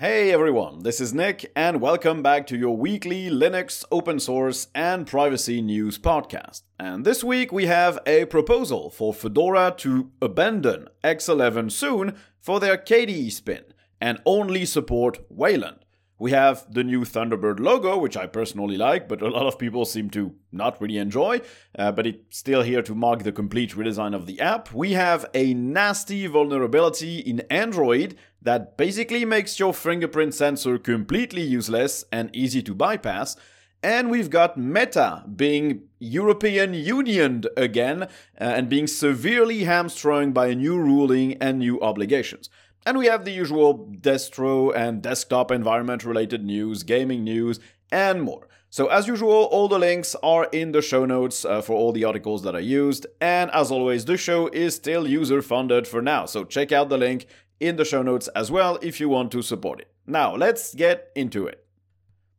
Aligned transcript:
Hey 0.00 0.30
everyone, 0.30 0.84
this 0.84 1.00
is 1.00 1.12
Nick, 1.12 1.50
and 1.56 1.80
welcome 1.80 2.22
back 2.22 2.46
to 2.46 2.56
your 2.56 2.76
weekly 2.76 3.28
Linux 3.30 3.84
open 3.90 4.20
source 4.20 4.68
and 4.72 5.08
privacy 5.08 5.60
news 5.60 5.98
podcast. 5.98 6.62
And 6.78 7.04
this 7.04 7.24
week 7.24 7.50
we 7.50 7.66
have 7.66 7.98
a 8.06 8.26
proposal 8.26 8.90
for 8.90 9.12
Fedora 9.12 9.74
to 9.78 10.12
abandon 10.22 10.86
X11 11.02 11.72
soon 11.72 12.16
for 12.40 12.60
their 12.60 12.76
KDE 12.76 13.32
spin 13.32 13.64
and 14.00 14.22
only 14.24 14.64
support 14.66 15.18
Wayland. 15.28 15.84
We 16.20 16.30
have 16.32 16.66
the 16.72 16.82
new 16.82 17.00
Thunderbird 17.00 17.60
logo, 17.60 17.96
which 17.96 18.16
I 18.16 18.26
personally 18.26 18.76
like, 18.76 19.08
but 19.08 19.22
a 19.22 19.28
lot 19.28 19.46
of 19.46 19.58
people 19.58 19.84
seem 19.84 20.10
to 20.10 20.34
not 20.50 20.80
really 20.80 20.98
enjoy, 20.98 21.40
uh, 21.78 21.92
but 21.92 22.08
it's 22.08 22.38
still 22.38 22.62
here 22.62 22.82
to 22.82 22.94
mark 22.94 23.22
the 23.22 23.30
complete 23.30 23.72
redesign 23.76 24.14
of 24.16 24.26
the 24.26 24.40
app. 24.40 24.72
We 24.72 24.92
have 24.92 25.26
a 25.32 25.54
nasty 25.54 26.26
vulnerability 26.26 27.18
in 27.18 27.40
Android 27.50 28.16
that 28.42 28.76
basically 28.76 29.24
makes 29.24 29.58
your 29.58 29.74
fingerprint 29.74 30.34
sensor 30.34 30.78
completely 30.78 31.42
useless 31.42 32.04
and 32.12 32.34
easy 32.34 32.62
to 32.62 32.74
bypass. 32.74 33.36
And 33.82 34.10
we've 34.10 34.30
got 34.30 34.56
Meta 34.56 35.24
being 35.36 35.82
European 36.00 36.74
Unioned 36.74 37.48
again 37.56 38.02
uh, 38.02 38.06
and 38.38 38.68
being 38.68 38.86
severely 38.86 39.64
hamstrung 39.64 40.32
by 40.32 40.48
a 40.48 40.54
new 40.54 40.78
ruling 40.78 41.34
and 41.34 41.58
new 41.58 41.80
obligations. 41.80 42.50
And 42.84 42.98
we 42.98 43.06
have 43.06 43.24
the 43.24 43.32
usual 43.32 43.88
distro 44.00 44.74
and 44.74 45.02
desktop 45.02 45.50
environment 45.50 46.04
related 46.04 46.44
news, 46.44 46.82
gaming 46.82 47.22
news, 47.22 47.60
and 47.92 48.22
more. 48.22 48.48
So, 48.70 48.88
as 48.88 49.06
usual, 49.06 49.44
all 49.44 49.68
the 49.68 49.78
links 49.78 50.14
are 50.22 50.44
in 50.52 50.72
the 50.72 50.82
show 50.82 51.06
notes 51.06 51.44
uh, 51.44 51.62
for 51.62 51.74
all 51.74 51.92
the 51.92 52.04
articles 52.04 52.42
that 52.42 52.54
I 52.54 52.58
used. 52.58 53.06
And 53.20 53.50
as 53.52 53.70
always, 53.70 54.04
the 54.04 54.18
show 54.18 54.48
is 54.48 54.74
still 54.74 55.08
user 55.08 55.40
funded 55.40 55.88
for 55.88 56.02
now. 56.02 56.26
So, 56.26 56.44
check 56.44 56.70
out 56.70 56.90
the 56.90 56.98
link 56.98 57.26
in 57.60 57.76
the 57.76 57.84
show 57.84 58.02
notes 58.02 58.28
as 58.28 58.50
well 58.50 58.78
if 58.82 59.00
you 59.00 59.08
want 59.08 59.32
to 59.32 59.42
support 59.42 59.80
it. 59.80 59.88
Now, 60.06 60.34
let's 60.34 60.74
get 60.74 61.10
into 61.14 61.46
it. 61.46 61.64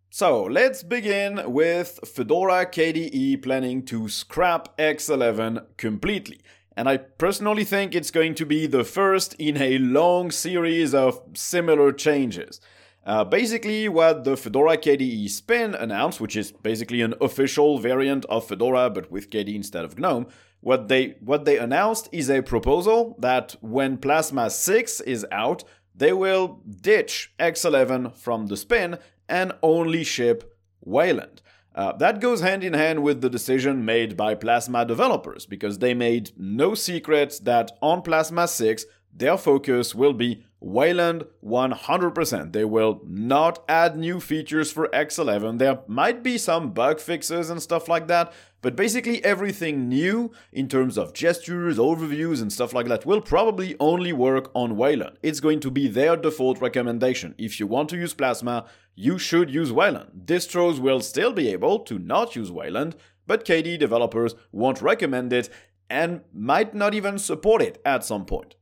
So, 0.10 0.44
let's 0.44 0.82
begin 0.82 1.42
with 1.52 2.00
Fedora 2.04 2.66
KDE 2.66 3.44
planning 3.44 3.86
to 3.86 4.10
scrap 4.10 4.76
X11 4.78 5.66
completely 5.78 6.42
and 6.80 6.88
I 6.88 6.96
personally 6.96 7.66
think 7.66 7.94
it's 7.94 8.10
going 8.10 8.36
to 8.36 8.46
be 8.46 8.66
the 8.66 8.86
first 8.86 9.34
in 9.34 9.58
a 9.58 9.78
long 9.80 10.32
series 10.32 10.94
of 10.94 11.22
similar 11.34 11.92
changes. 11.92 12.62
Uh, 13.10 13.24
basically, 13.24 13.90
what 13.90 14.24
the 14.24 14.38
Fedora 14.38 14.78
KDE 14.78 15.28
Spin 15.32 15.74
announced, 15.74 16.22
which 16.22 16.36
is 16.36 16.52
basically 16.52 17.02
an 17.02 17.16
official 17.20 17.80
variant 17.80 18.24
of 18.26 18.48
Fedora 18.48 18.88
but 18.92 19.10
with 19.10 19.32
KDE 19.32 19.56
instead 19.56 19.84
of 19.84 19.98
GNOME, 19.98 20.28
what 20.62 20.90
they 20.90 21.16
what 21.20 21.44
they 21.44 21.58
announced 21.58 22.08
is 22.12 22.30
a 22.30 22.44
proposal 22.44 23.16
that 23.18 23.56
when 23.62 23.98
Plasma 23.98 24.52
6 24.52 25.02
is 25.02 25.26
out, 25.32 25.64
they 25.96 26.14
will 26.14 26.60
ditch 26.70 27.34
X11 27.40 28.16
from 28.16 28.46
the 28.46 28.56
Spin 28.56 29.00
and 29.28 29.54
only 29.64 30.04
ship 30.04 30.56
Wayland. 30.86 31.42
Uh, 31.74 31.94
that 31.94 32.22
goes 32.22 32.42
hand 32.42 32.64
in 32.64 32.74
hand 32.74 33.02
with 33.02 33.22
the 33.22 33.30
decision 33.30 33.84
made 33.84 34.16
by 34.18 34.36
Plasma 34.36 34.86
developers 34.86 35.48
because 35.48 35.80
they 35.80 35.96
made 35.96 36.32
no 36.38 36.76
secret 36.76 37.40
that 37.44 37.72
on 37.82 38.04
Plasma 38.04 38.48
6 38.48 38.86
their 39.14 39.38
focus 39.38 39.94
will 39.94 40.14
be 40.14 40.44
Wayland 40.62 41.24
100%. 41.44 42.52
They 42.52 42.66
will 42.66 43.02
not 43.06 43.64
add 43.70 43.98
new 43.98 44.20
features 44.20 44.72
for 44.72 44.90
X11. 44.90 45.58
There 45.58 45.80
might 45.88 46.22
be 46.22 46.38
some 46.38 46.72
bug 46.72 47.00
fixes 47.00 47.50
and 47.50 47.62
stuff 47.62 47.88
like 47.88 48.08
that, 48.08 48.34
but 48.62 48.76
basically 48.76 49.24
everything 49.24 49.88
new 49.88 50.32
in 50.52 50.68
terms 50.68 50.98
of 50.98 51.14
gestures, 51.14 51.78
overviews, 51.78 52.42
and 52.42 52.52
stuff 52.52 52.74
like 52.74 52.88
that 52.88 53.06
will 53.06 53.22
probably 53.22 53.78
only 53.80 54.12
work 54.12 54.52
on 54.54 54.76
Wayland. 54.76 55.18
It's 55.24 55.40
going 55.40 55.62
to 55.62 55.72
be 55.72 55.88
their 55.88 56.18
default 56.18 56.60
recommendation. 56.60 57.36
If 57.38 57.60
you 57.60 57.68
want 57.68 57.90
to 57.90 57.98
use 57.98 58.14
Plasma, 58.14 58.66
you 58.96 59.18
should 59.18 59.50
use 59.50 59.72
Wayland. 59.72 60.24
Distros 60.26 60.80
will 60.80 61.00
still 61.00 61.32
be 61.32 61.50
able 61.50 61.80
to 61.80 61.98
not 62.00 62.36
use 62.36 62.52
Wayland, 62.52 62.98
but 63.26 63.46
KDE 63.46 63.80
developers 63.80 64.36
won't 64.52 64.82
recommend 64.82 65.32
it 65.32 65.50
and 65.90 66.22
might 66.34 66.76
not 66.76 66.94
even 66.94 67.18
support 67.18 67.62
it 67.62 67.82
at 67.86 68.04
some 68.04 68.26
point. 68.26 68.56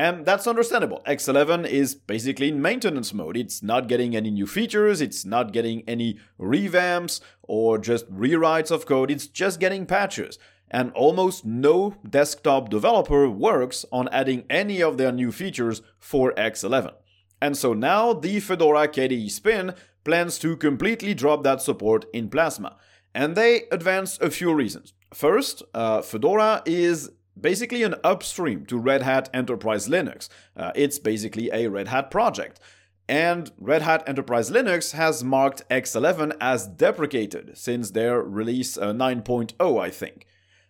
And 0.00 0.24
that's 0.24 0.46
understandable. 0.46 1.02
X11 1.06 1.68
is 1.68 1.94
basically 1.94 2.48
in 2.48 2.62
maintenance 2.62 3.12
mode. 3.12 3.36
It's 3.36 3.62
not 3.62 3.86
getting 3.86 4.16
any 4.16 4.30
new 4.30 4.46
features, 4.46 5.02
it's 5.02 5.26
not 5.26 5.52
getting 5.52 5.82
any 5.86 6.18
revamps 6.40 7.20
or 7.42 7.76
just 7.76 8.10
rewrites 8.10 8.70
of 8.70 8.86
code, 8.86 9.10
it's 9.10 9.26
just 9.26 9.60
getting 9.60 9.84
patches. 9.84 10.38
And 10.70 10.90
almost 10.92 11.44
no 11.44 11.96
desktop 12.08 12.70
developer 12.70 13.28
works 13.28 13.84
on 13.92 14.08
adding 14.08 14.44
any 14.48 14.82
of 14.82 14.96
their 14.96 15.12
new 15.12 15.30
features 15.30 15.82
for 15.98 16.32
X11. 16.32 16.94
And 17.42 17.54
so 17.54 17.74
now 17.74 18.14
the 18.14 18.40
Fedora 18.40 18.88
KDE 18.88 19.30
Spin 19.30 19.74
plans 20.04 20.38
to 20.38 20.56
completely 20.56 21.12
drop 21.12 21.42
that 21.42 21.60
support 21.60 22.06
in 22.14 22.30
Plasma. 22.30 22.78
And 23.14 23.36
they 23.36 23.64
advance 23.70 24.18
a 24.22 24.30
few 24.30 24.54
reasons. 24.54 24.94
First, 25.12 25.62
uh, 25.74 26.00
Fedora 26.00 26.62
is 26.64 27.10
basically 27.38 27.82
an 27.82 27.94
upstream 28.04 28.66
to 28.66 28.78
Red 28.78 29.02
Hat 29.02 29.28
Enterprise 29.34 29.88
Linux. 29.88 30.28
Uh, 30.56 30.72
it's 30.74 30.98
basically 30.98 31.50
a 31.52 31.68
Red 31.68 31.88
Hat 31.88 32.10
project. 32.10 32.60
And 33.08 33.50
Red 33.58 33.82
Hat 33.82 34.04
Enterprise 34.06 34.50
Linux 34.50 34.92
has 34.92 35.24
marked 35.24 35.68
X11 35.68 36.36
as 36.40 36.66
deprecated 36.66 37.58
since 37.58 37.90
their 37.90 38.22
release 38.22 38.78
uh, 38.78 38.92
9.0, 38.92 39.80
I 39.80 39.90
think. 39.90 40.26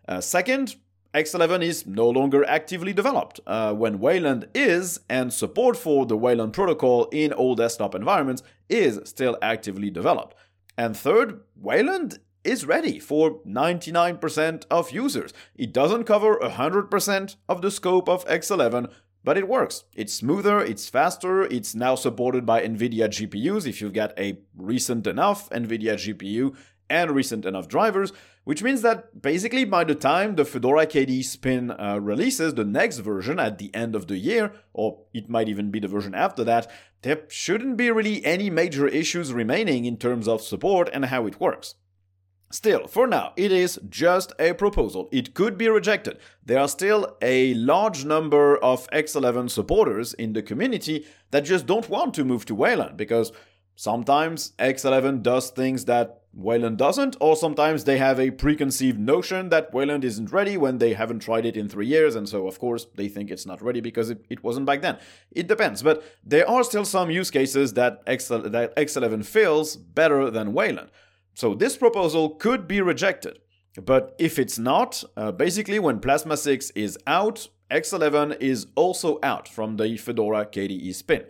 Uh, 0.08 0.20
second, 0.22 0.76
X11 1.12 1.62
is 1.62 1.86
no 1.86 2.08
longer 2.08 2.44
actively 2.44 2.92
developed, 2.92 3.40
uh, 3.46 3.74
when 3.74 3.98
Wayland 3.98 4.48
is, 4.54 5.00
and 5.08 5.32
support 5.32 5.76
for 5.76 6.06
the 6.06 6.16
Wayland 6.16 6.52
protocol 6.52 7.06
in 7.12 7.32
all 7.32 7.54
desktop 7.54 7.94
environments 7.94 8.42
is 8.68 9.00
still 9.04 9.36
actively 9.42 9.90
developed. 9.90 10.36
And 10.78 10.96
third, 10.96 11.40
Wayland 11.56 12.20
is 12.44 12.66
ready 12.66 12.98
for 12.98 13.40
99% 13.46 14.64
of 14.70 14.90
users. 14.90 15.32
It 15.54 15.72
doesn't 15.72 16.04
cover 16.04 16.38
100% 16.38 17.36
of 17.48 17.62
the 17.62 17.70
scope 17.70 18.08
of 18.08 18.26
X11, 18.26 18.90
but 19.22 19.36
it 19.36 19.48
works. 19.48 19.84
It's 19.94 20.14
smoother, 20.14 20.60
it's 20.60 20.88
faster, 20.88 21.42
it's 21.42 21.74
now 21.74 21.94
supported 21.94 22.46
by 22.46 22.62
NVIDIA 22.62 23.08
GPUs 23.08 23.66
if 23.66 23.80
you've 23.80 23.92
got 23.92 24.18
a 24.18 24.38
recent 24.56 25.06
enough 25.06 25.50
NVIDIA 25.50 25.94
GPU 25.94 26.56
and 26.88 27.12
recent 27.12 27.46
enough 27.46 27.68
drivers, 27.68 28.12
which 28.44 28.62
means 28.62 28.82
that 28.82 29.22
basically 29.22 29.64
by 29.64 29.84
the 29.84 29.94
time 29.94 30.34
the 30.34 30.44
Fedora 30.44 30.86
KDE 30.86 31.24
Spin 31.24 31.70
uh, 31.70 31.98
releases 32.00 32.54
the 32.54 32.64
next 32.64 32.98
version 32.98 33.38
at 33.38 33.58
the 33.58 33.72
end 33.74 33.94
of 33.94 34.08
the 34.08 34.16
year, 34.16 34.52
or 34.72 35.02
it 35.14 35.28
might 35.28 35.48
even 35.48 35.70
be 35.70 35.78
the 35.78 35.86
version 35.86 36.14
after 36.14 36.42
that, 36.44 36.68
there 37.02 37.22
shouldn't 37.28 37.76
be 37.76 37.90
really 37.90 38.24
any 38.24 38.50
major 38.50 38.88
issues 38.88 39.32
remaining 39.32 39.84
in 39.84 39.96
terms 39.96 40.26
of 40.26 40.42
support 40.42 40.90
and 40.92 41.06
how 41.06 41.26
it 41.26 41.40
works. 41.40 41.76
Still, 42.52 42.88
for 42.88 43.06
now, 43.06 43.32
it 43.36 43.52
is 43.52 43.78
just 43.88 44.32
a 44.40 44.54
proposal. 44.54 45.08
It 45.12 45.34
could 45.34 45.56
be 45.56 45.68
rejected. 45.68 46.18
There 46.44 46.58
are 46.58 46.66
still 46.66 47.16
a 47.22 47.54
large 47.54 48.04
number 48.04 48.56
of 48.56 48.90
X11 48.90 49.50
supporters 49.50 50.14
in 50.14 50.32
the 50.32 50.42
community 50.42 51.06
that 51.30 51.44
just 51.44 51.66
don't 51.66 51.88
want 51.88 52.12
to 52.14 52.24
move 52.24 52.44
to 52.46 52.56
Wayland 52.56 52.96
because 52.96 53.30
sometimes 53.76 54.52
X11 54.58 55.22
does 55.22 55.50
things 55.50 55.84
that 55.84 56.22
Wayland 56.32 56.76
doesn't, 56.76 57.16
or 57.20 57.36
sometimes 57.36 57.84
they 57.84 57.98
have 57.98 58.18
a 58.18 58.32
preconceived 58.32 58.98
notion 58.98 59.48
that 59.50 59.72
Wayland 59.72 60.04
isn't 60.04 60.32
ready 60.32 60.56
when 60.56 60.78
they 60.78 60.94
haven't 60.94 61.20
tried 61.20 61.46
it 61.46 61.56
in 61.56 61.68
three 61.68 61.86
years, 61.86 62.16
and 62.16 62.28
so 62.28 62.48
of 62.48 62.58
course 62.58 62.86
they 62.96 63.08
think 63.08 63.30
it's 63.30 63.46
not 63.46 63.62
ready 63.62 63.80
because 63.80 64.10
it, 64.10 64.24
it 64.28 64.42
wasn't 64.42 64.66
back 64.66 64.82
then. 64.82 64.98
It 65.30 65.46
depends, 65.46 65.82
but 65.84 66.02
there 66.24 66.48
are 66.48 66.64
still 66.64 66.84
some 66.84 67.10
use 67.10 67.30
cases 67.30 67.74
that, 67.74 68.02
X, 68.08 68.28
that 68.28 68.74
X11 68.76 69.24
fills 69.24 69.76
better 69.76 70.30
than 70.30 70.52
Wayland. 70.52 70.90
So 71.40 71.54
this 71.54 71.78
proposal 71.78 72.28
could 72.28 72.68
be 72.68 72.82
rejected. 72.82 73.38
But 73.82 74.14
if 74.18 74.38
it's 74.38 74.58
not, 74.58 75.02
uh, 75.16 75.32
basically 75.32 75.78
when 75.78 75.98
Plasma 75.98 76.36
6 76.36 76.68
is 76.72 76.98
out, 77.06 77.48
X11 77.70 78.36
is 78.42 78.66
also 78.74 79.18
out 79.22 79.48
from 79.48 79.78
the 79.78 79.96
Fedora 79.96 80.44
KDE 80.44 80.94
spin. 80.94 81.24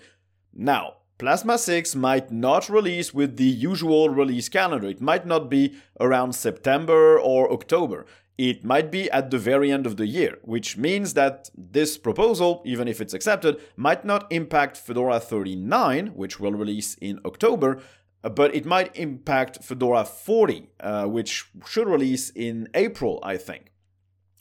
Now, 0.52 0.94
Plasma 1.18 1.58
6 1.58 1.94
might 1.94 2.32
not 2.32 2.68
release 2.68 3.14
with 3.14 3.36
the 3.36 3.44
usual 3.44 4.10
release 4.10 4.48
calendar. 4.48 4.88
It 4.88 5.00
might 5.00 5.26
not 5.26 5.48
be 5.48 5.76
around 6.00 6.34
September 6.34 7.16
or 7.16 7.52
October. 7.52 8.04
It 8.36 8.64
might 8.64 8.90
be 8.90 9.08
at 9.12 9.30
the 9.30 9.38
very 9.38 9.70
end 9.70 9.86
of 9.86 9.96
the 9.96 10.06
year, 10.06 10.38
which 10.42 10.76
means 10.76 11.14
that 11.14 11.50
this 11.54 11.98
proposal, 11.98 12.62
even 12.64 12.88
if 12.88 13.00
it's 13.00 13.14
accepted, 13.14 13.60
might 13.76 14.04
not 14.04 14.26
impact 14.32 14.76
Fedora 14.76 15.20
39, 15.20 16.08
which 16.16 16.40
will 16.40 16.54
release 16.54 16.94
in 16.94 17.20
October, 17.24 17.80
but 18.22 18.54
it 18.54 18.64
might 18.66 18.94
impact 18.96 19.62
Fedora 19.64 20.04
40, 20.04 20.68
uh, 20.80 21.04
which 21.06 21.50
should 21.66 21.88
release 21.88 22.30
in 22.30 22.68
April, 22.74 23.18
I 23.22 23.36
think, 23.36 23.72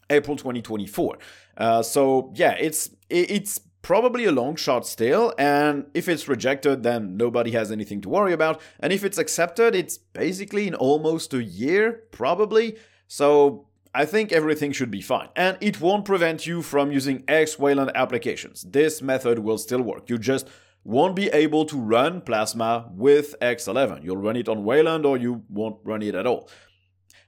April 0.09 0.35
2024. 0.35 1.17
Uh, 1.57 1.81
so 1.83 2.31
yeah, 2.35 2.55
it's 2.59 2.91
it's 3.09 3.59
probably 3.81 4.25
a 4.25 4.31
long 4.31 4.55
shot 4.55 4.85
still, 4.85 5.33
and 5.37 5.85
if 5.93 6.09
it's 6.09 6.27
rejected, 6.27 6.83
then 6.83 7.15
nobody 7.15 7.51
has 7.51 7.71
anything 7.71 8.01
to 8.01 8.09
worry 8.09 8.33
about, 8.33 8.61
and 8.79 8.91
if 8.91 9.03
it's 9.03 9.17
accepted, 9.17 9.73
it's 9.75 9.97
basically 9.97 10.67
in 10.67 10.75
almost 10.75 11.33
a 11.33 11.43
year, 11.43 12.03
probably. 12.11 12.77
So 13.07 13.69
I 13.93 14.05
think 14.05 14.31
everything 14.31 14.71
should 14.71 14.91
be 14.91 15.01
fine. 15.01 15.29
And 15.35 15.57
it 15.61 15.81
won't 15.81 16.05
prevent 16.05 16.45
you 16.45 16.61
from 16.61 16.91
using 16.91 17.23
X 17.27 17.57
Wayland 17.57 17.91
applications. 17.95 18.61
This 18.61 19.01
method 19.01 19.39
will 19.39 19.57
still 19.57 19.81
work. 19.81 20.09
You 20.09 20.17
just 20.17 20.47
won't 20.89 21.15
be 21.15 21.27
able 21.27 21.65
to 21.65 21.77
run 21.77 22.19
Plasma 22.19 22.89
with 22.95 23.35
X11. 23.41 24.03
You'll 24.03 24.17
run 24.17 24.35
it 24.35 24.49
on 24.49 24.63
Wayland 24.63 25.05
or 25.05 25.17
you 25.17 25.43
won't 25.47 25.77
run 25.83 26.01
it 26.01 26.15
at 26.15 26.25
all. 26.25 26.49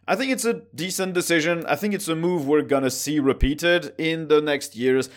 I 0.08 0.16
think 0.16 0.32
it's 0.32 0.46
a 0.46 0.64
decent 0.74 1.14
decision. 1.14 1.64
I 1.68 1.76
think 1.76 1.94
it's 1.94 2.08
a 2.08 2.16
move 2.16 2.48
we're 2.48 2.64
gonna 2.64 2.90
see 2.90 3.20
repeated 3.20 3.94
in 4.00 4.30
the 4.30 4.42
next 4.42 4.76
years. 4.76 5.10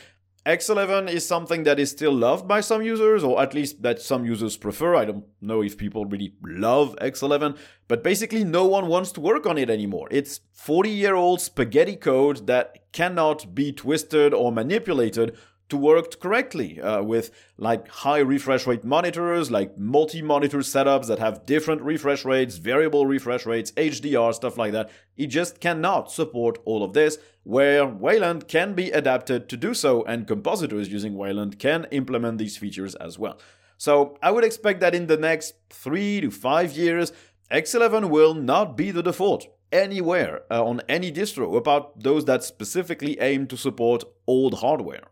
X11 0.45 1.09
is 1.09 1.27
something 1.27 1.63
that 1.63 1.81
is 1.81 1.91
still 1.91 2.13
loved 2.13 2.47
by 2.47 2.61
some 2.61 2.83
users, 2.83 3.25
or 3.25 3.41
at 3.41 3.55
least 3.55 3.81
that 3.81 4.03
some 4.03 4.27
users 4.27 4.59
prefer. 4.59 4.95
I 4.95 5.07
don't 5.07 5.25
know 5.41 5.63
if 5.63 5.79
people 5.79 6.05
really 6.05 6.35
love 6.43 6.95
X11, 7.01 7.57
but 7.89 8.05
basically 8.05 8.45
no 8.45 8.67
one 8.67 8.89
wants 8.89 9.11
to 9.13 9.23
work 9.23 9.47
on 9.47 9.57
it 9.57 9.71
anymore. 9.71 10.07
It's 10.11 10.41
40 10.53 10.91
year 10.91 11.15
old 11.15 11.41
spaghetti 11.41 11.97
code 11.97 12.47
that 12.47 12.93
cannot 12.93 13.55
be 13.55 13.73
twisted 13.73 14.35
or 14.35 14.53
manipulated 14.53 15.35
to 15.69 15.77
work 15.77 16.21
correctly 16.21 16.81
uh, 16.81 17.03
with 17.03 17.31
like 17.57 17.89
high 17.89 18.19
refresh 18.19 18.67
rate 18.67 18.85
monitors, 18.85 19.51
like 19.51 19.79
multi 19.79 20.21
monitor 20.23 20.59
setups 20.59 21.07
that 21.07 21.19
have 21.19 21.47
different 21.47 21.83
refresh 21.83 22.25
rates, 22.25 22.57
variable 22.57 23.07
refresh 23.07 23.47
rates, 23.47 23.73
HDR, 23.73 24.35
stuff 24.35 24.59
like 24.59 24.73
that. 24.73 24.91
It 25.17 25.29
just 25.29 25.61
cannot 25.61 26.13
support 26.13 26.59
all 26.65 26.83
of 26.83 26.93
this, 26.93 27.19
where 27.45 27.87
Wayland 27.87 28.47
can 28.49 28.75
be 28.75 28.91
adapted 28.91 29.49
to 29.49 29.57
do 29.57 29.75
so, 29.75 30.05
and 30.05 30.27
compositors 30.27 30.91
using 30.91 31.17
Wayland 31.17 31.59
can 31.59 31.87
implement 31.91 32.39
these 32.39 32.57
features 32.57 32.95
as 32.97 33.19
well. 33.19 33.39
So 33.79 34.17
I 34.23 34.31
would 34.31 34.45
expect 34.45 34.81
that 34.81 34.95
in 34.95 35.07
the 35.07 35.17
next 35.17 35.55
three 35.71 36.21
to 36.21 36.31
five 36.31 36.73
years, 36.73 37.13
X11 37.51 38.11
will 38.11 38.35
not 38.35 38.77
be 38.77 38.91
the 38.91 39.03
default 39.03 39.47
anywhere 39.73 40.43
uh, 40.51 40.65
on 40.65 40.81
any 40.89 41.11
distro 41.11 41.57
about 41.57 42.01
those 42.03 42.25
that 42.27 42.45
specifically 42.45 43.19
aim 43.21 43.47
to 43.49 43.57
support 43.57 44.05
old 44.27 44.61
hardware. 44.61 45.05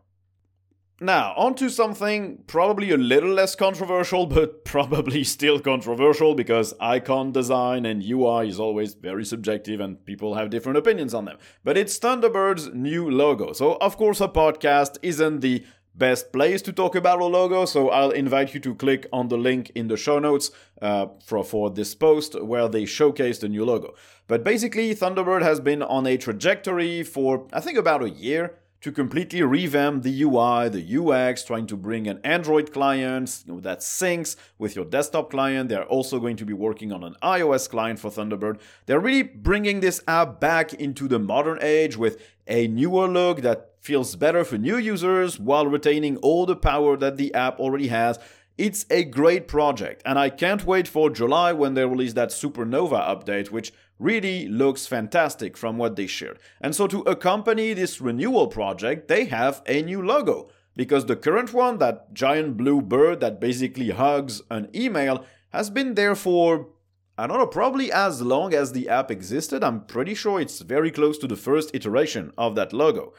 Now, 1.03 1.35
on 1.37 1.57
to 1.57 1.69
something 1.69 2.45
probably 2.47 2.93
a 2.93 2.97
little 2.97 3.33
less 3.33 3.57
controversial, 3.57 4.27
but 4.27 4.65
probably 4.73 5.25
still 5.25 5.59
controversial 5.59 6.37
because 6.37 6.75
icon 6.79 7.33
design 7.33 7.85
and 7.87 8.05
UI 8.05 8.49
is 8.49 8.61
always 8.61 8.95
very 8.95 9.25
subjective 9.25 9.81
and 9.81 10.05
people 10.05 10.37
have 10.37 10.49
different 10.49 10.79
opinions 10.79 11.13
on 11.13 11.25
them. 11.25 11.39
But 11.65 11.77
it's 11.77 11.99
Thunderbird's 11.99 12.73
new 12.73 13.11
logo. 13.11 13.53
So, 13.53 13.79
of 13.81 13.97
course, 13.97 14.21
a 14.21 14.29
podcast 14.29 14.99
isn't 15.03 15.41
the 15.41 15.65
best 15.97 16.33
place 16.33 16.63
to 16.63 16.73
talk 16.73 16.95
about 16.95 17.21
a 17.21 17.25
logo, 17.25 17.65
so 17.65 17.91
I'll 17.91 18.13
invite 18.13 18.55
you 18.55 18.61
to 18.61 18.75
click 18.77 19.09
on 19.13 19.27
the 19.27 19.37
link 19.37 19.73
in 19.75 19.89
the 19.89 19.97
show 19.97 20.21
notes 20.21 20.53
uh, 20.81 21.07
for, 21.25 21.43
for 21.43 21.69
this 21.69 21.97
post 21.97 22.41
where 22.41 22.69
they 22.69 22.85
showcase 22.85 23.41
the 23.41 23.49
new 23.49 23.65
logo. 23.65 23.95
But 24.29 24.45
basically, 24.45 24.95
Thunderbird 24.95 25.43
has 25.43 25.59
been 25.59 25.83
on 25.83 26.07
a 26.07 26.17
trajectory 26.17 27.03
for, 27.03 27.49
I 27.53 27.59
think, 27.59 27.77
about 27.77 28.05
a 28.05 28.11
year 28.11 28.55
to 28.83 28.91
completely 28.91 29.43
revamp 29.43 30.03
the 30.03 30.23
UI, 30.23 30.69
the 30.69 30.99
UX, 30.99 31.45
trying 31.45 31.67
to 31.69 31.77
bring 31.77 32.09
an 32.09 32.21
Android 32.25 32.73
client 32.73 33.45
that 33.47 33.79
syncs 33.79 34.35
with 34.59 34.75
your 34.75 34.85
desktop 34.85 35.31
client. 35.31 35.69
They're 35.69 35.85
also 35.85 36.19
going 36.19 36.37
to 36.37 36.45
be 36.45 36.53
working 36.53 36.91
on 36.93 37.05
an 37.05 37.15
iOS 37.23 37.71
client 37.71 38.01
for 38.01 38.11
Thunderbird. 38.11 38.61
They're 38.87 38.99
really 38.99 39.23
bringing 39.23 39.81
this 39.81 40.03
app 40.09 40.41
back 40.41 40.75
into 40.75 41.07
the 41.07 41.21
modern 41.21 41.59
age 41.63 41.97
with 41.97 42.21
a 42.49 42.67
newer 42.67 43.07
look 43.07 43.43
that 43.43 43.71
feels 43.81 44.17
better 44.17 44.45
for 44.45 44.59
new 44.59 44.79
users 44.79 45.39
while 45.39 45.67
retaining 45.67 46.17
all 46.19 46.45
the 46.45 46.57
power 46.57 46.97
that 46.97 47.17
the 47.17 47.33
app 47.35 47.61
already 47.61 47.87
has. 47.89 48.19
It's 48.59 48.85
a 48.91 49.05
great 49.05 49.49
project, 49.49 50.03
and 50.05 50.19
I 50.19 50.29
can't 50.29 50.67
wait 50.67 50.87
for 50.87 51.09
July 51.09 51.53
when 51.53 51.75
they 51.75 51.87
release 51.87 52.13
that 52.13 52.29
Supernova 52.29 53.01
update, 53.09 53.51
which 53.51 53.73
really 53.99 54.47
looks 54.47 54.87
fantastic 54.87 55.57
from 55.57 55.79
what 55.79 55.97
they 55.97 56.07
shared. 56.07 56.39
And 56.61 56.75
so, 56.75 56.87
to 56.89 57.01
accompany 57.03 57.73
this 57.73 58.01
renewal 58.01 58.49
project, 58.49 59.09
they 59.09 59.25
have 59.27 59.63
a 59.67 59.83
new 59.83 60.03
logo. 60.03 60.51
Because 60.75 61.07
the 61.07 61.17
current 61.17 61.53
one, 61.53 61.79
that 61.79 62.13
giant 62.15 62.57
blue 62.57 62.81
bird 62.81 63.21
that 63.21 63.41
basically 63.41 63.91
hugs 63.91 64.43
an 64.51 64.69
email, 64.75 65.25
has 65.51 65.71
been 65.71 65.95
there 65.95 66.15
for, 66.15 66.69
I 67.17 67.27
don't 67.27 67.39
know, 67.39 67.47
probably 67.47 67.93
as 67.93 68.23
long 68.23 68.55
as 68.55 68.73
the 68.73 68.89
app 68.89 69.11
existed. 69.11 69.63
I'm 69.63 69.85
pretty 69.85 70.15
sure 70.15 70.41
it's 70.41 70.61
very 70.61 70.91
close 70.91 71.19
to 71.19 71.27
the 71.27 71.37
first 71.37 71.75
iteration 71.75 72.33
of 72.39 72.55
that 72.57 72.73
logo. 72.73 73.13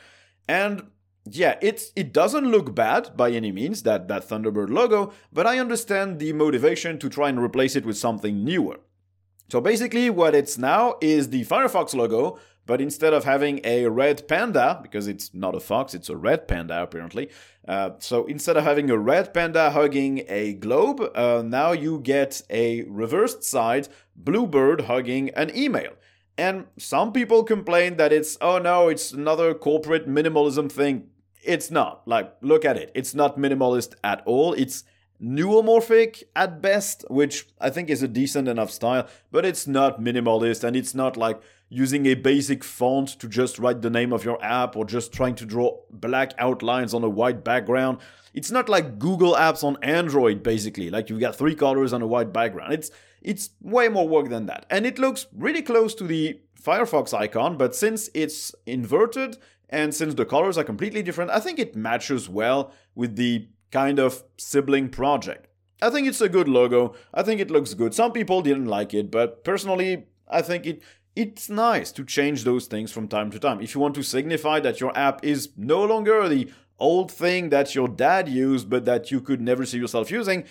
And 0.47 0.87
yeah, 1.25 1.57
it's 1.61 1.91
it 1.95 2.11
doesn't 2.11 2.51
look 2.51 2.75
bad 2.75 3.15
by 3.15 3.31
any 3.31 3.51
means 3.51 3.83
that 3.83 4.07
that 4.09 4.27
Thunderbird 4.27 4.69
logo, 4.69 5.13
but 5.31 5.47
I 5.47 5.59
understand 5.59 6.19
the 6.19 6.33
motivation 6.33 6.99
to 6.99 7.09
try 7.09 7.29
and 7.29 7.39
replace 7.39 7.75
it 7.75 7.85
with 7.85 7.97
something 7.97 8.43
newer. 8.43 8.79
So 9.49 9.61
basically, 9.61 10.09
what 10.09 10.35
it's 10.35 10.57
now 10.57 10.95
is 10.99 11.29
the 11.29 11.45
Firefox 11.45 11.93
logo, 11.93 12.39
but 12.65 12.81
instead 12.81 13.13
of 13.13 13.23
having 13.23 13.61
a 13.63 13.87
red 13.87 14.27
panda, 14.27 14.79
because 14.81 15.07
it's 15.07 15.33
not 15.33 15.55
a 15.55 15.59
fox, 15.59 15.93
it's 15.93 16.09
a 16.09 16.17
red 16.17 16.47
panda 16.47 16.81
apparently. 16.81 17.29
Uh, 17.67 17.91
so 17.99 18.25
instead 18.25 18.57
of 18.57 18.63
having 18.63 18.89
a 18.89 18.97
red 18.97 19.33
panda 19.33 19.71
hugging 19.71 20.23
a 20.27 20.53
globe, 20.53 21.01
uh, 21.15 21.43
now 21.45 21.71
you 21.71 21.99
get 21.99 22.41
a 22.49 22.83
reversed 22.83 23.43
side 23.43 23.87
bluebird 24.15 24.81
hugging 24.81 25.29
an 25.31 25.55
email. 25.55 25.93
And 26.37 26.65
some 26.77 27.13
people 27.13 27.43
complain 27.43 27.97
that 27.97 28.11
it's, 28.11 28.37
oh 28.41 28.57
no, 28.57 28.87
it's 28.89 29.11
another 29.11 29.53
corporate 29.53 30.07
minimalism 30.07 30.71
thing. 30.71 31.09
It's 31.45 31.69
not. 31.71 32.07
Like, 32.07 32.35
look 32.41 32.65
at 32.65 32.77
it. 32.77 32.91
It's 32.95 33.13
not 33.13 33.37
minimalist 33.37 33.95
at 34.03 34.21
all. 34.25 34.53
It's 34.53 34.83
neuromorphic 35.21 36.23
at 36.35 36.61
best, 36.61 37.05
which 37.09 37.47
I 37.59 37.69
think 37.69 37.89
is 37.89 38.03
a 38.03 38.07
decent 38.07 38.47
enough 38.47 38.71
style, 38.71 39.07
but 39.31 39.45
it's 39.45 39.67
not 39.67 40.01
minimalist 40.01 40.63
and 40.63 40.75
it's 40.75 40.93
not 40.93 41.15
like 41.15 41.41
using 41.69 42.05
a 42.05 42.13
basic 42.13 42.63
font 42.63 43.07
to 43.19 43.27
just 43.27 43.57
write 43.57 43.81
the 43.81 43.89
name 43.89 44.13
of 44.13 44.25
your 44.25 44.43
app 44.43 44.75
or 44.75 44.85
just 44.85 45.11
trying 45.11 45.35
to 45.35 45.45
draw 45.45 45.77
black 45.89 46.33
outlines 46.37 46.93
on 46.93 47.03
a 47.03 47.09
white 47.09 47.43
background. 47.43 47.99
It's 48.33 48.51
not 48.51 48.67
like 48.67 48.99
Google 48.99 49.33
Apps 49.33 49.63
on 49.63 49.77
Android 49.81 50.43
basically, 50.43 50.89
like 50.89 51.09
you've 51.09 51.19
got 51.19 51.35
three 51.35 51.55
colors 51.55 51.93
on 51.93 52.01
a 52.01 52.07
white 52.07 52.33
background. 52.33 52.73
It's 52.73 52.91
it's 53.21 53.51
way 53.61 53.87
more 53.87 54.07
work 54.07 54.29
than 54.29 54.47
that. 54.47 54.65
And 54.69 54.85
it 54.85 54.99
looks 54.99 55.27
really 55.33 55.61
close 55.61 55.95
to 55.95 56.03
the 56.03 56.41
Firefox 56.61 57.13
icon, 57.13 57.57
but 57.57 57.75
since 57.75 58.09
it's 58.13 58.53
inverted 58.65 59.37
and 59.69 59.93
since 59.93 60.13
the 60.13 60.25
colors 60.25 60.57
are 60.57 60.63
completely 60.63 61.01
different, 61.01 61.31
I 61.31 61.39
think 61.39 61.59
it 61.59 61.75
matches 61.75 62.29
well 62.29 62.71
with 62.95 63.15
the 63.15 63.47
kind 63.71 63.99
of 63.99 64.23
sibling 64.37 64.89
project. 64.89 65.47
I 65.81 65.89
think 65.89 66.07
it's 66.07 66.21
a 66.21 66.29
good 66.29 66.47
logo. 66.47 66.95
I 67.13 67.23
think 67.23 67.41
it 67.41 67.51
looks 67.51 67.73
good. 67.73 67.93
Some 67.93 68.11
people 68.11 68.41
didn't 68.41 68.67
like 68.67 68.93
it, 68.93 69.11
but 69.11 69.43
personally, 69.43 70.05
I 70.29 70.41
think 70.41 70.65
it 70.65 70.81
it's 71.15 71.49
nice 71.49 71.91
to 71.91 72.03
change 72.03 72.43
those 72.43 72.65
things 72.65 72.91
from 72.91 73.07
time 73.07 73.29
to 73.31 73.39
time. 73.39 73.61
If 73.61 73.75
you 73.75 73.81
want 73.81 73.93
to 73.95 74.03
signify 74.03 74.59
that 74.61 74.79
your 74.79 74.97
app 74.97 75.23
is 75.23 75.49
no 75.55 75.83
longer 75.83 76.27
the 76.27 76.51
old 76.79 77.11
thing 77.11 77.49
that 77.49 77.75
your 77.75 77.87
dad 77.87 78.27
used 78.27 78.67
but 78.69 78.85
that 78.85 79.11
you 79.11 79.21
could 79.21 79.39
never 79.39 79.65
see 79.65 79.77
yourself 79.77 80.09
using, 80.09 80.45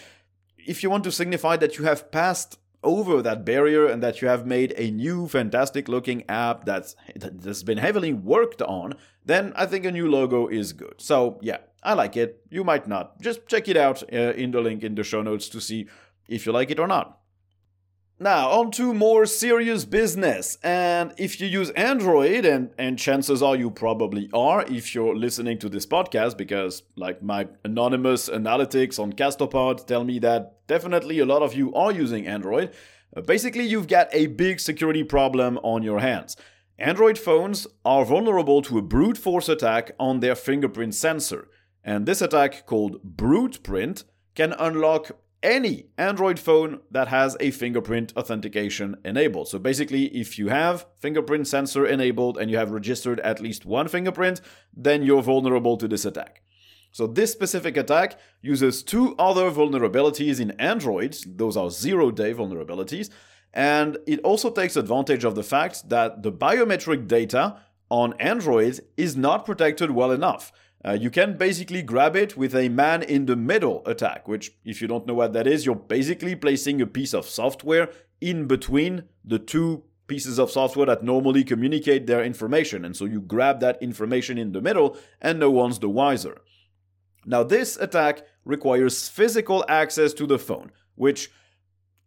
if 0.56 0.82
you 0.82 0.90
want 0.90 1.04
to 1.04 1.12
signify 1.12 1.56
that 1.56 1.78
you 1.78 1.84
have 1.84 2.12
passed 2.12 2.58
over 2.82 3.22
that 3.22 3.44
barrier 3.44 3.86
and 3.86 4.02
that 4.02 4.20
you 4.20 4.28
have 4.28 4.46
made 4.46 4.74
a 4.76 4.90
new 4.90 5.28
fantastic 5.28 5.88
looking 5.88 6.24
app 6.28 6.64
that's 6.64 6.96
that's 7.16 7.62
been 7.62 7.78
heavily 7.78 8.12
worked 8.12 8.62
on, 8.62 8.94
then 9.24 9.52
I 9.56 9.66
think 9.66 9.84
a 9.84 9.92
new 9.92 10.10
logo 10.10 10.48
is 10.48 10.72
good. 10.72 10.94
So, 10.98 11.38
yeah, 11.42 11.58
I 11.82 11.94
like 11.94 12.16
it. 12.16 12.44
You 12.50 12.64
might 12.64 12.86
not. 12.86 13.20
Just 13.20 13.46
check 13.46 13.68
it 13.68 13.76
out 13.76 14.02
uh, 14.12 14.32
in 14.34 14.50
the 14.50 14.60
link 14.60 14.82
in 14.82 14.94
the 14.94 15.04
show 15.04 15.22
notes 15.22 15.48
to 15.50 15.60
see 15.60 15.86
if 16.28 16.46
you 16.46 16.52
like 16.52 16.70
it 16.70 16.78
or 16.78 16.86
not. 16.86 17.18
Now, 18.22 18.50
on 18.50 18.70
to 18.72 18.94
more 18.94 19.26
serious 19.26 19.84
business. 19.84 20.56
And 20.62 21.12
if 21.18 21.40
you 21.40 21.48
use 21.48 21.70
Android, 21.70 22.44
and, 22.44 22.70
and 22.78 22.96
chances 22.96 23.42
are 23.42 23.56
you 23.56 23.68
probably 23.68 24.30
are 24.32 24.64
if 24.68 24.94
you're 24.94 25.16
listening 25.16 25.58
to 25.58 25.68
this 25.68 25.86
podcast, 25.86 26.38
because 26.38 26.84
like 26.94 27.20
my 27.20 27.48
anonymous 27.64 28.28
analytics 28.28 29.00
on 29.00 29.12
Castopod 29.14 29.88
tell 29.88 30.04
me 30.04 30.20
that 30.20 30.64
definitely 30.68 31.18
a 31.18 31.26
lot 31.26 31.42
of 31.42 31.54
you 31.54 31.74
are 31.74 31.90
using 31.90 32.28
Android, 32.28 32.70
uh, 33.16 33.22
basically 33.22 33.64
you've 33.64 33.88
got 33.88 34.06
a 34.12 34.28
big 34.28 34.60
security 34.60 35.02
problem 35.02 35.58
on 35.64 35.82
your 35.82 35.98
hands. 35.98 36.36
Android 36.78 37.18
phones 37.18 37.66
are 37.84 38.04
vulnerable 38.04 38.62
to 38.62 38.78
a 38.78 38.82
brute 38.82 39.18
force 39.18 39.48
attack 39.48 39.90
on 39.98 40.20
their 40.20 40.36
fingerprint 40.36 40.94
sensor. 40.94 41.48
And 41.82 42.06
this 42.06 42.22
attack, 42.22 42.66
called 42.66 43.02
Brute 43.02 43.64
Print, 43.64 44.04
can 44.36 44.52
unlock 44.52 45.10
any 45.42 45.86
Android 45.98 46.38
phone 46.38 46.80
that 46.90 47.08
has 47.08 47.36
a 47.40 47.50
fingerprint 47.50 48.12
authentication 48.16 48.96
enabled. 49.04 49.48
So 49.48 49.58
basically, 49.58 50.04
if 50.06 50.38
you 50.38 50.48
have 50.48 50.86
fingerprint 50.98 51.48
sensor 51.48 51.86
enabled 51.86 52.38
and 52.38 52.50
you 52.50 52.56
have 52.56 52.70
registered 52.70 53.20
at 53.20 53.40
least 53.40 53.66
one 53.66 53.88
fingerprint, 53.88 54.40
then 54.74 55.02
you're 55.02 55.22
vulnerable 55.22 55.76
to 55.76 55.88
this 55.88 56.04
attack. 56.04 56.42
So 56.92 57.06
this 57.06 57.32
specific 57.32 57.76
attack 57.76 58.18
uses 58.42 58.82
two 58.82 59.14
other 59.18 59.50
vulnerabilities 59.50 60.40
in 60.40 60.50
Android. 60.52 61.16
Those 61.26 61.56
are 61.56 61.70
zero-day 61.70 62.34
vulnerabilities. 62.34 63.08
And 63.54 63.98
it 64.06 64.20
also 64.20 64.50
takes 64.50 64.76
advantage 64.76 65.24
of 65.24 65.34
the 65.34 65.42
fact 65.42 65.88
that 65.88 66.22
the 66.22 66.32
biometric 66.32 67.06
data 67.08 67.56
on 67.90 68.14
Android 68.14 68.80
is 68.96 69.16
not 69.16 69.44
protected 69.44 69.90
well 69.90 70.10
enough. 70.10 70.52
Uh, 70.84 70.92
you 70.92 71.10
can 71.10 71.36
basically 71.36 71.82
grab 71.82 72.16
it 72.16 72.36
with 72.36 72.54
a 72.54 72.68
man 72.68 73.02
in 73.02 73.26
the 73.26 73.36
middle 73.36 73.82
attack, 73.86 74.26
which, 74.26 74.52
if 74.64 74.82
you 74.82 74.88
don't 74.88 75.06
know 75.06 75.14
what 75.14 75.32
that 75.32 75.46
is, 75.46 75.64
you're 75.64 75.76
basically 75.76 76.34
placing 76.34 76.80
a 76.80 76.86
piece 76.86 77.14
of 77.14 77.26
software 77.26 77.88
in 78.20 78.46
between 78.46 79.04
the 79.24 79.38
two 79.38 79.84
pieces 80.08 80.38
of 80.38 80.50
software 80.50 80.86
that 80.86 81.04
normally 81.04 81.44
communicate 81.44 82.06
their 82.06 82.24
information. 82.24 82.84
And 82.84 82.96
so 82.96 83.04
you 83.04 83.20
grab 83.20 83.60
that 83.60 83.80
information 83.80 84.38
in 84.38 84.52
the 84.52 84.60
middle, 84.60 84.96
and 85.20 85.38
no 85.38 85.50
one's 85.50 85.78
the 85.78 85.88
wiser. 85.88 86.40
Now, 87.24 87.44
this 87.44 87.76
attack 87.76 88.22
requires 88.44 89.08
physical 89.08 89.64
access 89.68 90.12
to 90.14 90.26
the 90.26 90.38
phone, 90.38 90.72
which 90.96 91.30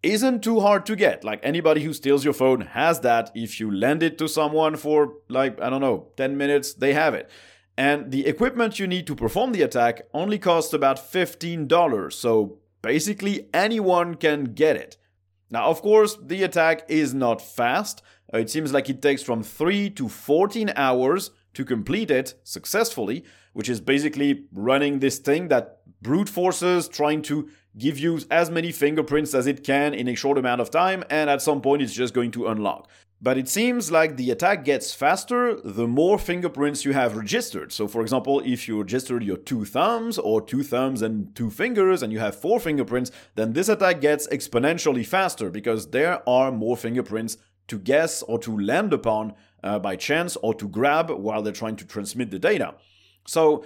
isn't 0.04 0.44
too 0.44 0.60
hard 0.60 0.86
to 0.86 0.96
get. 0.96 1.24
Like 1.24 1.40
anybody 1.42 1.82
who 1.82 1.94
steals 1.94 2.24
your 2.24 2.34
phone 2.34 2.62
has 2.62 3.00
that. 3.00 3.32
If 3.34 3.60
you 3.60 3.72
lend 3.72 4.04
it 4.04 4.18
to 4.18 4.28
someone 4.28 4.76
for, 4.76 5.14
like, 5.30 5.60
I 5.62 5.70
don't 5.70 5.82
know, 5.82 6.10
10 6.18 6.38
minutes, 6.38 6.74
they 6.74 6.94
have 6.94 7.14
it. 7.14 7.30
And 7.78 8.12
the 8.12 8.26
equipment 8.26 8.80
you 8.80 8.88
need 8.88 9.06
to 9.08 9.16
perform 9.16 9.52
the 9.52 9.62
attack 9.62 10.04
only 10.14 10.40
costs 10.40 10.74
about 10.74 10.98
$15, 10.98 12.14
so 12.14 12.60
basically 12.82 13.50
anyone 13.54 14.16
can 14.16 14.46
get 14.46 14.78
it. 14.78 14.98
Now, 15.50 15.66
of 15.70 15.82
course, 15.82 16.18
the 16.22 16.44
attack 16.44 16.86
is 16.88 17.14
not 17.14 17.42
fast. 17.42 18.02
Uh, 18.34 18.40
it 18.40 18.50
seems 18.50 18.74
like 18.74 18.90
it 18.90 19.02
takes 19.02 19.22
from 19.22 19.44
3 19.44 19.90
to 19.92 20.08
14 20.08 20.72
hours 20.76 21.32
to 21.54 21.66
complete 21.66 22.12
it 22.12 22.36
successfully, 22.44 23.24
which 23.54 23.70
is 23.70 23.80
basically 23.80 24.46
running 24.54 25.00
this 25.00 25.20
thing 25.20 25.50
that 25.50 25.80
brute 26.02 26.30
forces 26.30 26.88
trying 26.88 27.22
to 27.24 27.50
give 27.78 28.00
you 28.00 28.20
as 28.32 28.50
many 28.50 28.72
fingerprints 28.72 29.34
as 29.34 29.48
it 29.48 29.64
can 29.64 29.94
in 29.94 30.08
a 30.08 30.16
short 30.16 30.38
amount 30.38 30.62
of 30.62 30.72
time, 30.72 31.04
and 31.10 31.30
at 31.30 31.42
some 31.42 31.62
point 31.62 31.82
it's 31.82 31.94
just 31.94 32.14
going 32.14 32.32
to 32.32 32.48
unlock. 32.48 32.90
But 33.26 33.40
it 33.40 33.50
seems 33.50 33.92
like 33.92 34.18
the 34.18 34.30
attack 34.30 34.64
gets 34.64 34.94
faster 34.94 35.60
the 35.60 35.88
more 35.88 36.20
fingerprints 36.20 36.86
you 36.86 36.94
have 36.94 37.18
registered. 37.18 37.72
So, 37.72 37.88
for 37.88 38.04
example, 38.04 38.40
if 38.46 38.68
you 38.68 38.80
registered 38.80 39.24
your 39.24 39.38
two 39.38 39.66
thumbs 39.66 40.20
or 40.20 40.42
two 40.42 40.62
thumbs 40.62 41.02
and 41.02 41.36
two 41.36 41.50
fingers 41.50 42.04
and 42.04 42.14
you 42.14 42.20
have 42.20 42.36
four 42.36 42.60
fingerprints, 42.60 43.10
then 43.34 43.54
this 43.54 43.68
attack 43.68 44.00
gets 44.00 44.28
exponentially 44.28 45.04
faster 45.04 45.50
because 45.50 45.90
there 45.90 46.22
are 46.30 46.52
more 46.52 46.78
fingerprints 46.78 47.40
to 47.68 47.80
guess 47.80 48.22
or 48.22 48.38
to 48.38 48.56
land 48.60 48.94
upon 48.94 49.34
uh, 49.64 49.80
by 49.80 49.96
chance 49.96 50.36
or 50.44 50.54
to 50.54 50.68
grab 50.68 51.10
while 51.10 51.42
they're 51.42 51.52
trying 51.52 51.78
to 51.78 51.86
transmit 51.88 52.30
the 52.30 52.38
data. 52.38 52.76
So, 53.26 53.66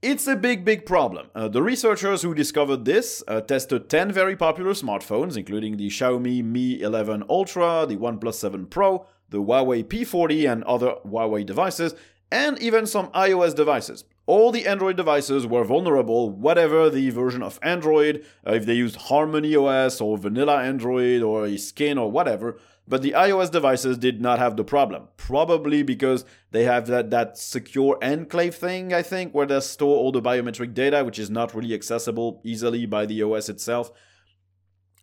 it's 0.00 0.28
a 0.28 0.36
big, 0.36 0.64
big 0.64 0.86
problem. 0.86 1.28
Uh, 1.34 1.48
the 1.48 1.62
researchers 1.62 2.22
who 2.22 2.32
discovered 2.32 2.84
this 2.84 3.22
uh, 3.26 3.40
tested 3.40 3.88
10 3.88 4.12
very 4.12 4.36
popular 4.36 4.70
smartphones, 4.72 5.36
including 5.36 5.76
the 5.76 5.88
Xiaomi 5.88 6.44
Mi 6.44 6.80
11 6.80 7.24
Ultra, 7.28 7.84
the 7.88 7.96
OnePlus 7.96 8.34
7 8.34 8.66
Pro, 8.66 9.06
the 9.30 9.38
Huawei 9.38 9.82
P40, 9.82 10.50
and 10.50 10.62
other 10.64 10.94
Huawei 11.04 11.44
devices, 11.44 11.94
and 12.30 12.58
even 12.60 12.86
some 12.86 13.08
iOS 13.08 13.56
devices. 13.56 14.04
All 14.26 14.52
the 14.52 14.66
Android 14.66 14.96
devices 14.96 15.46
were 15.46 15.64
vulnerable, 15.64 16.30
whatever 16.30 16.90
the 16.90 17.10
version 17.10 17.42
of 17.42 17.58
Android, 17.62 18.24
uh, 18.46 18.52
if 18.52 18.66
they 18.66 18.74
used 18.74 18.96
Harmony 18.96 19.56
OS 19.56 20.00
or 20.00 20.16
Vanilla 20.16 20.62
Android 20.62 21.22
or 21.22 21.46
a 21.46 21.56
skin 21.56 21.98
or 21.98 22.10
whatever, 22.10 22.58
but 22.88 23.02
the 23.02 23.12
iOS 23.12 23.50
devices 23.50 23.98
did 23.98 24.20
not 24.20 24.38
have 24.38 24.56
the 24.56 24.64
problem. 24.64 25.08
Probably 25.16 25.82
because 25.82 26.24
they 26.52 26.64
have 26.64 26.86
that, 26.86 27.10
that 27.10 27.36
secure 27.36 27.98
enclave 28.02 28.54
thing, 28.54 28.94
I 28.94 29.02
think, 29.02 29.34
where 29.34 29.46
they 29.46 29.60
store 29.60 29.96
all 29.96 30.10
the 30.10 30.22
biometric 30.22 30.72
data, 30.72 31.04
which 31.04 31.18
is 31.18 31.28
not 31.28 31.54
really 31.54 31.74
accessible 31.74 32.40
easily 32.44 32.86
by 32.86 33.04
the 33.04 33.22
OS 33.22 33.50
itself. 33.50 33.92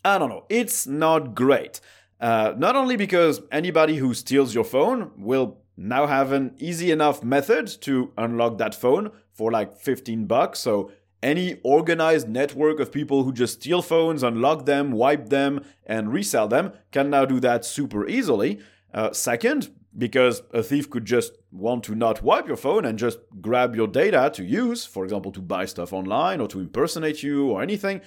I 0.04 0.18
don't 0.18 0.30
know. 0.30 0.46
It's 0.50 0.88
not 0.88 1.36
great. 1.36 1.80
Uh, 2.20 2.54
not 2.58 2.75
only 2.75 2.96
because 2.96 3.42
anybody 3.51 3.98
who 3.98 4.13
steals 4.13 4.56
your 4.56 4.63
phone 4.63 5.12
will 5.18 5.60
now 5.77 6.08
have 6.08 6.32
an 6.32 6.56
easy 6.58 6.89
enough 6.89 7.24
method 7.24 7.68
to 7.82 8.12
unlock 8.18 8.58
that 8.58 8.74
phone 8.74 9.12
for 9.34 9.51
like 9.51 9.77
15 9.77 10.25
bucks. 10.25 10.60
So 10.60 10.92
any 11.25 11.60
organized 11.63 12.29
network 12.29 12.79
of 12.79 12.91
people 12.91 13.24
who 13.24 13.34
just 13.34 13.55
steal 13.55 13.82
phones, 13.82 14.22
unlock 14.22 14.65
them, 14.65 14.91
wipe 14.91 15.29
them, 15.29 15.65
and 15.86 16.13
resell 16.13 16.48
them 16.48 16.72
can 16.91 17.10
now 17.10 17.25
do 17.25 17.39
that 17.39 17.65
super 17.65 18.08
easily. 18.08 18.60
Uh, 18.94 19.12
second, 19.12 19.72
because 19.98 20.44
a 20.53 20.62
thief 20.62 20.88
could 20.89 21.05
just 21.05 21.34
want 21.51 21.84
to 21.84 21.96
not 21.96 22.22
wipe 22.22 22.48
your 22.48 22.55
phone 22.55 22.86
and 22.86 23.00
just 23.00 23.17
grab 23.41 23.75
your 23.75 23.88
data 23.88 24.29
to 24.36 24.44
use, 24.44 24.86
for 24.86 25.03
example, 25.03 25.32
to 25.32 25.41
buy 25.41 25.65
stuff 25.65 25.91
online 25.91 26.39
or 26.39 26.48
to 26.48 26.60
impersonate 26.60 27.24
you 27.24 27.50
or 27.50 27.63
anything. 27.63 28.01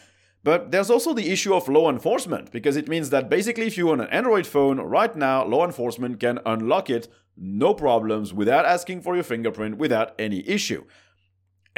But 0.44 0.70
there's 0.70 0.90
also 0.90 1.12
the 1.12 1.30
issue 1.32 1.54
of 1.54 1.68
law 1.68 1.90
enforcement, 1.90 2.52
because 2.52 2.76
it 2.76 2.88
means 2.88 3.10
that 3.10 3.28
basically, 3.28 3.66
if 3.66 3.76
you 3.76 3.90
own 3.90 4.00
an 4.00 4.08
Android 4.10 4.46
phone 4.46 4.78
right 4.78 5.14
now, 5.16 5.44
law 5.44 5.66
enforcement 5.66 6.20
can 6.20 6.38
unlock 6.46 6.88
it 6.88 7.08
no 7.36 7.74
problems 7.74 8.32
without 8.32 8.64
asking 8.64 9.02
for 9.02 9.16
your 9.16 9.24
fingerprint 9.24 9.76
without 9.76 10.14
any 10.18 10.48
issue 10.48 10.84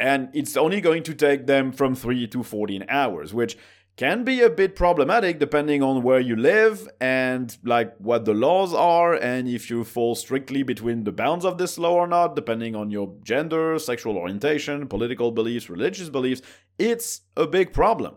and 0.01 0.29
it's 0.33 0.57
only 0.57 0.81
going 0.81 1.03
to 1.03 1.13
take 1.13 1.45
them 1.45 1.71
from 1.71 1.93
3 1.93 2.27
to 2.27 2.41
14 2.41 2.85
hours, 2.89 3.33
which 3.33 3.55
can 3.97 4.23
be 4.23 4.41
a 4.41 4.49
bit 4.49 4.75
problematic 4.75 5.37
depending 5.37 5.83
on 5.83 6.01
where 6.01 6.19
you 6.19 6.35
live 6.35 6.89
and 6.99 7.57
like 7.63 7.93
what 7.97 8.25
the 8.25 8.33
laws 8.33 8.73
are 8.73 9.13
and 9.13 9.47
if 9.47 9.69
you 9.69 9.83
fall 9.83 10.15
strictly 10.15 10.63
between 10.63 11.03
the 11.03 11.11
bounds 11.11 11.45
of 11.45 11.59
this 11.59 11.77
law 11.77 11.93
or 11.93 12.07
not 12.07 12.35
depending 12.35 12.75
on 12.75 12.89
your 12.89 13.13
gender 13.21 13.77
sexual 13.77 14.17
orientation 14.17 14.87
political 14.87 15.29
beliefs 15.29 15.69
religious 15.69 16.09
beliefs 16.09 16.41
it's 16.79 17.21
a 17.37 17.45
big 17.45 17.73
problem. 17.73 18.15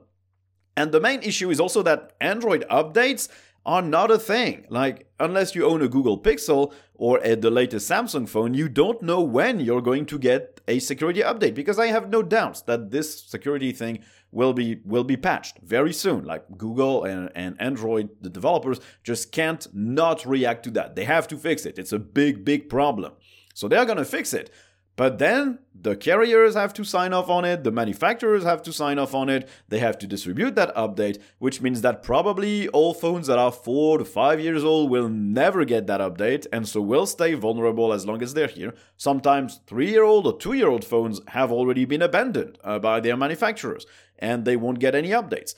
And 0.76 0.90
the 0.90 1.00
main 1.00 1.22
issue 1.22 1.50
is 1.50 1.60
also 1.60 1.82
that 1.82 2.12
android 2.20 2.64
updates 2.70 3.28
are 3.66 3.82
not 3.82 4.10
a 4.10 4.18
thing. 4.18 4.66
Like, 4.68 5.06
unless 5.18 5.54
you 5.54 5.64
own 5.64 5.82
a 5.82 5.88
Google 5.88 6.18
Pixel 6.18 6.72
or 6.94 7.18
a, 7.24 7.34
the 7.34 7.50
latest 7.50 7.90
Samsung 7.90 8.28
phone, 8.28 8.54
you 8.54 8.68
don't 8.68 9.02
know 9.02 9.20
when 9.20 9.60
you're 9.60 9.80
going 9.80 10.06
to 10.06 10.18
get 10.18 10.60
a 10.68 10.78
security 10.78 11.20
update 11.20 11.54
because 11.54 11.78
I 11.78 11.86
have 11.86 12.10
no 12.10 12.22
doubts 12.22 12.62
that 12.62 12.90
this 12.90 13.22
security 13.24 13.72
thing 13.72 14.00
will 14.30 14.52
be 14.52 14.80
will 14.84 15.04
be 15.04 15.16
patched 15.16 15.58
very 15.58 15.92
soon. 15.92 16.24
Like 16.24 16.44
Google 16.58 17.04
and, 17.04 17.30
and 17.34 17.56
Android, 17.60 18.10
the 18.20 18.30
developers 18.30 18.80
just 19.02 19.32
can't 19.32 19.66
not 19.72 20.26
react 20.26 20.64
to 20.64 20.70
that. 20.72 20.96
They 20.96 21.04
have 21.04 21.28
to 21.28 21.36
fix 21.36 21.64
it. 21.64 21.78
It's 21.78 21.92
a 21.92 21.98
big, 21.98 22.44
big 22.44 22.68
problem. 22.68 23.12
So 23.54 23.68
they're 23.68 23.86
gonna 23.86 24.04
fix 24.04 24.34
it. 24.34 24.50
But 24.96 25.18
then 25.18 25.58
the 25.74 25.96
carriers 25.96 26.54
have 26.54 26.72
to 26.74 26.84
sign 26.84 27.12
off 27.12 27.28
on 27.28 27.44
it, 27.44 27.64
the 27.64 27.72
manufacturers 27.72 28.44
have 28.44 28.62
to 28.62 28.72
sign 28.72 28.98
off 28.98 29.12
on 29.12 29.28
it, 29.28 29.48
they 29.68 29.80
have 29.80 29.98
to 29.98 30.06
distribute 30.06 30.54
that 30.54 30.74
update, 30.76 31.20
which 31.38 31.60
means 31.60 31.80
that 31.80 32.02
probably 32.02 32.68
all 32.68 32.94
phones 32.94 33.26
that 33.26 33.38
are 33.38 33.50
4 33.50 33.98
to 33.98 34.04
5 34.04 34.40
years 34.40 34.62
old 34.62 34.90
will 34.90 35.08
never 35.08 35.64
get 35.64 35.88
that 35.88 36.00
update 36.00 36.46
and 36.52 36.68
so 36.68 36.80
will 36.80 37.06
stay 37.06 37.34
vulnerable 37.34 37.92
as 37.92 38.06
long 38.06 38.22
as 38.22 38.34
they're 38.34 38.46
here. 38.46 38.72
Sometimes 38.96 39.60
3 39.66 39.90
year 39.90 40.04
old 40.04 40.26
or 40.26 40.38
2 40.38 40.52
year 40.52 40.68
old 40.68 40.84
phones 40.84 41.20
have 41.28 41.50
already 41.50 41.84
been 41.84 42.02
abandoned 42.02 42.56
uh, 42.62 42.78
by 42.78 43.00
their 43.00 43.16
manufacturers 43.16 43.84
and 44.18 44.44
they 44.44 44.56
won't 44.56 44.78
get 44.78 44.94
any 44.94 45.10
updates. 45.10 45.54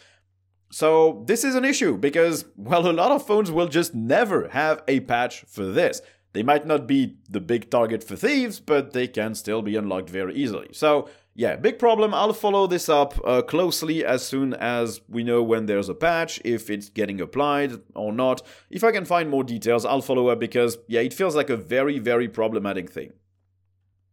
So, 0.70 1.22
this 1.26 1.44
is 1.44 1.54
an 1.54 1.64
issue 1.64 1.96
because, 1.96 2.44
well, 2.56 2.90
a 2.90 2.92
lot 2.92 3.12
of 3.12 3.24
phones 3.24 3.52
will 3.52 3.68
just 3.68 3.94
never 3.94 4.48
have 4.48 4.82
a 4.88 4.98
patch 5.00 5.44
for 5.46 5.64
this. 5.64 6.02
They 6.36 6.42
might 6.42 6.66
not 6.66 6.86
be 6.86 7.16
the 7.30 7.40
big 7.40 7.70
target 7.70 8.04
for 8.04 8.14
thieves, 8.14 8.60
but 8.60 8.92
they 8.92 9.08
can 9.08 9.34
still 9.34 9.62
be 9.62 9.74
unlocked 9.74 10.10
very 10.10 10.34
easily. 10.34 10.68
So, 10.72 11.08
yeah, 11.34 11.56
big 11.56 11.78
problem. 11.78 12.12
I'll 12.12 12.34
follow 12.34 12.66
this 12.66 12.90
up 12.90 13.18
uh, 13.24 13.40
closely 13.40 14.04
as 14.04 14.22
soon 14.22 14.52
as 14.52 15.00
we 15.08 15.24
know 15.24 15.42
when 15.42 15.64
there's 15.64 15.88
a 15.88 15.94
patch, 15.94 16.38
if 16.44 16.68
it's 16.68 16.90
getting 16.90 17.22
applied 17.22 17.80
or 17.94 18.12
not. 18.12 18.42
If 18.68 18.84
I 18.84 18.92
can 18.92 19.06
find 19.06 19.30
more 19.30 19.44
details, 19.44 19.86
I'll 19.86 20.02
follow 20.02 20.28
up 20.28 20.38
because, 20.38 20.76
yeah, 20.88 21.00
it 21.00 21.14
feels 21.14 21.34
like 21.34 21.48
a 21.48 21.56
very, 21.56 21.98
very 21.98 22.28
problematic 22.28 22.90
thing. 22.90 23.14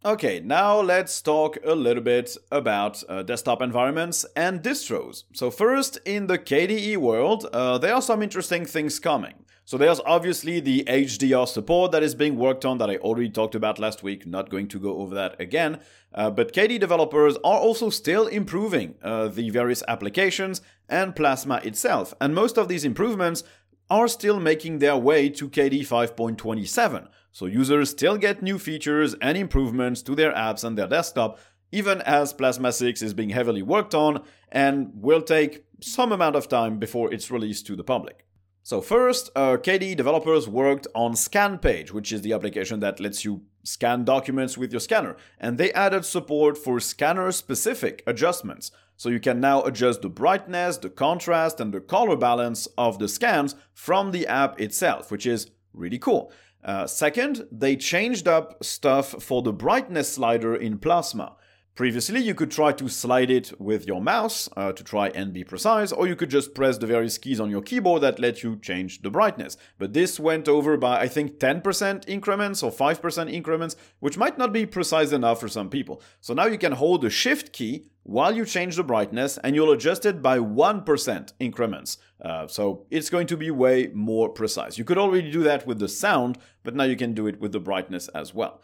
Okay, 0.05 0.39
now 0.39 0.79
let's 0.79 1.21
talk 1.21 1.57
a 1.65 1.75
little 1.75 2.03
bit 2.03 2.37
about 2.53 3.03
uh, 3.09 3.23
desktop 3.23 3.61
environments 3.61 4.25
and 4.33 4.63
distros. 4.63 5.25
So, 5.33 5.51
first, 5.51 5.99
in 6.05 6.27
the 6.27 6.37
KDE 6.37 6.95
world, 6.95 7.49
uh, 7.51 7.79
there 7.79 7.93
are 7.93 8.01
some 8.01 8.23
interesting 8.23 8.65
things 8.65 8.97
coming. 8.97 9.42
So 9.65 9.77
there's 9.77 10.01
obviously 10.05 10.59
the 10.59 10.83
HDR 10.83 11.47
support 11.47 11.93
that 11.93 12.03
is 12.03 12.15
being 12.15 12.35
worked 12.35 12.65
on 12.65 12.79
that 12.79 12.89
I 12.89 12.97
already 12.97 13.29
talked 13.29 13.55
about 13.55 13.79
last 13.79 14.03
week. 14.03 14.27
Not 14.27 14.49
going 14.49 14.67
to 14.67 14.79
go 14.79 14.97
over 14.97 15.15
that 15.15 15.39
again. 15.39 15.79
Uh, 16.13 16.29
but 16.29 16.51
KDE 16.51 16.81
developers 16.81 17.37
are 17.37 17.59
also 17.59 17.89
still 17.89 18.27
improving 18.27 18.95
uh, 19.01 19.29
the 19.29 19.49
various 19.51 19.81
applications 19.87 20.61
and 20.89 21.15
Plasma 21.15 21.61
itself. 21.63 22.13
And 22.19 22.35
most 22.35 22.57
of 22.57 22.67
these 22.67 22.83
improvements 22.83 23.45
are 23.89 24.09
still 24.09 24.39
making 24.39 24.79
their 24.79 24.97
way 24.97 25.29
to 25.29 25.47
KDE 25.47 25.87
5.27. 25.87 27.07
So 27.31 27.45
users 27.45 27.89
still 27.89 28.17
get 28.17 28.43
new 28.43 28.59
features 28.59 29.15
and 29.21 29.37
improvements 29.37 30.01
to 30.03 30.13
their 30.15 30.33
apps 30.33 30.65
and 30.65 30.77
their 30.77 30.87
desktop, 30.87 31.39
even 31.71 32.01
as 32.01 32.33
Plasma 32.33 32.73
6 32.73 33.01
is 33.01 33.13
being 33.13 33.29
heavily 33.29 33.61
worked 33.61 33.95
on 33.95 34.23
and 34.51 34.91
will 34.93 35.21
take 35.21 35.65
some 35.79 36.11
amount 36.11 36.35
of 36.35 36.49
time 36.49 36.79
before 36.79 37.13
it's 37.13 37.31
released 37.31 37.65
to 37.67 37.77
the 37.77 37.83
public. 37.83 38.22
So 38.65 38.79
first, 38.79 39.29
uh, 39.35 39.57
KDE 39.57 39.97
developers 39.97 40.47
worked 40.47 40.87
on 40.95 41.15
Skanpage, 41.15 41.91
which 41.91 42.13
is 42.13 42.21
the 42.21 42.31
application 42.31 42.79
that 42.79 43.01
lets 43.01 43.25
you 43.25 43.41
scan 43.63 44.05
documents 44.05 44.57
with 44.57 44.71
your 44.71 44.79
scanner, 44.79 45.17
and 45.37 45.57
they 45.57 45.73
added 45.73 46.05
support 46.05 46.57
for 46.57 46.79
scanner-specific 46.79 48.03
adjustments. 48.07 48.71
So 48.95 49.09
you 49.09 49.19
can 49.19 49.41
now 49.41 49.63
adjust 49.63 50.01
the 50.01 50.07
brightness, 50.07 50.77
the 50.77 50.89
contrast, 50.89 51.59
and 51.59 51.73
the 51.73 51.81
color 51.81 52.15
balance 52.15 52.67
of 52.77 52.99
the 52.99 53.09
scans 53.09 53.55
from 53.73 54.11
the 54.11 54.25
app 54.27 54.61
itself, 54.61 55.11
which 55.11 55.25
is 55.25 55.51
really 55.73 55.99
cool. 55.99 56.31
Uh, 56.63 56.87
second, 56.87 57.45
they 57.51 57.75
changed 57.75 58.29
up 58.29 58.63
stuff 58.63 59.21
for 59.21 59.41
the 59.41 59.51
brightness 59.51 60.13
slider 60.13 60.55
in 60.55 60.77
Plasma. 60.77 61.35
Previously, 61.75 62.21
you 62.21 62.35
could 62.35 62.51
try 62.51 62.71
to 62.71 62.87
slide 62.87 63.31
it 63.31 63.59
with 63.59 63.87
your 63.87 63.99
mouse 63.99 64.47
uh, 64.55 64.71
to 64.73 64.83
try 64.83 65.07
and 65.09 65.33
be 65.33 65.43
precise, 65.43 65.91
or 65.91 66.05
you 66.05 66.15
could 66.15 66.29
just 66.29 66.53
press 66.53 66.77
the 66.77 66.85
various 66.85 67.17
keys 67.17 67.39
on 67.39 67.49
your 67.49 67.63
keyboard 67.63 68.03
that 68.03 68.19
let 68.19 68.43
you 68.43 68.57
change 68.57 69.01
the 69.01 69.09
brightness. 69.09 69.57
But 69.79 69.93
this 69.93 70.19
went 70.19 70.47
over 70.47 70.77
by, 70.77 70.99
I 70.99 71.07
think, 71.07 71.39
10% 71.39 72.07
increments 72.07 72.61
or 72.61 72.71
5% 72.71 73.33
increments, 73.33 73.75
which 74.01 74.19
might 74.19 74.37
not 74.37 74.53
be 74.53 74.67
precise 74.67 75.11
enough 75.11 75.39
for 75.39 75.47
some 75.47 75.71
people. 75.71 75.99
So 76.21 76.35
now 76.35 76.45
you 76.45 76.59
can 76.59 76.73
hold 76.73 77.01
the 77.01 77.09
Shift 77.09 77.51
key 77.53 77.87
while 78.03 78.35
you 78.35 78.45
change 78.45 78.75
the 78.75 78.83
brightness, 78.83 79.39
and 79.39 79.55
you'll 79.55 79.71
adjust 79.71 80.05
it 80.05 80.21
by 80.21 80.37
1% 80.37 81.33
increments. 81.39 81.97
Uh, 82.21 82.45
so 82.45 82.85
it's 82.91 83.09
going 83.09 83.25
to 83.25 83.37
be 83.37 83.49
way 83.49 83.89
more 83.95 84.29
precise. 84.29 84.77
You 84.77 84.83
could 84.83 84.99
already 84.99 85.31
do 85.31 85.41
that 85.41 85.65
with 85.65 85.79
the 85.79 85.87
sound, 85.87 86.37
but 86.61 86.75
now 86.75 86.83
you 86.83 86.95
can 86.95 87.15
do 87.15 87.25
it 87.25 87.39
with 87.39 87.51
the 87.51 87.59
brightness 87.59 88.09
as 88.09 88.31
well. 88.31 88.61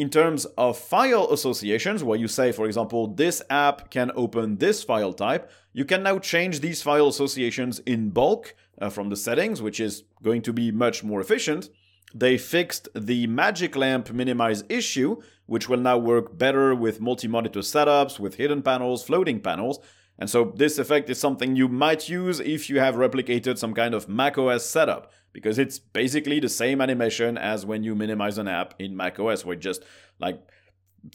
In 0.00 0.08
terms 0.08 0.46
of 0.56 0.78
file 0.78 1.30
associations, 1.30 2.02
where 2.02 2.18
you 2.18 2.26
say, 2.26 2.52
for 2.52 2.64
example, 2.64 3.06
this 3.06 3.42
app 3.50 3.90
can 3.90 4.10
open 4.14 4.56
this 4.56 4.82
file 4.82 5.12
type, 5.12 5.50
you 5.74 5.84
can 5.84 6.02
now 6.02 6.18
change 6.18 6.60
these 6.60 6.80
file 6.80 7.08
associations 7.08 7.80
in 7.80 8.08
bulk 8.08 8.54
uh, 8.80 8.88
from 8.88 9.10
the 9.10 9.16
settings, 9.16 9.60
which 9.60 9.78
is 9.78 10.04
going 10.22 10.40
to 10.40 10.54
be 10.54 10.72
much 10.72 11.04
more 11.04 11.20
efficient. 11.20 11.68
They 12.14 12.38
fixed 12.38 12.88
the 12.94 13.26
magic 13.26 13.76
lamp 13.76 14.10
minimize 14.10 14.64
issue, 14.70 15.20
which 15.44 15.68
will 15.68 15.80
now 15.80 15.98
work 15.98 16.38
better 16.38 16.74
with 16.74 17.02
multi 17.02 17.28
monitor 17.28 17.60
setups, 17.60 18.18
with 18.18 18.36
hidden 18.36 18.62
panels, 18.62 19.04
floating 19.04 19.38
panels. 19.38 19.80
And 20.20 20.28
so 20.28 20.52
this 20.54 20.78
effect 20.78 21.08
is 21.08 21.18
something 21.18 21.56
you 21.56 21.66
might 21.66 22.08
use 22.08 22.40
if 22.40 22.68
you 22.68 22.78
have 22.78 22.94
replicated 22.94 23.56
some 23.56 23.72
kind 23.72 23.94
of 23.94 24.08
macOS 24.08 24.66
setup 24.66 25.10
because 25.32 25.58
it's 25.58 25.78
basically 25.78 26.40
the 26.40 26.48
same 26.48 26.82
animation 26.82 27.38
as 27.38 27.64
when 27.64 27.82
you 27.82 27.94
minimize 27.94 28.36
an 28.36 28.46
app 28.46 28.74
in 28.78 28.96
macOS, 28.96 29.44
where 29.44 29.54
it 29.54 29.60
just 29.60 29.82
like 30.18 30.40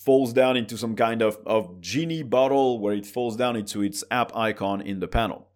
falls 0.01 0.33
down 0.33 0.57
into 0.57 0.77
some 0.77 0.95
kind 0.95 1.21
of, 1.21 1.37
of 1.45 1.79
genie 1.79 2.23
bottle 2.23 2.79
where 2.79 2.95
it 2.95 3.05
falls 3.05 3.35
down 3.35 3.55
into 3.55 3.83
its 3.83 4.03
app 4.09 4.35
icon 4.35 4.81
in 4.81 4.99
the 4.99 5.07
panel. 5.07 5.47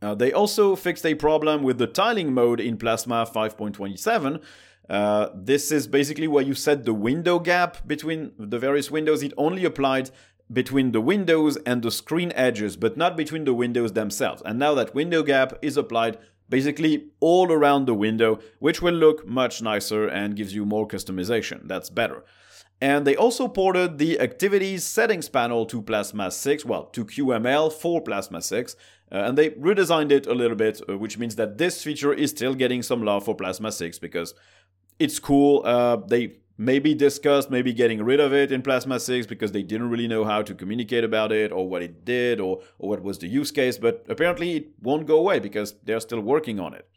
Uh, 0.00 0.14
they 0.14 0.32
also 0.32 0.76
fixed 0.76 1.04
a 1.04 1.14
problem 1.14 1.64
with 1.64 1.78
the 1.78 1.86
tiling 1.88 2.32
mode 2.32 2.60
in 2.60 2.76
Plasma 2.76 3.26
5.27. 3.26 4.40
Uh, 4.88 5.28
this 5.34 5.72
is 5.72 5.88
basically 5.88 6.28
where 6.28 6.44
you 6.44 6.54
set 6.54 6.84
the 6.84 6.94
window 6.94 7.40
gap 7.40 7.86
between 7.86 8.32
the 8.38 8.58
various 8.58 8.90
windows. 8.90 9.22
It 9.22 9.32
only 9.36 9.64
applied 9.64 10.10
between 10.52 10.92
the 10.92 11.00
windows 11.00 11.56
and 11.66 11.82
the 11.82 11.90
screen 11.90 12.32
edges, 12.34 12.76
but 12.76 12.96
not 12.96 13.16
between 13.16 13.44
the 13.44 13.54
windows 13.54 13.92
themselves. 13.92 14.42
And 14.44 14.58
now 14.58 14.74
that 14.74 14.94
window 14.94 15.22
gap 15.22 15.58
is 15.62 15.76
applied 15.76 16.18
basically 16.48 17.08
all 17.20 17.52
around 17.52 17.86
the 17.86 17.94
window, 17.94 18.38
which 18.58 18.80
will 18.80 18.94
look 18.94 19.26
much 19.26 19.60
nicer 19.60 20.06
and 20.08 20.36
gives 20.36 20.54
you 20.54 20.64
more 20.64 20.88
customization. 20.88 21.68
That's 21.68 21.90
better. 21.90 22.24
And 22.80 23.06
they 23.06 23.16
also 23.16 23.48
ported 23.48 23.98
the 23.98 24.20
activities 24.20 24.84
settings 24.84 25.28
panel 25.28 25.66
to 25.66 25.82
Plasma 25.82 26.30
6, 26.30 26.64
well, 26.64 26.84
to 26.84 27.04
QML 27.04 27.72
for 27.72 28.00
Plasma 28.00 28.40
6, 28.40 28.76
uh, 29.10 29.14
and 29.16 29.36
they 29.36 29.50
redesigned 29.50 30.12
it 30.12 30.26
a 30.26 30.34
little 30.34 30.56
bit, 30.56 30.80
uh, 30.88 30.96
which 30.96 31.18
means 31.18 31.36
that 31.36 31.58
this 31.58 31.82
feature 31.82 32.12
is 32.12 32.30
still 32.30 32.54
getting 32.54 32.82
some 32.82 33.02
love 33.02 33.24
for 33.24 33.34
Plasma 33.34 33.72
6 33.72 33.98
because 33.98 34.32
it's 34.98 35.18
cool. 35.18 35.62
Uh, 35.64 35.96
they 35.96 36.36
maybe 36.58 36.92
discussed 36.92 37.50
maybe 37.50 37.72
getting 37.72 38.02
rid 38.02 38.18
of 38.18 38.34
it 38.34 38.50
in 38.50 38.60
Plasma 38.62 38.98
6 38.98 39.26
because 39.28 39.52
they 39.52 39.62
didn't 39.62 39.88
really 39.88 40.08
know 40.08 40.24
how 40.24 40.42
to 40.42 40.54
communicate 40.54 41.04
about 41.04 41.30
it 41.30 41.52
or 41.52 41.68
what 41.68 41.82
it 41.82 42.04
did 42.04 42.40
or, 42.40 42.60
or 42.78 42.90
what 42.90 43.02
was 43.02 43.18
the 43.18 43.28
use 43.28 43.52
case, 43.52 43.78
but 43.78 44.04
apparently 44.08 44.56
it 44.56 44.68
won't 44.82 45.06
go 45.06 45.18
away 45.18 45.38
because 45.38 45.76
they're 45.84 46.00
still 46.00 46.20
working 46.20 46.58
on 46.58 46.74
it. 46.74 46.88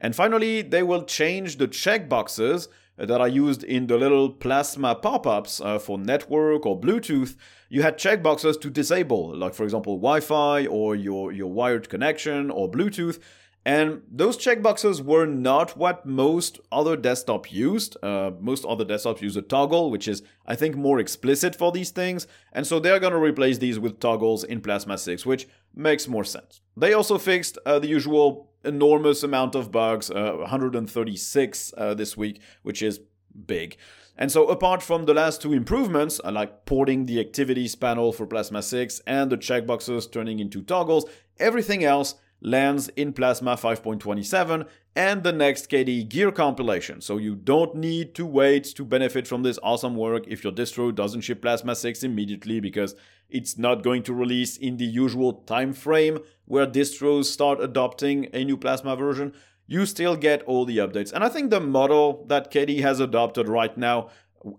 And 0.00 0.16
finally, 0.16 0.62
they 0.62 0.82
will 0.82 1.04
change 1.04 1.58
the 1.58 1.68
checkboxes 1.68 2.68
that 2.96 3.20
are 3.20 3.28
used 3.28 3.62
in 3.62 3.86
the 3.86 3.98
little 3.98 4.30
Plasma 4.30 4.94
pop 4.94 5.26
ups 5.26 5.60
uh, 5.60 5.78
for 5.78 5.98
network 5.98 6.64
or 6.64 6.80
Bluetooth. 6.80 7.36
You 7.68 7.82
had 7.82 7.98
checkboxes 7.98 8.60
to 8.62 8.70
disable, 8.70 9.36
like 9.36 9.54
for 9.54 9.64
example, 9.64 9.96
Wi 9.96 10.20
Fi 10.20 10.66
or 10.66 10.96
your, 10.96 11.32
your 11.32 11.50
wired 11.50 11.88
connection 11.88 12.50
or 12.50 12.70
Bluetooth. 12.70 13.18
And 13.66 14.02
those 14.08 14.38
checkboxes 14.38 15.00
were 15.00 15.26
not 15.26 15.76
what 15.76 16.06
most 16.06 16.60
other 16.70 16.96
desktop 16.96 17.52
used. 17.52 17.96
Uh, 18.00 18.30
most 18.38 18.64
other 18.64 18.84
desktops 18.84 19.20
use 19.20 19.36
a 19.36 19.42
toggle, 19.42 19.90
which 19.90 20.06
is, 20.06 20.22
I 20.46 20.54
think, 20.54 20.76
more 20.76 21.00
explicit 21.00 21.56
for 21.56 21.72
these 21.72 21.90
things. 21.90 22.28
And 22.52 22.64
so 22.64 22.78
they're 22.78 23.00
going 23.00 23.12
to 23.12 23.18
replace 23.18 23.58
these 23.58 23.80
with 23.80 23.98
toggles 23.98 24.44
in 24.44 24.60
Plasma 24.60 24.96
6, 24.96 25.26
which 25.26 25.48
makes 25.74 26.06
more 26.06 26.22
sense. 26.22 26.60
They 26.76 26.92
also 26.92 27.18
fixed 27.18 27.58
uh, 27.66 27.80
the 27.80 27.88
usual 27.88 28.52
enormous 28.64 29.24
amount 29.24 29.56
of 29.56 29.72
bugs, 29.72 30.12
uh, 30.12 30.34
136 30.36 31.74
uh, 31.76 31.92
this 31.94 32.16
week, 32.16 32.40
which 32.62 32.82
is 32.82 33.00
big. 33.48 33.76
And 34.16 34.30
so, 34.30 34.46
apart 34.46 34.80
from 34.80 35.06
the 35.06 35.14
last 35.14 35.42
two 35.42 35.52
improvements, 35.52 36.20
uh, 36.24 36.30
like 36.30 36.66
porting 36.66 37.06
the 37.06 37.18
activities 37.18 37.74
panel 37.74 38.12
for 38.12 38.28
Plasma 38.28 38.62
6 38.62 39.00
and 39.08 39.28
the 39.28 39.36
checkboxes 39.36 40.10
turning 40.10 40.38
into 40.38 40.62
toggles, 40.62 41.04
everything 41.40 41.82
else 41.82 42.14
lands 42.40 42.88
in 42.90 43.12
Plasma 43.12 43.56
5.27 43.56 44.66
and 44.94 45.22
the 45.22 45.32
next 45.32 45.70
KDE 45.70 46.08
Gear 46.08 46.32
compilation, 46.32 47.00
so 47.00 47.18
you 47.18 47.34
don't 47.34 47.74
need 47.74 48.14
to 48.14 48.24
wait 48.24 48.64
to 48.76 48.84
benefit 48.84 49.26
from 49.28 49.42
this 49.42 49.58
awesome 49.62 49.94
work 49.94 50.24
if 50.26 50.42
your 50.42 50.52
distro 50.52 50.94
doesn't 50.94 51.20
ship 51.20 51.42
Plasma 51.42 51.74
6 51.74 52.02
immediately 52.02 52.60
because 52.60 52.94
it's 53.28 53.58
not 53.58 53.82
going 53.82 54.02
to 54.04 54.14
release 54.14 54.56
in 54.56 54.76
the 54.76 54.84
usual 54.84 55.32
time 55.32 55.72
frame 55.72 56.18
where 56.46 56.66
distros 56.66 57.24
start 57.24 57.60
adopting 57.60 58.28
a 58.32 58.44
new 58.44 58.56
Plasma 58.56 58.96
version. 58.96 59.34
You 59.66 59.84
still 59.84 60.16
get 60.16 60.42
all 60.44 60.64
the 60.64 60.78
updates. 60.78 61.12
And 61.12 61.24
I 61.24 61.28
think 61.28 61.50
the 61.50 61.60
model 61.60 62.24
that 62.28 62.52
KDE 62.52 62.80
has 62.80 63.00
adopted 63.00 63.48
right 63.48 63.76
now 63.76 64.08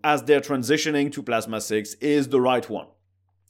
as 0.03 0.23
they're 0.23 0.41
transitioning 0.41 1.11
to 1.13 1.23
Plasma 1.23 1.61
6 1.61 1.93
is 1.95 2.27
the 2.27 2.41
right 2.41 2.69
one. 2.69 2.87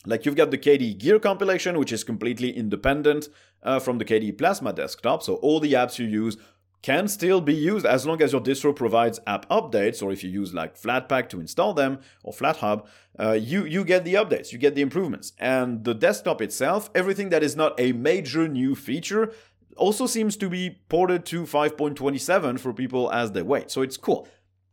Like 0.05 0.25
you've 0.25 0.35
got 0.35 0.51
the 0.51 0.57
KDE 0.57 0.99
Gear 0.99 1.19
compilation, 1.19 1.77
which 1.77 1.91
is 1.91 2.03
completely 2.03 2.55
independent 2.55 3.27
uh, 3.63 3.79
from 3.79 3.97
the 3.97 4.05
KDE 4.05 4.37
Plasma 4.37 4.73
desktop. 4.73 5.23
So 5.23 5.35
all 5.35 5.59
the 5.59 5.73
apps 5.73 5.99
you 5.99 6.05
use 6.05 6.37
can 6.81 7.07
still 7.07 7.41
be 7.41 7.53
used 7.53 7.85
as 7.85 8.05
long 8.05 8.21
as 8.21 8.31
your 8.31 8.41
distro 8.41 8.75
provides 8.75 9.19
app 9.25 9.49
updates, 9.49 10.01
or 10.01 10.11
if 10.11 10.23
you 10.23 10.29
use 10.29 10.53
like 10.53 10.79
Flatpak 10.79 11.27
to 11.29 11.39
install 11.39 11.73
them 11.73 11.99
or 12.23 12.33
FlatHub, 12.33 12.85
uh, 13.19 13.31
you 13.31 13.65
you 13.65 13.83
get 13.83 14.05
the 14.05 14.13
updates, 14.13 14.51
you 14.51 14.57
get 14.57 14.75
the 14.75 14.81
improvements, 14.81 15.33
and 15.39 15.83
the 15.83 15.93
desktop 15.93 16.41
itself, 16.41 16.89
everything 16.93 17.29
that 17.29 17.43
is 17.43 17.55
not 17.55 17.77
a 17.79 17.91
major 17.93 18.47
new 18.47 18.75
feature, 18.75 19.33
also 19.75 20.05
seems 20.05 20.37
to 20.37 20.49
be 20.49 20.79
ported 20.89 21.25
to 21.25 21.43
5.27 21.43 22.59
for 22.59 22.73
people 22.73 23.11
as 23.11 23.31
they 23.31 23.41
wait. 23.41 23.71
So 23.71 23.81
it's 23.81 23.97
cool. 23.97 24.27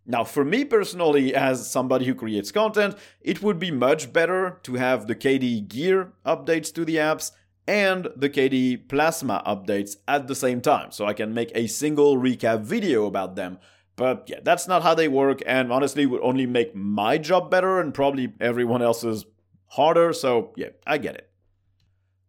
Now, 0.07 0.23
for 0.23 0.45
me 0.45 0.65
personally, 0.67 1.35
as 1.35 1.69
somebody 1.71 2.05
who 2.05 2.15
creates 2.15 2.53
content, 2.53 2.97
it 3.23 3.43
would 3.43 3.59
be 3.59 3.71
much 3.71 4.13
better 4.13 4.59
to 4.65 4.75
have 4.75 5.07
the 5.07 5.15
KDE 5.15 5.69
Gear 5.69 6.13
updates 6.27 6.73
to 6.75 6.85
the 6.85 6.97
apps 6.97 7.33
and 7.67 8.09
the 8.17 8.29
KDE 8.29 8.89
Plasma 8.89 9.43
updates 9.47 9.97
at 10.07 10.29
the 10.29 10.35
same 10.35 10.61
time, 10.61 10.91
so 10.91 11.07
I 11.07 11.15
can 11.15 11.33
make 11.33 11.51
a 11.55 11.67
single 11.67 12.17
recap 12.17 12.63
video 12.63 13.07
about 13.07 13.37
them. 13.37 13.59
But 13.97 14.25
yeah, 14.29 14.41
that's 14.43 14.67
not 14.67 14.83
how 14.83 14.95
they 14.95 15.09
work, 15.09 15.43
and 15.47 15.73
honestly, 15.73 16.07
would 16.07 16.23
only 16.23 16.47
make 16.47 16.75
my 16.75 17.19
job 17.19 17.51
better 17.51 17.81
and 17.81 17.95
probably 17.95 18.33
everyone 18.41 18.83
else's 18.83 19.25
harder, 19.69 20.13
so 20.13 20.53
yeah, 20.57 20.71
I 20.87 20.99
get 20.99 21.15
it. 21.15 21.31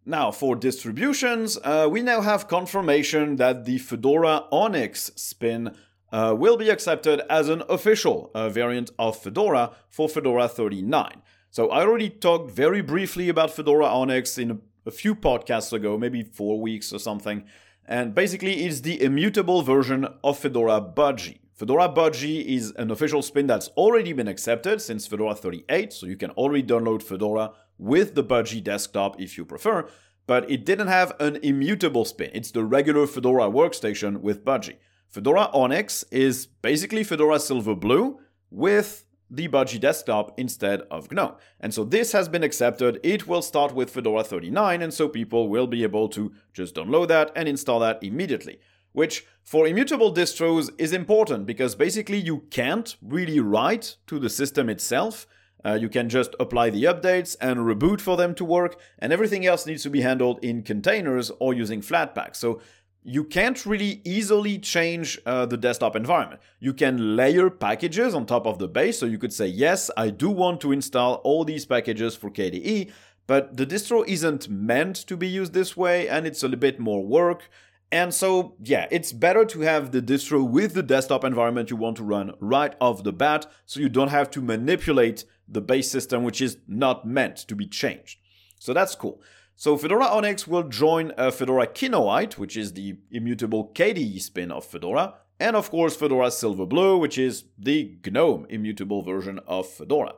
Now, 0.06 0.30
for 0.30 0.56
distributions, 0.56 1.58
uh, 1.63 1.88
we 1.89 2.04
now 2.04 2.21
have 2.21 2.48
confirmation 2.48 3.38
that 3.38 3.65
the 3.65 3.80
Fedora 3.80 4.43
Onyx 4.52 5.12
spin 5.15 5.76
uh, 6.12 6.36
will 6.38 6.58
be 6.58 6.69
accepted 6.69 7.21
as 7.28 7.50
an 7.50 7.63
official 7.67 8.30
uh, 8.36 8.50
variant 8.50 8.91
of 9.00 9.17
Fedora 9.17 9.71
for 9.89 10.08
Fedora 10.08 10.48
39. 10.48 11.24
So 11.50 11.69
I 11.69 11.82
already 11.82 12.10
talked 12.10 12.52
very 12.52 12.82
briefly 12.82 13.30
about 13.30 13.52
Fedora 13.52 13.88
Onyx 13.88 14.38
in 14.38 14.52
a, 14.52 14.58
a 14.86 14.91
few 14.91 15.15
podcasts 15.15 15.74
ago, 15.74 15.98
maybe 15.98 16.24
four 16.24 16.60
weeks 16.60 16.93
or 16.93 17.00
something. 17.00 17.43
And 17.88 18.15
basically, 18.15 18.65
it's 18.65 18.82
the 18.82 19.02
immutable 19.02 19.62
version 19.62 20.08
of 20.24 20.39
Fedora 20.39 20.82
Budgie. 20.82 21.39
Fedora 21.54 21.88
Budgie 21.88 22.43
is 22.45 22.71
an 22.71 22.91
official 22.91 23.21
spin 23.21 23.48
that's 23.48 23.69
already 23.69 24.12
been 24.12 24.28
accepted 24.28 24.82
since 24.82 25.08
Fedora 25.08 25.36
38, 25.36 25.93
so 25.93 26.06
you 26.06 26.17
can 26.17 26.32
already 26.32 26.63
download 26.63 27.02
Fedora 27.02 27.52
with 27.78 28.15
the 28.15 28.24
Budgie 28.24 28.63
desktop 28.63 29.21
if 29.21 29.38
you 29.38 29.45
prefer, 29.45 29.88
but 30.28 30.50
it 30.50 30.65
didn't 30.65 30.88
have 30.88 31.13
an 31.19 31.38
immutable 31.43 32.04
spin. 32.04 32.32
It's 32.34 32.52
the 32.52 32.65
regular 32.65 33.08
Fedora 33.08 33.50
workstation 33.50 34.17
with 34.17 34.43
Budgie. 34.43 34.78
Fedora 35.08 35.50
Onyx 35.54 36.04
is 36.12 36.45
basically 36.45 37.04
Fedora 37.04 37.38
Silverblue 37.38 38.17
with 38.50 39.06
the 39.29 39.47
Budgie 39.47 39.79
desktop 39.79 40.39
instead 40.39 40.81
of 40.91 41.11
GNOME. 41.11 41.35
And 41.59 41.73
so 41.73 41.83
this 41.83 42.11
has 42.11 42.29
been 42.29 42.43
accepted. 42.43 42.99
It 43.03 43.27
will 43.27 43.41
start 43.41 43.73
with 43.73 43.89
Fedora 43.89 44.23
39, 44.23 44.81
and 44.81 44.93
so 44.93 45.07
people 45.07 45.49
will 45.49 45.67
be 45.67 45.83
able 45.83 46.09
to 46.09 46.31
just 46.53 46.75
download 46.75 47.07
that 47.09 47.31
and 47.35 47.47
install 47.47 47.79
that 47.79 48.03
immediately. 48.03 48.59
Which, 48.91 49.25
for 49.43 49.67
immutable 49.67 50.13
distros, 50.13 50.69
is 50.77 50.93
important 50.93 51.45
because 51.45 51.75
basically 51.75 52.17
you 52.17 52.45
can't 52.49 52.95
really 53.01 53.39
write 53.39 53.97
to 54.07 54.19
the 54.19 54.29
system 54.29 54.69
itself. 54.69 55.27
Uh, 55.65 55.73
you 55.73 55.89
can 55.89 56.07
just 56.07 56.35
apply 56.39 56.69
the 56.69 56.83
updates 56.83 57.35
and 57.41 57.59
reboot 57.59 57.99
for 57.99 58.15
them 58.15 58.35
to 58.35 58.45
work, 58.45 58.79
and 58.99 59.11
everything 59.11 59.45
else 59.45 59.65
needs 59.65 59.83
to 59.83 59.89
be 59.89 60.01
handled 60.01 60.39
in 60.43 60.61
containers 60.61 61.31
or 61.39 61.53
using 61.53 61.81
Flatpak. 61.81 62.35
So 62.35 62.61
you 63.07 63.23
can't 63.23 63.67
really 63.67 64.01
easily 64.03 64.57
change 64.57 65.19
uh, 65.27 65.45
the 65.45 65.57
desktop 65.57 65.95
environment. 65.95 66.41
You 66.59 66.73
can 66.73 67.15
layer 67.15 67.51
packages 67.51 68.15
on 68.15 68.25
top 68.25 68.47
of 68.47 68.57
the 68.57 68.67
base, 68.67 68.97
so 68.97 69.05
you 69.05 69.19
could 69.19 69.31
say, 69.31 69.45
yes, 69.45 69.91
I 69.95 70.09
do 70.09 70.31
want 70.31 70.59
to 70.61 70.71
install 70.71 71.15
all 71.23 71.45
these 71.45 71.67
packages 71.67 72.15
for 72.15 72.31
KDE, 72.31 72.91
but 73.27 73.57
the 73.57 73.65
distro 73.67 74.03
isn't 74.07 74.49
meant 74.49 74.95
to 74.95 75.15
be 75.15 75.27
used 75.27 75.53
this 75.53 75.77
way, 75.77 76.09
and 76.09 76.25
it's 76.25 76.41
a 76.41 76.47
little 76.47 76.59
bit 76.59 76.79
more 76.79 77.05
work. 77.05 77.47
And 77.91 78.11
so, 78.11 78.55
yeah, 78.59 78.87
it's 78.89 79.13
better 79.13 79.45
to 79.45 79.59
have 79.61 79.91
the 79.91 80.01
distro 80.01 80.43
with 80.43 80.73
the 80.73 80.81
desktop 80.81 81.23
environment 81.23 81.69
you 81.69 81.75
want 81.75 81.97
to 81.97 82.03
run 82.03 82.33
right 82.39 82.73
off 82.81 83.03
the 83.03 83.13
bat, 83.13 83.45
so 83.67 83.79
you 83.79 83.87
don't 83.87 84.09
have 84.09 84.31
to 84.31 84.41
manipulate 84.41 85.25
the 85.47 85.61
base 85.61 85.91
system, 85.91 86.23
which 86.23 86.41
is 86.41 86.57
not 86.67 87.05
meant 87.05 87.37
to 87.37 87.55
be 87.55 87.67
changed. 87.67 88.17
So 88.57 88.73
that's 88.73 88.95
cool. 88.95 89.21
So 89.57 89.77
Fedora 89.77 90.07
Onyx 90.07 90.47
will 90.47 90.63
join 90.63 91.13
uh, 91.17 91.31
Fedora 91.31 91.65
Kinoite, 91.65 92.37
which 92.37 92.57
is 92.57 92.73
the 92.73 92.97
immutable 93.09 93.71
KDE 93.73 94.21
spin 94.21 94.51
of 94.51 94.65
Fedora, 94.65 95.13
and 95.39 95.55
of 95.55 95.71
course 95.71 95.95
Fedora 95.95 96.27
Silverblue, 96.27 96.99
which 96.99 97.17
is 97.17 97.45
the 97.57 97.97
GNOME 98.05 98.47
immutable 98.49 99.01
version 99.01 99.39
of 99.47 99.65
Fedora. 99.65 100.15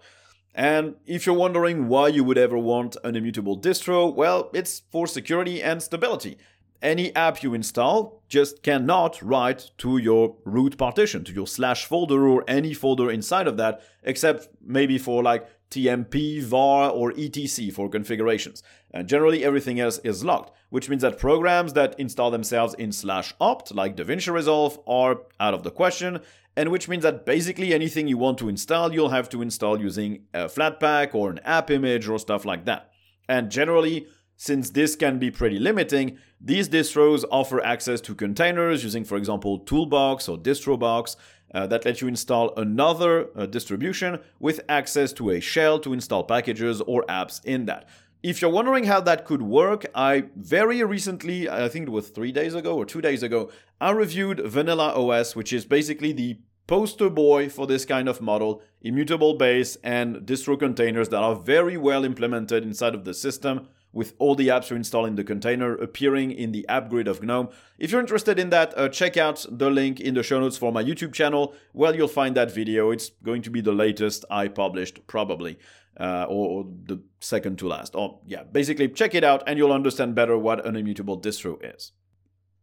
And 0.56 0.96
if 1.06 1.28
you're 1.28 1.36
wondering 1.36 1.88
why 1.88 2.08
you 2.08 2.24
would 2.24 2.40
ever 2.40 2.58
want 2.58 2.98
an 3.04 3.16
immutable 3.16 3.60
distro, 3.60 4.12
well, 4.12 4.50
it's 4.56 4.82
for 4.92 5.06
security 5.06 5.62
and 5.62 5.84
stability. 5.84 6.38
Any 6.82 7.16
app 7.16 7.44
you 7.44 7.54
install 7.54 8.24
just 8.28 8.64
cannot 8.64 9.22
write 9.22 9.70
to 9.80 10.00
your 10.00 10.36
root 10.46 10.80
partition, 10.80 11.24
to 11.26 11.32
your 11.32 11.46
slash 11.46 11.86
folder 11.86 12.28
or 12.28 12.44
any 12.48 12.74
folder 12.74 13.12
inside 13.12 13.48
of 13.48 13.58
that, 13.58 13.82
except 14.02 14.48
maybe 14.66 14.98
for 14.98 15.22
like 15.22 15.48
TMP, 15.70 16.42
var, 16.44 16.90
or 16.90 17.12
etc 17.12 17.72
for 17.74 17.90
configurations. 17.90 18.64
And 18.92 19.08
generally 19.08 19.44
everything 19.44 19.80
else 19.80 20.00
is 20.00 20.24
locked, 20.24 20.56
which 20.70 20.90
means 20.90 21.02
that 21.02 21.20
programs 21.20 21.74
that 21.74 22.00
install 22.00 22.32
themselves 22.32 22.74
in 22.76 22.92
slash 22.92 23.34
opt, 23.40 23.74
like 23.74 23.96
DaVinci 23.96 24.32
Resolve, 24.34 24.80
are 24.88 25.22
out 25.40 25.54
of 25.54 25.64
the 25.64 25.72
question, 25.72 26.22
and 26.56 26.70
which 26.70 26.88
means 26.88 27.04
that 27.04 27.26
basically 27.26 27.74
anything 27.74 28.08
you 28.08 28.18
want 28.18 28.38
to 28.40 28.50
install, 28.50 28.94
you'll 28.94 29.10
have 29.10 29.30
to 29.30 29.42
install 29.42 29.80
using 29.80 30.24
a 30.34 30.46
Flatpak 30.46 31.14
or 31.14 31.30
an 31.30 31.40
app 31.46 31.70
image 31.70 32.08
or 32.08 32.18
stuff 32.18 32.46
like 32.46 32.66
that. 32.66 32.92
And 33.30 33.52
generally, 33.52 34.08
since 34.38 34.70
this 34.70 34.96
can 34.96 35.20
be 35.20 35.32
pretty 35.32 35.60
limiting, 35.60 36.18
these 36.40 36.70
distros 36.70 37.26
offer 37.32 37.64
access 37.64 38.00
to 38.02 38.16
containers 38.16 38.84
using, 38.84 39.04
for 39.04 39.18
example, 39.18 39.60
Toolbox 39.60 40.30
or 40.30 40.38
DistroBox 40.38 41.16
uh, 41.54 41.68
that 41.68 41.86
lets 41.86 42.02
you 42.02 42.08
install 42.08 42.54
another 42.56 43.30
uh, 43.36 43.46
distribution 43.46 44.20
with 44.40 44.62
access 44.68 45.14
to 45.14 45.30
a 45.30 45.40
shell 45.40 45.80
to 45.80 45.94
install 45.94 46.24
packages 46.24 46.82
or 46.82 47.04
apps 47.10 47.44
in 47.46 47.66
that. 47.66 47.88
If 48.24 48.42
you're 48.42 48.52
wondering 48.52 48.86
how 48.86 49.00
that 49.02 49.26
could 49.26 49.42
work, 49.42 49.86
I 49.94 50.26
very 50.36 50.84
recently, 50.84 51.48
I 51.50 51.70
think 51.70 51.88
it 51.88 51.92
was 51.92 52.10
three 52.10 52.32
days 52.32 52.56
ago 52.56 52.76
or 52.76 52.86
two 52.86 53.02
days 53.02 53.24
ago, 53.24 53.52
I 53.80 53.92
reviewed 53.92 54.40
Vanilla 54.40 54.92
OS, 54.94 55.36
which 55.36 55.54
is 55.54 55.66
basically 55.66 56.12
the 56.12 56.40
poster 56.66 57.10
boy 57.10 57.48
for 57.48 57.66
this 57.66 57.86
kind 57.86 58.10
of 58.10 58.20
model, 58.20 58.62
immutable 58.82 59.36
base 59.36 59.78
and 59.84 60.18
distro 60.18 60.60
containers 60.60 61.10
that 61.10 61.24
are 61.24 61.36
very 61.36 61.78
well 61.78 62.04
implemented 62.04 62.64
inside 62.64 62.94
of 62.94 63.06
the 63.06 63.14
system 63.14 63.68
with 63.98 64.14
all 64.20 64.36
the 64.36 64.48
apps 64.50 64.70
you 64.70 64.76
install 64.76 65.06
in 65.06 65.16
the 65.16 65.24
container 65.24 65.74
appearing 65.74 66.30
in 66.30 66.52
the 66.52 66.68
app 66.70 66.88
grid 66.88 67.08
of 67.08 67.24
GNOME. 67.24 67.50
If 67.80 67.92
you're 67.92 68.00
interested 68.00 68.38
in 68.38 68.52
that, 68.52 68.78
uh, 68.78 68.90
check 68.90 69.18
out 69.18 69.44
the 69.50 69.72
link 69.72 70.00
in 70.00 70.14
the 70.14 70.22
show 70.22 70.40
notes 70.40 70.56
for 70.56 70.72
my 70.72 70.84
YouTube 70.84 71.14
channel. 71.14 71.56
Well, 71.74 71.96
you'll 71.96 72.08
find 72.08 72.36
that 72.36 72.54
video. 72.54 72.92
It's 72.92 73.10
going 73.24 73.42
to 73.42 73.50
be 73.50 73.60
the 73.60 73.72
latest 73.72 74.24
I 74.30 74.50
published, 74.50 75.08
probably. 75.08 75.58
Uh, 76.00 76.28
or, 76.30 76.60
or, 76.60 76.66
the 76.84 77.02
second 77.22 77.58
to 77.58 77.68
last. 77.68 77.96
Or, 77.96 78.20
yeah, 78.28 78.44
basically, 78.44 78.88
check 78.88 79.16
it 79.16 79.24
out 79.24 79.42
and 79.48 79.58
you'll 79.58 79.72
understand 79.72 80.14
better 80.14 80.38
what 80.38 80.64
an 80.64 80.76
immutable 80.76 81.20
distro 81.20 81.58
is. 81.76 81.92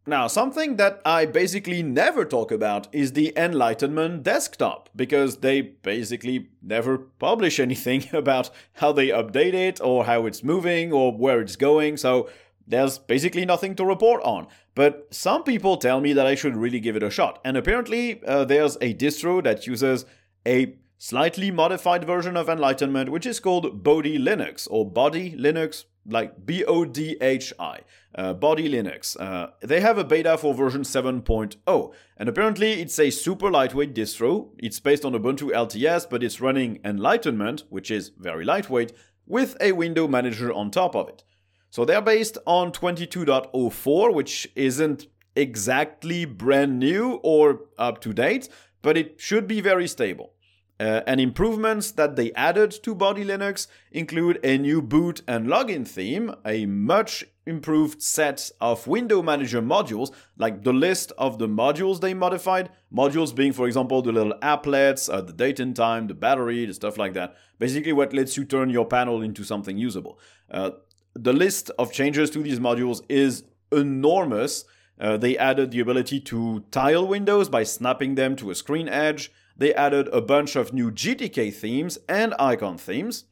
Now, 0.07 0.27
something 0.27 0.75
that 0.75 1.01
I 1.03 1.25
basically 1.25 1.81
never 1.81 2.25
talk 2.25 2.51
about 2.51 2.87
is 2.91 3.13
the 3.13 3.33
Enlightenment 3.35 4.21
desktop, 4.21 4.89
because 4.95 5.37
they 5.37 5.61
basically 5.61 6.49
never 6.61 6.99
publish 6.99 7.59
anything 7.67 8.05
about 8.13 8.51
how 8.73 8.91
they 8.91 9.07
update 9.07 9.55
it, 9.55 9.81
or 9.81 10.05
how 10.05 10.27
it's 10.27 10.43
moving, 10.43 10.93
or 10.93 11.11
where 11.11 11.41
it's 11.41 11.55
going, 11.55 11.97
so 11.97 12.29
there's 12.67 12.99
basically 12.99 13.45
nothing 13.45 13.75
to 13.75 13.85
report 13.85 14.21
on. 14.23 14.47
But 14.75 15.07
some 15.09 15.43
people 15.43 15.77
tell 15.77 16.01
me 16.01 16.13
that 16.13 16.27
I 16.27 16.35
should 16.35 16.55
really 16.55 16.79
give 16.79 16.95
it 16.95 17.03
a 17.03 17.09
shot, 17.09 17.39
and 17.43 17.57
apparently 17.57 18.23
uh, 18.25 18.45
there's 18.45 18.75
a 18.81 18.93
distro 18.93 19.43
that 19.43 19.65
uses 19.65 20.05
a 20.45 20.75
slightly 20.99 21.49
modified 21.49 22.05
version 22.05 22.37
of 22.37 22.47
Enlightenment, 22.47 23.09
which 23.09 23.25
is 23.25 23.39
called 23.39 23.83
Bodhi 23.83 24.19
Linux, 24.19 24.67
or 24.69 24.89
Body 24.89 25.35
Linux, 25.35 25.85
like 26.07 26.45
B 26.45 26.63
O 26.65 26.85
D 26.85 27.17
H 27.21 27.53
I, 27.59 27.79
uh, 28.15 28.33
Bodhi 28.33 28.69
Linux. 28.69 29.19
Uh, 29.19 29.51
they 29.61 29.81
have 29.81 29.97
a 29.97 30.03
beta 30.03 30.37
for 30.37 30.53
version 30.53 30.83
7.0, 30.83 31.93
and 32.17 32.29
apparently 32.29 32.81
it's 32.81 32.99
a 32.99 33.09
super 33.09 33.49
lightweight 33.49 33.93
distro. 33.93 34.49
It's 34.57 34.79
based 34.79 35.05
on 35.05 35.13
Ubuntu 35.13 35.51
LTS, 35.51 36.09
but 36.09 36.23
it's 36.23 36.41
running 36.41 36.79
Enlightenment, 36.83 37.63
which 37.69 37.89
is 37.91 38.11
very 38.17 38.45
lightweight, 38.45 38.93
with 39.25 39.57
a 39.59 39.71
window 39.71 40.07
manager 40.07 40.53
on 40.53 40.71
top 40.71 40.95
of 40.95 41.09
it. 41.09 41.23
So 41.69 41.83
they're 41.83 42.01
based 42.01 42.37
on 42.45 42.71
22.04, 42.71 44.13
which 44.13 44.47
isn't 44.55 45.07
exactly 45.35 46.23
brand 46.25 46.79
new 46.79 47.19
or 47.23 47.61
up 47.77 47.99
to 48.01 48.13
date, 48.13 48.47
but 48.81 48.97
it 48.97 49.19
should 49.19 49.47
be 49.47 49.61
very 49.61 49.87
stable. 49.87 50.34
Uh, 50.77 51.01
and 51.07 51.21
improvements 51.21 51.91
that 51.91 52.17
they 52.17 52.33
added 52.33 52.69
to 52.69 52.93
Bodhi 52.93 53.23
Linux 53.23 53.67
include 53.91 54.39
a 54.43 54.57
new 54.57 54.81
boot 54.81 55.21
and 55.25 55.47
login 55.47 55.87
theme, 55.87 56.35
a 56.45 56.65
much 56.65 57.23
improved 57.45 58.01
set 58.01 58.51
of 58.59 58.85
window 58.85 59.21
manager 59.21 59.61
modules, 59.61 60.13
like 60.37 60.63
the 60.63 60.73
list 60.73 61.13
of 61.17 61.37
the 61.37 61.47
modules 61.47 62.01
they 62.01 62.13
modified. 62.13 62.69
Modules 62.93 63.33
being, 63.33 63.53
for 63.53 63.67
example, 63.67 64.01
the 64.01 64.11
little 64.11 64.37
applets, 64.41 65.11
uh, 65.13 65.21
the 65.21 65.31
date 65.31 65.61
and 65.61 65.75
time, 65.75 66.07
the 66.07 66.13
battery, 66.13 66.65
the 66.65 66.73
stuff 66.73 66.97
like 66.97 67.13
that. 67.13 67.35
Basically, 67.57 67.93
what 67.93 68.11
lets 68.11 68.35
you 68.35 68.43
turn 68.43 68.69
your 68.69 68.85
panel 68.85 69.21
into 69.21 69.45
something 69.45 69.77
usable. 69.77 70.19
Uh, 70.51 70.71
the 71.13 71.33
list 71.33 71.71
of 71.79 71.93
changes 71.93 72.29
to 72.31 72.43
these 72.43 72.59
modules 72.59 73.01
is 73.07 73.45
enormous. 73.71 74.65
Uh, 74.99 75.15
they 75.15 75.37
added 75.37 75.71
the 75.71 75.79
ability 75.79 76.19
to 76.19 76.65
tile 76.71 77.07
windows 77.07 77.47
by 77.47 77.63
snapping 77.63 78.15
them 78.15 78.35
to 78.35 78.49
a 78.49 78.55
screen 78.55 78.89
edge 78.89 79.31
they 79.57 79.73
added 79.73 80.07
a 80.09 80.21
bunch 80.21 80.55
of 80.55 80.73
new 80.73 80.91
GTK 80.91 81.53
themes 81.53 81.97
and 82.09 82.33
icon 82.39 82.77
themes, 82.77 83.25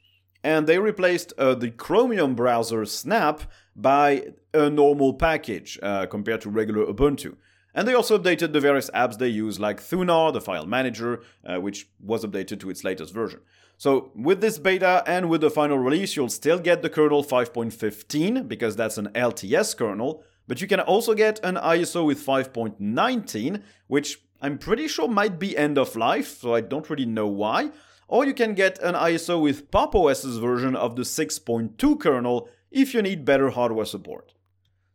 and 0.43 0.67
they 0.67 0.79
replaced 0.79 1.33
uh, 1.37 1.55
the 1.55 1.71
Chromium 1.71 2.35
browser 2.35 2.85
Snap 2.85 3.41
by 3.75 4.33
a 4.53 4.69
normal 4.69 5.13
package 5.13 5.79
uh, 5.81 6.05
compared 6.05 6.41
to 6.41 6.49
regular 6.49 6.85
Ubuntu. 6.85 7.35
And 7.75 7.87
they 7.87 7.93
also 7.93 8.19
updated 8.19 8.53
the 8.53 8.59
various 8.59 8.89
apps 8.91 9.17
they 9.17 9.29
use, 9.29 9.59
like 9.59 9.81
Thunar, 9.81 10.31
the 10.31 10.41
file 10.41 10.67
manager, 10.67 11.21
uh, 11.43 11.59
which 11.59 11.87
was 11.99 12.23
updated 12.23 12.59
to 12.59 12.69
its 12.69 12.83
latest 12.83 13.13
version. 13.13 13.39
So, 13.77 14.11
with 14.15 14.41
this 14.41 14.59
beta 14.59 15.03
and 15.07 15.29
with 15.29 15.41
the 15.41 15.49
final 15.49 15.79
release, 15.79 16.15
you'll 16.15 16.29
still 16.29 16.59
get 16.59 16.83
the 16.83 16.89
kernel 16.89 17.23
5.15, 17.23 18.47
because 18.47 18.75
that's 18.75 18.99
an 18.99 19.07
LTS 19.09 19.75
kernel, 19.75 20.23
but 20.47 20.61
you 20.61 20.67
can 20.67 20.79
also 20.79 21.15
get 21.15 21.43
an 21.43 21.55
ISO 21.55 22.05
with 22.05 22.23
5.19, 22.23 23.63
which 23.87 24.19
I'm 24.43 24.57
pretty 24.57 24.89
sure 24.89 25.07
might 25.07 25.39
be 25.39 25.57
end 25.57 25.77
of 25.77 25.95
life, 25.95 26.39
so 26.41 26.53
I 26.53 26.59
don't 26.59 26.89
really 26.89 27.05
know 27.05 27.27
why. 27.27 27.71
Or 28.09 28.25
you 28.25 28.33
can 28.33 28.55
get 28.55 28.77
an 28.79 28.93
ISO 28.93 29.41
with 29.41 29.71
Pop! 29.71 29.95
OS's 29.95 30.37
version 30.37 30.75
of 30.75 30.97
the 30.97 31.03
6.2 31.03 31.97
kernel 31.97 32.49
if 32.69 32.93
you 32.93 33.01
need 33.01 33.23
better 33.23 33.51
hardware 33.51 33.85
support. 33.85 34.33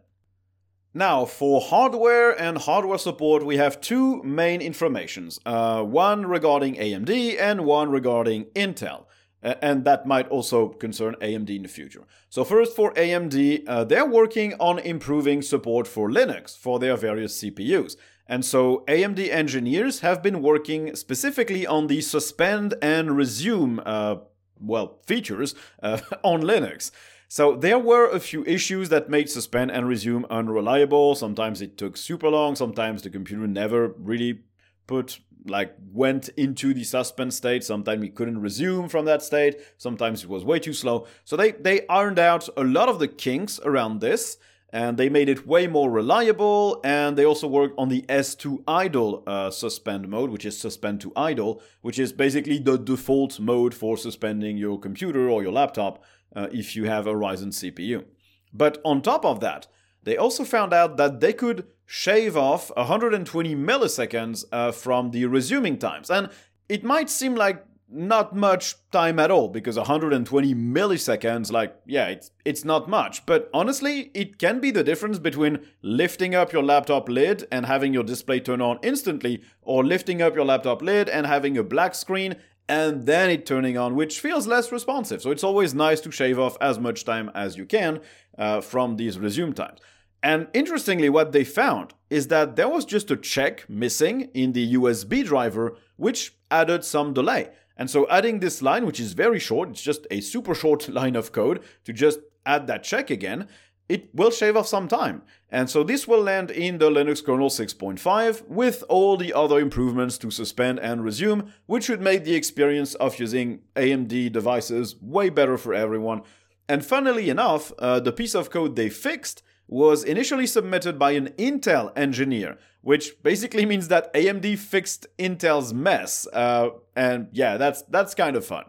Now, 0.97 1.25
for 1.25 1.61
hardware 1.61 2.31
and 2.41 2.57
hardware 2.57 2.99
support, 2.99 3.45
we 3.45 3.57
have 3.57 3.81
two 3.81 4.23
main 4.23 4.61
informations. 4.61 5.41
Uh, 5.45 5.83
one 5.83 6.25
regarding 6.25 6.77
AMD 6.77 7.37
and 7.41 7.65
one 7.65 7.91
regarding 7.91 8.45
Intel. 8.55 9.07
and 9.43 9.85
that 9.85 10.07
might 10.07 10.29
also 10.29 10.69
concern 10.69 11.17
AMD 11.21 11.51
in 11.51 11.65
the 11.65 11.69
future. 11.69 12.05
So, 12.31 12.45
first 12.45 12.77
for 12.77 12.95
AMD, 12.95 13.65
uh, 13.67 13.85
they're 13.85 14.07
working 14.07 14.55
on 14.61 14.79
improving 14.79 15.43
support 15.43 15.87
for 15.87 16.09
Linux 16.09 16.57
for 16.57 16.79
their 16.79 16.97
various 16.97 17.43
CPUs. 17.43 17.97
And 18.27 18.45
so, 18.45 18.85
AMD 18.87 19.29
engineers 19.29 20.01
have 20.01 20.23
been 20.23 20.41
working 20.41 20.95
specifically 20.97 21.67
on 21.67 21.89
the 21.89 22.01
suspend 22.01 22.75
and 22.81 23.17
resume, 23.17 23.81
uh, 23.85 24.17
well, 24.61 25.01
features 25.07 25.55
uh, 25.83 25.99
on 26.23 26.41
Linux. 26.41 26.91
So 27.35 27.57
there 27.57 27.81
were 27.81 28.09
a 28.09 28.21
few 28.21 28.45
issues 28.45 28.91
that 28.91 29.11
made 29.11 29.29
suspend 29.29 29.73
and 29.73 29.89
resume 29.89 30.25
unreliable. 30.31 31.17
Sometimes 31.17 31.61
it 31.61 31.77
took 31.77 31.97
super 31.97 32.29
long. 32.29 32.55
Sometimes 32.55 33.03
the 33.03 33.11
computer 33.11 33.49
never 33.49 33.89
really 33.89 34.43
put 34.87 35.19
like 35.45 35.75
went 35.93 36.29
into 36.37 36.73
the 36.73 36.85
suspend 36.85 37.35
state. 37.35 37.65
Sometimes 37.65 38.03
we 38.03 38.09
couldn't 38.09 38.41
resume 38.41 38.89
from 38.89 39.05
that 39.07 39.21
state. 39.21 39.57
Sometimes 39.79 40.23
it 40.23 40.29
was 40.29 40.45
way 40.45 40.61
too 40.61 40.73
slow. 40.73 41.09
So 41.25 41.37
they 41.37 41.51
they 41.51 41.85
ironed 41.89 42.21
out 42.21 42.49
a 42.57 42.63
lot 42.63 42.89
of 42.89 43.01
the 43.01 43.09
kinks 43.09 43.59
around 43.65 44.01
this, 44.01 44.37
and 44.73 44.97
they 44.97 45.09
made 45.09 45.29
it 45.29 45.45
way 45.45 45.67
more 45.67 45.91
reliable. 45.91 46.81
And 46.85 47.19
they 47.19 47.25
also 47.25 47.49
worked 47.49 47.75
on 47.77 47.89
the 47.89 48.03
S2 48.03 48.63
idle 48.69 49.25
uh, 49.27 49.51
suspend 49.51 50.07
mode, 50.07 50.31
which 50.31 50.45
is 50.45 50.57
suspend 50.57 51.01
to 51.01 51.13
idle, 51.17 51.61
which 51.83 51.99
is 51.99 52.13
basically 52.13 52.61
the 52.61 52.79
default 52.79 53.41
mode 53.41 53.75
for 53.75 53.97
suspending 53.97 54.57
your 54.57 54.79
computer 54.79 55.29
or 55.29 55.43
your 55.43 55.53
laptop 55.53 56.05
uh, 56.35 56.49
if 56.53 56.77
you 56.77 56.85
have 56.85 57.07
a 57.07 57.15
Ryzen 57.15 57.49
CPU. 57.49 58.05
But 58.53 58.81
on 58.85 59.03
top 59.03 59.25
of 59.25 59.41
that, 59.41 59.67
they 60.03 60.17
also 60.17 60.45
found 60.45 60.73
out 60.73 60.97
that 60.97 61.21
they 61.21 61.33
could 61.33 61.67
shave 61.87 62.37
off 62.37 62.71
120 62.77 63.55
milliseconds 63.57 64.45
uh, 64.53 64.73
from 64.73 65.11
the 65.11 65.27
resuming 65.27 65.79
times. 65.79 66.11
And 66.11 66.31
it 66.69 66.85
might 66.85 67.11
seem 67.11 67.35
like 67.35 67.65
not 67.95 68.35
much 68.35 68.75
time 68.91 69.19
at 69.19 69.31
all 69.31 69.49
because 69.49 69.77
120 69.77 70.55
milliseconds 70.55 71.53
like 71.53 71.77
yeah 71.87 72.07
it's 72.07 72.31
it's 72.45 72.65
not 72.65 72.89
much 72.89 73.25
but 73.27 73.49
honestly 73.53 74.11
it 74.15 74.39
can 74.39 74.59
be 74.59 74.71
the 74.71 74.83
difference 74.83 75.19
between 75.19 75.65
lifting 75.83 76.35
up 76.35 76.53
your 76.53 76.63
laptop 76.63 77.09
lid 77.09 77.47
and 77.53 77.67
having 77.67 77.95
your 77.95 78.03
display 78.03 78.41
turn 78.41 78.61
on 78.61 78.79
instantly 78.83 79.43
or 79.63 79.85
lifting 79.85 80.21
up 80.21 80.35
your 80.35 80.47
laptop 80.47 80.83
lid 80.83 81.09
and 81.09 81.27
having 81.27 81.57
a 81.57 81.63
black 81.63 81.95
screen 81.95 82.35
and 82.69 83.07
then 83.07 83.29
it 83.31 83.45
turning 83.45 83.77
on 83.77 83.95
which 83.95 84.21
feels 84.21 84.47
less 84.47 84.73
responsive 84.73 85.21
so 85.21 85.31
it's 85.31 85.45
always 85.45 85.75
nice 85.75 86.01
to 86.01 86.11
shave 86.11 86.39
off 86.39 86.57
as 86.61 86.79
much 86.79 87.05
time 87.05 87.31
as 87.35 87.57
you 87.57 87.67
can 87.67 88.01
uh, 88.39 88.61
from 88.61 88.97
these 88.97 89.19
resume 89.19 89.53
times 89.53 89.81
and 90.25 90.49
interestingly, 90.55 91.11
what 91.11 91.33
they 91.33 91.45
found 91.45 91.93
is 92.09 92.29
that 92.29 92.57
there 92.57 92.71
was 92.71 92.87
just 92.87 93.11
a 93.11 93.17
check 93.17 93.69
missing 93.69 94.31
in 94.33 94.55
the 94.55 94.73
USB 94.73 95.23
driver, 95.23 95.77
which 95.97 96.33
added 96.51 96.83
some 96.83 97.13
delay. 97.13 97.51
And 97.77 97.91
so, 97.91 98.09
adding 98.09 98.41
this 98.41 98.63
line, 98.63 98.87
which 98.87 98.99
is 98.99 99.13
very 99.13 99.39
short, 99.39 99.69
it's 99.69 99.83
just 99.83 100.07
a 100.11 100.23
super 100.23 100.55
short 100.55 100.89
line 100.99 101.15
of 101.15 101.33
code 101.33 101.63
to 101.85 101.93
just 101.93 102.21
add 102.47 102.67
that 102.69 102.85
check 102.85 103.11
again, 103.11 103.49
it 103.89 104.15
will 104.15 104.31
shave 104.31 104.57
off 104.57 104.67
some 104.67 104.89
time. 104.89 105.23
And 105.51 105.71
so, 105.71 105.85
this 105.85 106.09
will 106.09 106.23
land 106.23 106.51
in 106.51 106.79
the 106.79 106.91
Linux 106.91 107.25
kernel 107.25 107.51
6.5 107.51 108.47
with 108.49 108.83
all 108.89 109.17
the 109.17 109.33
other 109.33 109.61
improvements 109.61 110.19
to 110.19 110.31
suspend 110.31 110.81
and 110.81 111.05
resume, 111.05 111.53
which 111.67 111.85
should 111.85 112.01
make 112.01 112.25
the 112.25 112.35
experience 112.35 112.95
of 112.95 113.19
using 113.21 113.61
AMD 113.77 114.33
devices 114.33 114.97
way 115.01 115.29
better 115.29 115.57
for 115.57 115.75
everyone. 115.75 116.23
And 116.69 116.85
funnily 116.85 117.29
enough, 117.31 117.73
uh, 117.79 118.01
the 118.01 118.13
piece 118.13 118.35
of 118.35 118.51
code 118.51 118.75
they 118.75 118.89
fixed 118.89 119.43
was 119.67 120.05
initially 120.05 120.47
submitted 120.47 120.99
by 120.99 121.13
an 121.13 121.29
Intel 121.39 121.93
engineer, 121.97 122.59
which 122.81 123.23
basically 123.23 123.67
means 123.73 123.89
that 123.89 124.13
AMD 124.15 124.59
fixed 124.59 125.07
Intel's 125.19 125.73
mess. 125.73 126.27
Uh, 126.33 126.71
and 126.97 127.29
yeah, 127.33 127.57
that's 127.57 127.83
that's 127.83 128.15
kind 128.15 128.37
of 128.37 128.45
fun. 128.45 128.65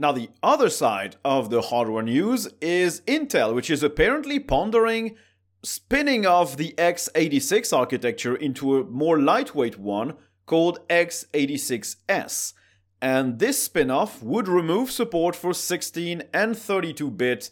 Now, 0.00 0.12
the 0.12 0.30
other 0.42 0.70
side 0.70 1.16
of 1.26 1.50
the 1.50 1.60
hardware 1.60 2.02
news 2.02 2.48
is 2.62 3.02
Intel, 3.02 3.54
which 3.54 3.68
is 3.68 3.82
apparently 3.82 4.40
pondering 4.40 5.14
spinning 5.62 6.24
off 6.24 6.56
the 6.56 6.72
x86 6.78 7.76
architecture 7.76 8.34
into 8.34 8.78
a 8.78 8.84
more 8.84 9.20
lightweight 9.20 9.78
one 9.78 10.14
called 10.46 10.78
x86S. 10.88 12.54
And 13.02 13.38
this 13.40 13.62
spin 13.62 13.90
off 13.90 14.22
would 14.22 14.48
remove 14.48 14.90
support 14.90 15.36
for 15.36 15.52
16 15.52 16.22
and 16.32 16.56
32 16.56 17.10
bit 17.10 17.50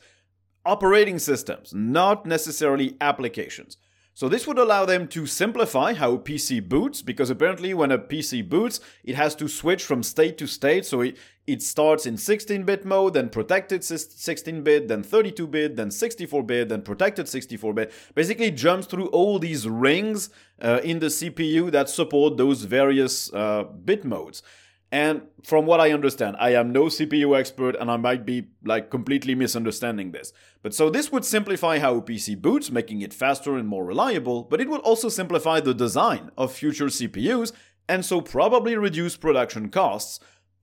operating 0.64 1.18
systems, 1.18 1.74
not 1.74 2.24
necessarily 2.24 2.96
applications. 2.98 3.76
So 4.18 4.28
this 4.28 4.48
would 4.48 4.58
allow 4.58 4.84
them 4.84 5.06
to 5.10 5.26
simplify 5.26 5.94
how 5.94 6.14
a 6.14 6.18
PC 6.18 6.68
boots, 6.68 7.02
because 7.02 7.30
apparently 7.30 7.72
when 7.72 7.92
a 7.92 7.98
PC 8.00 8.48
boots, 8.48 8.80
it 9.04 9.14
has 9.14 9.36
to 9.36 9.46
switch 9.46 9.84
from 9.84 10.02
state 10.02 10.36
to 10.38 10.48
state. 10.48 10.84
So 10.84 11.02
it, 11.02 11.16
it 11.46 11.62
starts 11.62 12.04
in 12.04 12.16
16-bit 12.16 12.84
mode, 12.84 13.14
then 13.14 13.28
protected 13.28 13.82
16-bit, 13.82 14.88
then 14.88 15.04
32-bit, 15.04 15.76
then 15.76 15.90
64-bit, 15.90 16.68
then 16.68 16.82
protected 16.82 17.26
64-bit. 17.26 17.92
Basically 18.16 18.50
jumps 18.50 18.88
through 18.88 19.06
all 19.10 19.38
these 19.38 19.68
rings 19.68 20.30
uh, 20.60 20.80
in 20.82 20.98
the 20.98 21.06
CPU 21.06 21.70
that 21.70 21.88
support 21.88 22.38
those 22.38 22.64
various 22.64 23.32
uh, 23.32 23.62
bit 23.84 24.04
modes. 24.04 24.42
And 24.90 25.22
from 25.42 25.66
what 25.66 25.80
I 25.80 25.92
understand, 25.92 26.36
I 26.40 26.54
am 26.54 26.72
no 26.72 26.84
CPU 26.84 27.38
expert 27.38 27.76
and 27.76 27.90
I 27.90 27.98
might 27.98 28.24
be 28.24 28.48
like 28.64 28.90
completely 28.90 29.34
misunderstanding 29.34 30.12
this. 30.12 30.32
But 30.62 30.74
so 30.74 30.88
this 30.88 31.12
would 31.12 31.26
simplify 31.26 31.78
how 31.78 31.96
a 31.96 32.02
PC 32.02 32.40
boots, 32.40 32.70
making 32.70 33.02
it 33.02 33.12
faster 33.12 33.58
and 33.58 33.68
more 33.68 33.84
reliable, 33.84 34.44
but 34.44 34.60
it 34.60 34.70
would 34.70 34.80
also 34.80 35.10
simplify 35.10 35.60
the 35.60 35.74
design 35.74 36.30
of 36.38 36.52
future 36.52 36.86
CPUs 36.86 37.52
and 37.86 38.04
so 38.04 38.22
probably 38.22 38.76
reduce 38.76 39.16
production 39.16 39.68
costs 39.68 40.20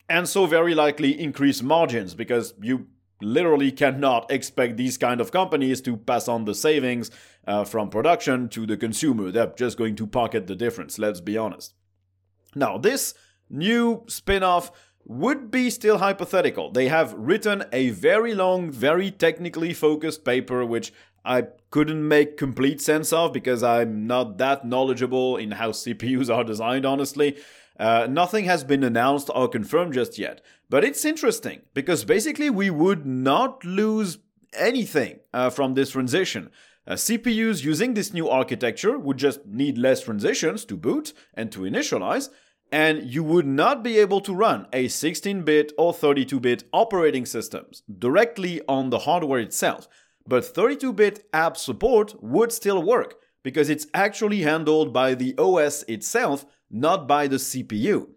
and 0.10 0.28
so 0.28 0.48
very 0.48 0.74
likely 0.74 1.20
increase 1.20 1.62
margins 1.62 2.16
because 2.16 2.54
you 2.62 2.88
literally 3.22 3.72
cannot 3.72 4.30
expect 4.32 4.78
these 4.78 4.98
kind 4.98 5.22
of 5.22 5.32
companies 5.32 5.82
to 5.82 5.98
pass 5.98 6.28
on 6.28 6.46
the 6.46 6.54
savings 6.56 7.12
uh, 7.48 7.64
from 7.64 7.90
production 7.90 8.50
to 8.50 8.66
the 8.66 8.78
consumer. 8.78 9.32
They're 9.32 9.54
just 9.56 9.78
going 9.78 9.96
to 9.98 10.08
pocket 10.08 10.48
the 10.48 10.56
difference, 10.56 11.00
let's 11.00 11.22
be 11.22 11.38
honest. 11.38 11.74
Now, 12.56 12.78
this 12.78 13.14
new 13.56 14.04
spin 14.08 14.44
off 14.44 14.72
would 15.06 15.52
be 15.52 15.70
still 15.70 16.00
hypothetical. 16.00 16.72
They 16.72 16.88
have 16.88 17.14
written 17.14 17.64
a 17.72 17.90
very 17.90 18.34
long, 18.34 18.72
very 18.72 19.12
technically 19.12 19.74
focused 19.74 20.26
paper, 20.26 20.66
which 20.66 20.92
I 21.24 21.48
couldn't 21.72 22.08
make 22.08 22.38
complete 22.38 22.82
sense 22.82 23.14
of 23.14 23.34
because 23.34 23.64
I'm 23.64 24.08
not 24.08 24.38
that 24.38 24.66
knowledgeable 24.66 25.38
in 25.38 25.52
how 25.52 25.72
CPUs 25.72 26.34
are 26.34 26.44
designed, 26.44 26.86
honestly. 26.86 27.38
Uh, 27.80 28.08
nothing 28.10 28.46
has 28.46 28.64
been 28.64 28.84
announced 28.84 29.30
or 29.34 29.48
confirmed 29.48 29.94
just 29.94 30.18
yet. 30.18 30.42
But 30.70 30.84
it's 30.84 31.06
interesting 31.06 31.62
because 31.74 32.06
basically 32.06 32.50
we 32.50 32.70
would 32.70 33.06
not 33.06 33.64
lose 33.64 34.20
anything 34.54 35.20
uh, 35.34 35.50
from 35.50 35.74
this 35.74 35.92
transition. 35.92 36.50
Uh, 36.88 36.94
CPUs 36.94 37.64
using 37.64 37.94
this 37.94 38.14
new 38.14 38.30
architecture 38.30 38.98
would 38.98 39.18
just 39.18 39.46
need 39.46 39.78
less 39.78 40.02
transitions 40.02 40.66
to 40.66 40.78
boot 40.78 41.14
and 41.34 41.52
to 41.52 41.62
initialize, 41.62 42.30
and 42.72 43.04
you 43.04 43.24
would 43.24 43.46
not 43.46 43.84
be 43.84 43.98
able 43.98 44.22
to 44.22 44.34
run 44.34 44.68
a 44.74 44.86
16-bit 44.86 45.72
or 45.78 45.94
32-bit 45.94 46.64
operating 46.74 47.26
systems 47.26 47.84
directly 48.00 48.62
on 48.68 48.90
the 48.90 49.00
hardware 49.00 49.40
itself. 49.40 49.88
But 50.28 50.44
32-bit 50.44 51.28
app 51.34 51.56
support 51.58 52.22
would 52.22 52.52
still 52.52 52.82
work 52.82 53.16
because 53.44 53.70
it's 53.70 53.88
actually 53.94 54.42
handled 54.42 54.92
by 54.92 55.14
the 55.14 55.38
OS 55.38 55.84
itself, 55.84 56.46
not 56.72 57.08
by 57.08 57.28
the 57.28 57.36
CPU. 57.36 58.08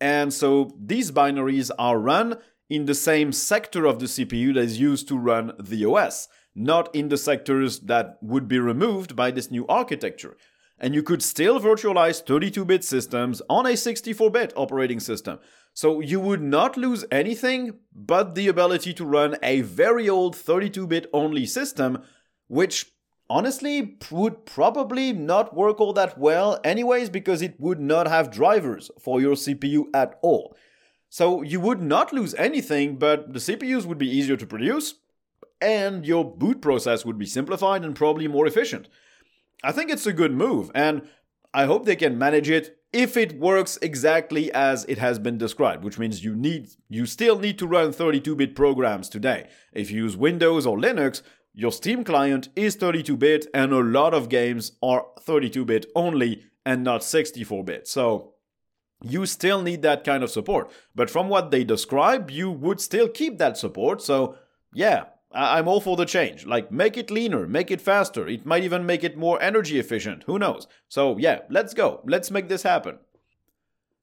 And 0.00 0.34
so 0.34 0.72
these 0.78 1.12
binaries 1.12 1.70
are 1.78 1.98
run 1.98 2.38
in 2.68 2.86
the 2.86 2.94
same 2.94 3.30
sector 3.30 3.86
of 3.86 4.00
the 4.00 4.06
CPU 4.06 4.54
that 4.54 4.64
is 4.64 4.80
used 4.80 5.06
to 5.08 5.18
run 5.18 5.52
the 5.60 5.84
OS, 5.84 6.28
not 6.54 6.92
in 6.94 7.08
the 7.08 7.16
sectors 7.16 7.80
that 7.80 8.18
would 8.20 8.48
be 8.48 8.58
removed 8.58 9.14
by 9.14 9.30
this 9.30 9.50
new 9.50 9.64
architecture 9.68 10.36
and 10.84 10.94
you 10.94 11.02
could 11.02 11.22
still 11.22 11.58
virtualize 11.58 12.22
32 12.22 12.62
bit 12.66 12.84
systems 12.84 13.40
on 13.48 13.64
a 13.64 13.74
64 13.74 14.30
bit 14.30 14.52
operating 14.54 15.00
system. 15.00 15.38
So 15.72 16.00
you 16.00 16.20
would 16.20 16.42
not 16.42 16.76
lose 16.76 17.06
anything 17.10 17.78
but 17.94 18.34
the 18.34 18.48
ability 18.48 18.92
to 18.94 19.04
run 19.06 19.36
a 19.42 19.62
very 19.62 20.10
old 20.10 20.36
32 20.36 20.86
bit 20.86 21.06
only 21.14 21.46
system, 21.46 22.02
which 22.48 22.92
honestly 23.30 23.96
would 24.10 24.44
probably 24.44 25.14
not 25.14 25.56
work 25.56 25.80
all 25.80 25.94
that 25.94 26.18
well, 26.18 26.60
anyways, 26.62 27.08
because 27.08 27.40
it 27.40 27.58
would 27.58 27.80
not 27.80 28.06
have 28.06 28.30
drivers 28.30 28.90
for 29.00 29.22
your 29.22 29.36
CPU 29.36 29.84
at 29.94 30.18
all. 30.20 30.54
So 31.08 31.40
you 31.40 31.60
would 31.60 31.80
not 31.80 32.12
lose 32.12 32.34
anything, 32.34 32.98
but 32.98 33.32
the 33.32 33.38
CPUs 33.38 33.86
would 33.86 33.96
be 33.96 34.14
easier 34.14 34.36
to 34.36 34.46
produce, 34.46 34.96
and 35.62 36.04
your 36.04 36.26
boot 36.26 36.60
process 36.60 37.06
would 37.06 37.16
be 37.16 37.24
simplified 37.24 37.84
and 37.84 37.96
probably 37.96 38.28
more 38.28 38.46
efficient. 38.46 38.90
I 39.62 39.72
think 39.72 39.90
it's 39.90 40.06
a 40.06 40.12
good 40.12 40.32
move, 40.32 40.70
and 40.74 41.08
I 41.52 41.64
hope 41.66 41.84
they 41.84 41.96
can 41.96 42.18
manage 42.18 42.50
it 42.50 42.78
if 42.92 43.16
it 43.16 43.38
works 43.38 43.78
exactly 43.82 44.52
as 44.52 44.84
it 44.84 44.98
has 44.98 45.18
been 45.18 45.38
described, 45.38 45.84
which 45.84 45.98
means 45.98 46.24
you 46.24 46.34
need 46.34 46.68
you 46.88 47.06
still 47.06 47.38
need 47.38 47.58
to 47.58 47.66
run 47.66 47.92
32-bit 47.92 48.54
programs 48.54 49.08
today. 49.08 49.48
If 49.72 49.90
you 49.90 50.04
use 50.04 50.16
Windows 50.16 50.66
or 50.66 50.78
Linux, 50.78 51.22
your 51.52 51.72
Steam 51.72 52.04
client 52.04 52.48
is 52.56 52.76
32-bit 52.76 53.46
and 53.54 53.72
a 53.72 53.78
lot 53.78 54.14
of 54.14 54.28
games 54.28 54.72
are 54.82 55.06
32-bit 55.20 55.86
only 55.94 56.44
and 56.66 56.82
not 56.82 57.00
64-bit. 57.00 57.86
So 57.88 58.34
you 59.02 59.26
still 59.26 59.62
need 59.62 59.82
that 59.82 60.04
kind 60.04 60.22
of 60.22 60.30
support. 60.30 60.70
But 60.94 61.10
from 61.10 61.28
what 61.28 61.50
they 61.50 61.64
describe, 61.64 62.30
you 62.30 62.50
would 62.50 62.80
still 62.80 63.08
keep 63.08 63.38
that 63.38 63.56
support. 63.56 64.02
So, 64.02 64.36
yeah, 64.72 65.04
I'm 65.34 65.68
all 65.68 65.80
for 65.80 65.96
the 65.96 66.04
change. 66.04 66.46
Like, 66.46 66.70
make 66.70 66.96
it 66.96 67.10
leaner, 67.10 67.46
make 67.46 67.70
it 67.70 67.80
faster. 67.80 68.28
It 68.28 68.46
might 68.46 68.62
even 68.62 68.86
make 68.86 69.02
it 69.02 69.16
more 69.16 69.40
energy 69.42 69.78
efficient. 69.78 70.24
Who 70.24 70.38
knows? 70.38 70.66
So, 70.88 71.18
yeah, 71.18 71.40
let's 71.50 71.74
go. 71.74 72.00
Let's 72.04 72.30
make 72.30 72.48
this 72.48 72.62
happen. 72.62 72.98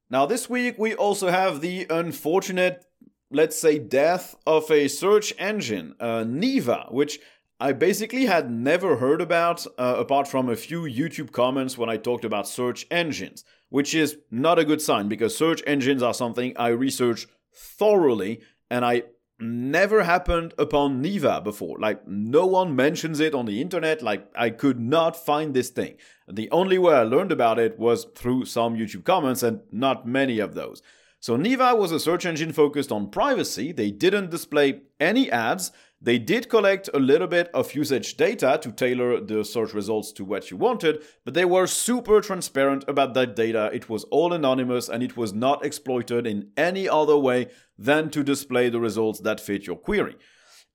Now, 0.10 0.26
this 0.26 0.50
week 0.50 0.78
we 0.78 0.94
also 0.94 1.30
have 1.30 1.62
the 1.62 1.88
unfortunate, 1.90 2.86
let's 3.30 3.60
say, 3.60 3.80
death 3.80 4.36
of 4.46 4.70
a 4.70 4.90
search 4.90 5.34
engine, 5.38 5.96
uh, 6.00 6.26
Neeva, 6.26 6.92
which 6.92 7.20
I 7.60 7.72
basically 7.72 8.26
had 8.26 8.52
never 8.52 8.98
heard 8.98 9.22
about 9.22 9.66
uh, 9.78 9.96
apart 9.98 10.28
from 10.28 10.50
a 10.50 10.56
few 10.56 10.82
YouTube 10.82 11.32
comments 11.32 11.78
when 11.78 11.90
I 11.90 11.98
talked 11.98 12.26
about 12.26 12.48
search 12.48 12.86
engines 12.92 13.46
which 13.72 13.96
is 13.96 14.18
not 14.30 14.60
a 14.60 14.66
good 14.66 14.82
sign 14.82 15.08
because 15.08 15.36
search 15.36 15.64
engines 15.66 16.04
are 16.04 16.14
something 16.14 16.54
I 16.58 16.68
research 16.68 17.26
thoroughly 17.54 18.42
and 18.70 18.86
I 18.86 19.04
never 19.42 20.04
happened 20.04 20.54
upon 20.58 21.02
Neeva 21.02 21.44
before. 21.44 21.78
Like, 21.80 22.08
no 22.08 22.46
one 22.46 22.76
mentions 22.76 23.20
it 23.20 23.34
on 23.34 23.46
the 23.46 23.62
internet. 23.62 24.02
Like, 24.02 24.28
I 24.36 24.50
could 24.50 24.80
not 24.80 25.16
find 25.16 25.54
this 25.54 25.70
thing. 25.70 25.96
The 26.28 26.50
only 26.52 26.78
way 26.78 26.94
I 26.94 27.04
learned 27.04 27.32
about 27.32 27.60
it 27.60 27.80
was 27.80 28.06
through 28.16 28.46
some 28.46 28.76
YouTube 28.76 29.04
comments, 29.04 29.44
and 29.44 29.62
not 29.72 30.08
many 30.08 30.40
of 30.40 30.54
those. 30.54 30.82
So, 31.20 31.38
Neeva 31.38 31.78
was 31.78 31.92
a 31.92 32.00
search 32.00 32.26
engine 32.26 32.54
focused 32.54 32.92
on 32.92 33.10
privacy. 33.12 33.72
They 33.72 33.92
didn't 33.92 34.32
display 34.32 34.82
any 35.00 35.30
ads, 35.32 35.72
they 36.04 36.18
did 36.18 36.50
collect 36.50 36.90
a 36.96 37.00
little 37.00 37.28
bit 37.28 37.52
of 37.54 37.76
usage 37.76 38.18
data 38.18 38.60
to 38.64 38.72
tailor 38.72 39.22
the 39.22 39.46
search 39.46 39.74
results 39.74 40.12
to 40.14 40.26
what 40.26 40.50
you 40.50 40.58
wanted, 40.58 41.04
but 41.24 41.36
they 41.36 41.46
were 41.46 41.68
super 41.68 42.22
transparent 42.22 42.84
about 42.88 43.14
that 43.14 43.36
data. 43.36 43.70
It 43.72 43.88
was 43.88 44.04
all 44.06 44.34
anonymous 44.34 44.90
and 44.90 45.04
it 45.04 45.16
was 45.16 45.32
not 45.32 45.64
exploited 45.64 46.26
in 46.26 46.50
any 46.58 46.90
other 46.90 47.18
way 47.18 47.50
than 47.78 48.10
to 48.12 48.24
display 48.24 48.70
the 48.70 48.80
results 48.80 49.20
that 49.20 49.40
fit 49.40 49.68
your 49.68 49.76
query. 49.76 50.16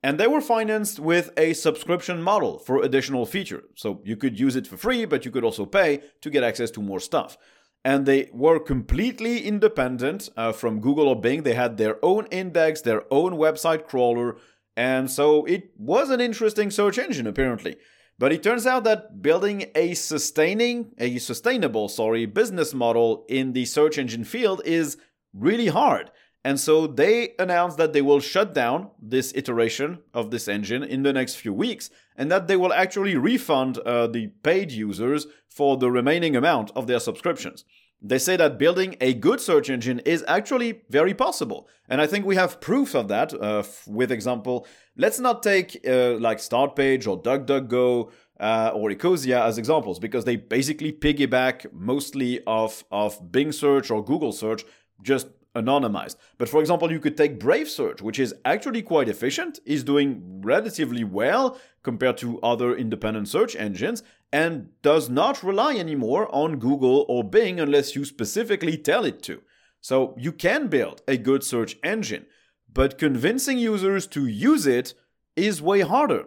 And 0.00 0.20
they 0.20 0.28
were 0.28 0.40
financed 0.40 1.00
with 1.00 1.32
a 1.36 1.54
subscription 1.54 2.22
model 2.22 2.60
for 2.60 2.84
additional 2.84 3.26
features. 3.26 3.64
So 3.74 4.02
you 4.04 4.16
could 4.16 4.38
use 4.38 4.54
it 4.54 4.68
for 4.68 4.76
free, 4.76 5.06
but 5.06 5.24
you 5.24 5.32
could 5.32 5.42
also 5.42 5.66
pay 5.66 6.02
to 6.20 6.30
get 6.30 6.44
access 6.44 6.70
to 6.72 6.82
more 6.82 7.00
stuff 7.00 7.36
and 7.86 8.04
they 8.04 8.28
were 8.32 8.58
completely 8.58 9.46
independent 9.46 10.28
uh, 10.36 10.50
from 10.50 10.80
Google 10.80 11.06
or 11.06 11.20
Bing. 11.20 11.44
They 11.44 11.54
had 11.54 11.76
their 11.76 12.04
own 12.04 12.26
index, 12.32 12.80
their 12.80 13.04
own 13.12 13.34
website 13.34 13.86
crawler, 13.86 14.38
and 14.76 15.10
so 15.10 15.44
it 15.46 15.70
was 15.76 16.10
an 16.10 16.20
interesting 16.20 16.70
search 16.70 16.98
engine 16.98 17.26
apparently. 17.26 17.76
But 18.18 18.32
it 18.32 18.42
turns 18.42 18.66
out 18.66 18.84
that 18.84 19.20
building 19.20 19.66
a 19.74 19.92
sustaining, 19.94 20.92
a 20.98 21.18
sustainable, 21.18 21.88
sorry, 21.88 22.24
business 22.24 22.72
model 22.72 23.26
in 23.28 23.52
the 23.52 23.66
search 23.66 23.98
engine 23.98 24.24
field 24.24 24.62
is 24.64 24.96
really 25.34 25.66
hard. 25.66 26.10
And 26.42 26.60
so 26.60 26.86
they 26.86 27.34
announced 27.38 27.76
that 27.76 27.92
they 27.92 28.00
will 28.00 28.20
shut 28.20 28.54
down 28.54 28.90
this 29.02 29.32
iteration 29.34 29.98
of 30.14 30.30
this 30.30 30.48
engine 30.48 30.82
in 30.82 31.02
the 31.02 31.12
next 31.12 31.34
few 31.34 31.52
weeks 31.52 31.90
and 32.16 32.30
that 32.30 32.46
they 32.46 32.56
will 32.56 32.72
actually 32.72 33.16
refund 33.16 33.78
uh, 33.78 34.06
the 34.06 34.28
paid 34.42 34.70
users 34.70 35.26
for 35.48 35.76
the 35.76 35.90
remaining 35.90 36.36
amount 36.36 36.70
of 36.76 36.86
their 36.86 37.00
subscriptions. 37.00 37.64
They 38.08 38.18
say 38.18 38.36
that 38.36 38.56
building 38.56 38.96
a 39.00 39.14
good 39.14 39.40
search 39.40 39.68
engine 39.68 39.98
is 40.00 40.24
actually 40.28 40.82
very 40.90 41.12
possible. 41.12 41.68
And 41.88 42.00
I 42.00 42.06
think 42.06 42.24
we 42.24 42.36
have 42.36 42.60
proof 42.60 42.94
of 42.94 43.08
that 43.08 43.34
uh, 43.34 43.64
with 43.86 44.12
example. 44.12 44.66
Let's 44.96 45.18
not 45.18 45.42
take 45.42 45.80
uh, 45.86 46.12
like 46.18 46.38
Startpage 46.38 47.08
or 47.08 47.20
DuckDuckGo 47.20 48.10
uh, 48.38 48.70
or 48.74 48.90
Ecosia 48.90 49.44
as 49.44 49.58
examples 49.58 49.98
because 49.98 50.24
they 50.24 50.36
basically 50.36 50.92
piggyback 50.92 51.72
mostly 51.72 52.44
off 52.46 52.84
of 52.92 53.32
Bing 53.32 53.50
search 53.50 53.90
or 53.90 54.04
Google 54.04 54.32
search 54.32 54.64
just 55.02 55.26
anonymized. 55.56 56.16
But 56.38 56.48
for 56.48 56.60
example, 56.60 56.92
you 56.92 57.00
could 57.00 57.16
take 57.16 57.40
Brave 57.40 57.68
Search, 57.68 58.02
which 58.02 58.18
is 58.18 58.34
actually 58.44 58.82
quite 58.82 59.08
efficient, 59.08 59.58
is 59.64 59.82
doing 59.82 60.42
relatively 60.42 61.02
well 61.02 61.58
compared 61.82 62.18
to 62.18 62.40
other 62.40 62.76
independent 62.76 63.28
search 63.28 63.56
engines, 63.56 64.02
and 64.36 64.68
does 64.82 65.08
not 65.08 65.42
rely 65.42 65.76
anymore 65.76 66.28
on 66.30 66.58
Google 66.58 67.06
or 67.08 67.24
Bing 67.24 67.58
unless 67.58 67.96
you 67.96 68.04
specifically 68.04 68.76
tell 68.76 69.06
it 69.06 69.22
to. 69.22 69.40
So 69.80 70.14
you 70.18 70.30
can 70.30 70.68
build 70.68 71.00
a 71.08 71.16
good 71.16 71.42
search 71.42 71.78
engine, 71.82 72.26
but 72.70 72.98
convincing 72.98 73.56
users 73.56 74.06
to 74.08 74.26
use 74.26 74.66
it 74.66 74.92
is 75.36 75.62
way 75.62 75.80
harder. 75.80 76.24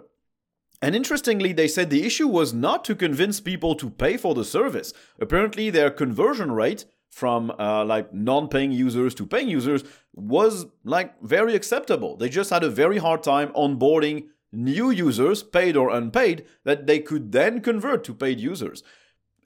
And 0.82 0.96
interestingly, 0.96 1.54
they 1.54 1.68
said 1.68 1.92
the 1.92 2.06
issue 2.10 2.28
was 2.28 2.52
not 2.52 2.84
to 2.86 2.96
convince 2.96 3.40
people 3.40 3.76
to 3.76 3.92
pay 3.92 4.18
for 4.18 4.34
the 4.34 4.46
service. 4.58 4.92
Apparently, 5.20 5.70
their 5.70 5.92
conversion 5.92 6.52
rate 6.52 6.86
from 7.12 7.52
uh, 7.60 7.86
like 7.86 8.12
non-paying 8.12 8.72
users 8.72 9.14
to 9.16 9.26
paying 9.28 9.50
users 9.50 9.84
was 10.16 10.66
like 10.84 11.22
very 11.22 11.54
acceptable. 11.54 12.18
They 12.18 12.30
just 12.30 12.50
had 12.50 12.64
a 12.64 12.70
very 12.70 12.98
hard 12.98 13.22
time 13.22 13.50
onboarding 13.50 14.30
new 14.52 14.90
users, 14.90 15.44
paid 15.44 15.76
or 15.76 15.90
unpaid, 15.90 16.46
that 16.64 16.88
they 16.88 17.00
could 17.00 17.32
then 17.32 17.62
convert 17.62 18.04
to 18.06 18.14
paid 18.14 18.40
users. 18.40 18.84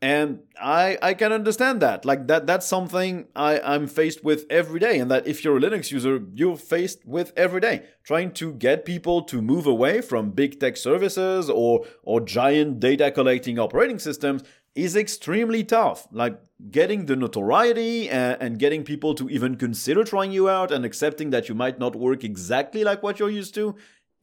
And 0.02 0.40
I 0.62 0.98
I 1.02 1.14
can 1.14 1.32
understand 1.32 1.82
that. 1.82 2.04
Like 2.04 2.28
that 2.28 2.46
that's 2.46 2.68
something 2.68 3.28
I, 3.38 3.62
I'm 3.62 3.88
faced 3.88 4.22
with 4.22 4.46
every 4.50 4.82
day. 4.82 5.00
And 5.00 5.10
that 5.10 5.26
if 5.26 5.46
you're 5.46 5.56
a 5.56 5.62
Linux 5.62 5.92
user, 5.92 6.20
you're 6.34 6.58
faced 6.58 7.06
with 7.06 7.32
every 7.38 7.62
day. 7.62 7.86
Trying 8.04 8.34
to 8.34 8.52
get 8.52 8.84
people 8.84 9.22
to 9.24 9.42
move 9.42 9.66
away 9.66 10.02
from 10.02 10.32
big 10.32 10.60
tech 10.60 10.76
services 10.76 11.50
or 11.50 11.86
or 12.04 12.20
giant 12.20 12.82
data 12.82 13.12
collecting 13.12 13.58
operating 13.58 13.98
systems 13.98 14.44
is 14.76 14.98
extremely 14.98 15.64
tough. 15.64 16.06
Like 16.12 16.38
getting 16.70 17.06
the 17.06 17.16
notoriety 17.16 18.10
and, 18.10 18.42
and, 18.42 18.60
getting 18.60 18.84
people 18.84 19.14
to 19.16 19.30
even 19.30 19.56
consider 19.56 20.04
trying 20.04 20.32
you 20.32 20.50
out 20.50 20.72
and 20.72 20.84
accepting 20.84 21.30
that 21.30 21.48
you 21.48 21.56
might 21.56 21.80
not 21.80 21.96
work 21.96 22.24
exactly 22.24 22.84
like 22.84 23.04
what 23.04 23.20
you're 23.20 23.30
used 23.30 23.54
to 23.56 23.76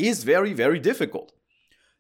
is 0.09 0.25
very, 0.25 0.53
very 0.53 0.79
difficult. 0.79 1.33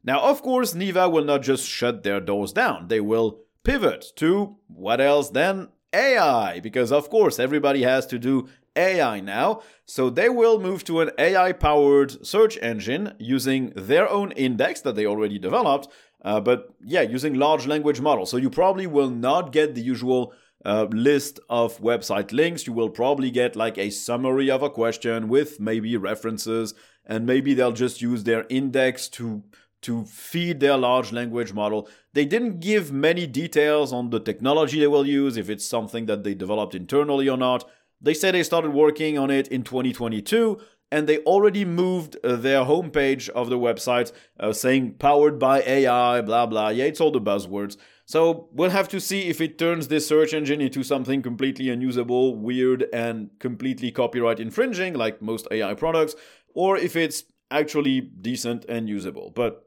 Now, 0.02 0.20
of 0.20 0.42
course, 0.42 0.74
Neeva 0.74 1.10
will 1.10 1.24
not 1.24 1.42
just 1.42 1.66
shut 1.66 2.02
their 2.02 2.20
doors 2.20 2.52
down, 2.52 2.88
they 2.88 3.00
will 3.00 3.40
pivot 3.62 4.06
to 4.16 4.56
what 4.68 5.00
else 5.00 5.30
than 5.30 5.68
AI, 5.92 6.60
because 6.60 6.92
of 6.92 7.10
course 7.10 7.38
everybody 7.38 7.82
has 7.82 8.06
to 8.06 8.18
do 8.18 8.48
AI 8.76 9.20
now. 9.20 9.60
So 9.84 10.08
they 10.08 10.28
will 10.28 10.60
move 10.60 10.84
to 10.84 11.00
an 11.00 11.10
AI 11.18 11.52
powered 11.52 12.24
search 12.24 12.56
engine 12.62 13.14
using 13.18 13.72
their 13.74 14.08
own 14.08 14.32
index 14.32 14.80
that 14.82 14.94
they 14.94 15.04
already 15.04 15.38
developed 15.38 15.88
uh, 16.22 16.40
but 16.40 16.74
yeah, 16.84 17.02
using 17.02 17.34
large 17.34 17.66
language 17.66 18.00
models. 18.00 18.30
So 18.30 18.36
you 18.36 18.50
probably 18.50 18.86
will 18.86 19.10
not 19.10 19.52
get 19.52 19.74
the 19.74 19.80
usual 19.80 20.32
uh, 20.64 20.86
list 20.90 21.40
of 21.48 21.78
website 21.80 22.32
links. 22.32 22.66
You 22.66 22.72
will 22.72 22.90
probably 22.90 23.30
get 23.30 23.56
like 23.56 23.78
a 23.78 23.90
summary 23.90 24.50
of 24.50 24.62
a 24.62 24.70
question 24.70 25.28
with 25.28 25.60
maybe 25.60 25.96
references, 25.96 26.74
and 27.06 27.26
maybe 27.26 27.54
they'll 27.54 27.72
just 27.72 28.02
use 28.02 28.24
their 28.24 28.46
index 28.48 29.08
to 29.10 29.42
to 29.82 30.04
feed 30.04 30.60
their 30.60 30.76
large 30.76 31.10
language 31.10 31.54
model. 31.54 31.88
They 32.12 32.26
didn't 32.26 32.60
give 32.60 32.92
many 32.92 33.26
details 33.26 33.92
on 33.92 34.10
the 34.10 34.20
technology 34.20 34.78
they 34.78 34.86
will 34.86 35.06
use, 35.06 35.36
if 35.36 35.48
it's 35.48 35.66
something 35.66 36.06
that 36.06 36.22
they 36.22 36.34
developed 36.34 36.74
internally 36.74 37.28
or 37.28 37.38
not. 37.38 37.64
They 38.00 38.14
said 38.14 38.34
they 38.34 38.42
started 38.42 38.72
working 38.72 39.18
on 39.18 39.30
it 39.30 39.48
in 39.48 39.62
2022, 39.62 40.60
and 40.92 41.06
they 41.06 41.18
already 41.18 41.64
moved 41.64 42.16
uh, 42.22 42.36
their 42.36 42.64
homepage 42.64 43.28
of 43.30 43.48
the 43.48 43.58
website 43.58 44.12
uh, 44.38 44.52
saying 44.52 44.94
powered 44.94 45.38
by 45.38 45.62
AI, 45.62 46.20
blah 46.20 46.46
blah. 46.46 46.68
Yeah, 46.68 46.84
it's 46.84 47.00
all 47.00 47.10
the 47.10 47.20
buzzwords. 47.20 47.76
So 48.10 48.48
we'll 48.50 48.70
have 48.70 48.88
to 48.88 49.00
see 49.00 49.28
if 49.28 49.40
it 49.40 49.56
turns 49.56 49.86
this 49.86 50.08
search 50.08 50.34
engine 50.34 50.60
into 50.60 50.82
something 50.82 51.22
completely 51.22 51.70
unusable, 51.70 52.34
weird, 52.34 52.86
and 52.92 53.30
completely 53.38 53.92
copyright 53.92 54.40
infringing, 54.40 54.94
like 54.94 55.22
most 55.22 55.46
AI 55.52 55.74
products, 55.74 56.16
or 56.52 56.76
if 56.76 56.96
it's 56.96 57.22
actually 57.52 58.00
decent 58.00 58.64
and 58.64 58.88
usable. 58.88 59.30
But 59.32 59.64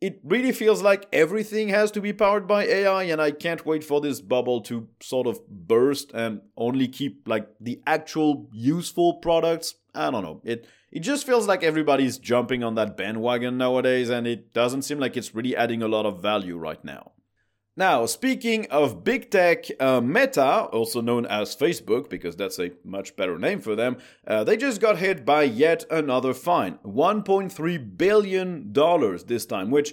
it 0.00 0.18
really 0.24 0.50
feels 0.50 0.82
like 0.82 1.06
everything 1.12 1.68
has 1.68 1.92
to 1.92 2.00
be 2.00 2.12
powered 2.12 2.48
by 2.48 2.64
AI, 2.64 3.04
and 3.04 3.22
I 3.22 3.30
can't 3.30 3.64
wait 3.64 3.84
for 3.84 4.00
this 4.00 4.20
bubble 4.20 4.60
to 4.62 4.88
sort 5.00 5.28
of 5.28 5.46
burst 5.48 6.10
and 6.12 6.40
only 6.56 6.88
keep 6.88 7.28
like 7.28 7.46
the 7.60 7.80
actual 7.86 8.50
useful 8.52 9.18
products. 9.18 9.76
I 9.94 10.10
don't 10.10 10.24
know. 10.24 10.40
It 10.42 10.66
it 10.90 11.04
just 11.04 11.24
feels 11.24 11.46
like 11.46 11.62
everybody's 11.62 12.18
jumping 12.18 12.64
on 12.64 12.74
that 12.74 12.96
bandwagon 12.96 13.56
nowadays, 13.56 14.10
and 14.10 14.26
it 14.26 14.52
doesn't 14.52 14.82
seem 14.82 14.98
like 14.98 15.16
it's 15.16 15.32
really 15.32 15.54
adding 15.54 15.80
a 15.80 15.86
lot 15.86 16.06
of 16.06 16.20
value 16.20 16.58
right 16.58 16.84
now. 16.84 17.12
Now, 17.76 18.06
speaking 18.06 18.68
of 18.70 19.02
big 19.02 19.30
tech, 19.32 19.66
uh, 19.80 20.00
Meta, 20.00 20.66
also 20.66 21.00
known 21.00 21.26
as 21.26 21.56
Facebook, 21.56 22.08
because 22.08 22.36
that's 22.36 22.60
a 22.60 22.70
much 22.84 23.16
better 23.16 23.36
name 23.36 23.60
for 23.60 23.74
them, 23.74 23.96
uh, 24.26 24.44
they 24.44 24.56
just 24.56 24.80
got 24.80 24.98
hit 24.98 25.24
by 25.24 25.42
yet 25.42 25.84
another 25.90 26.34
fine. 26.34 26.78
$1.3 26.84 27.98
billion 27.98 28.72
this 29.26 29.46
time, 29.46 29.72
which 29.72 29.92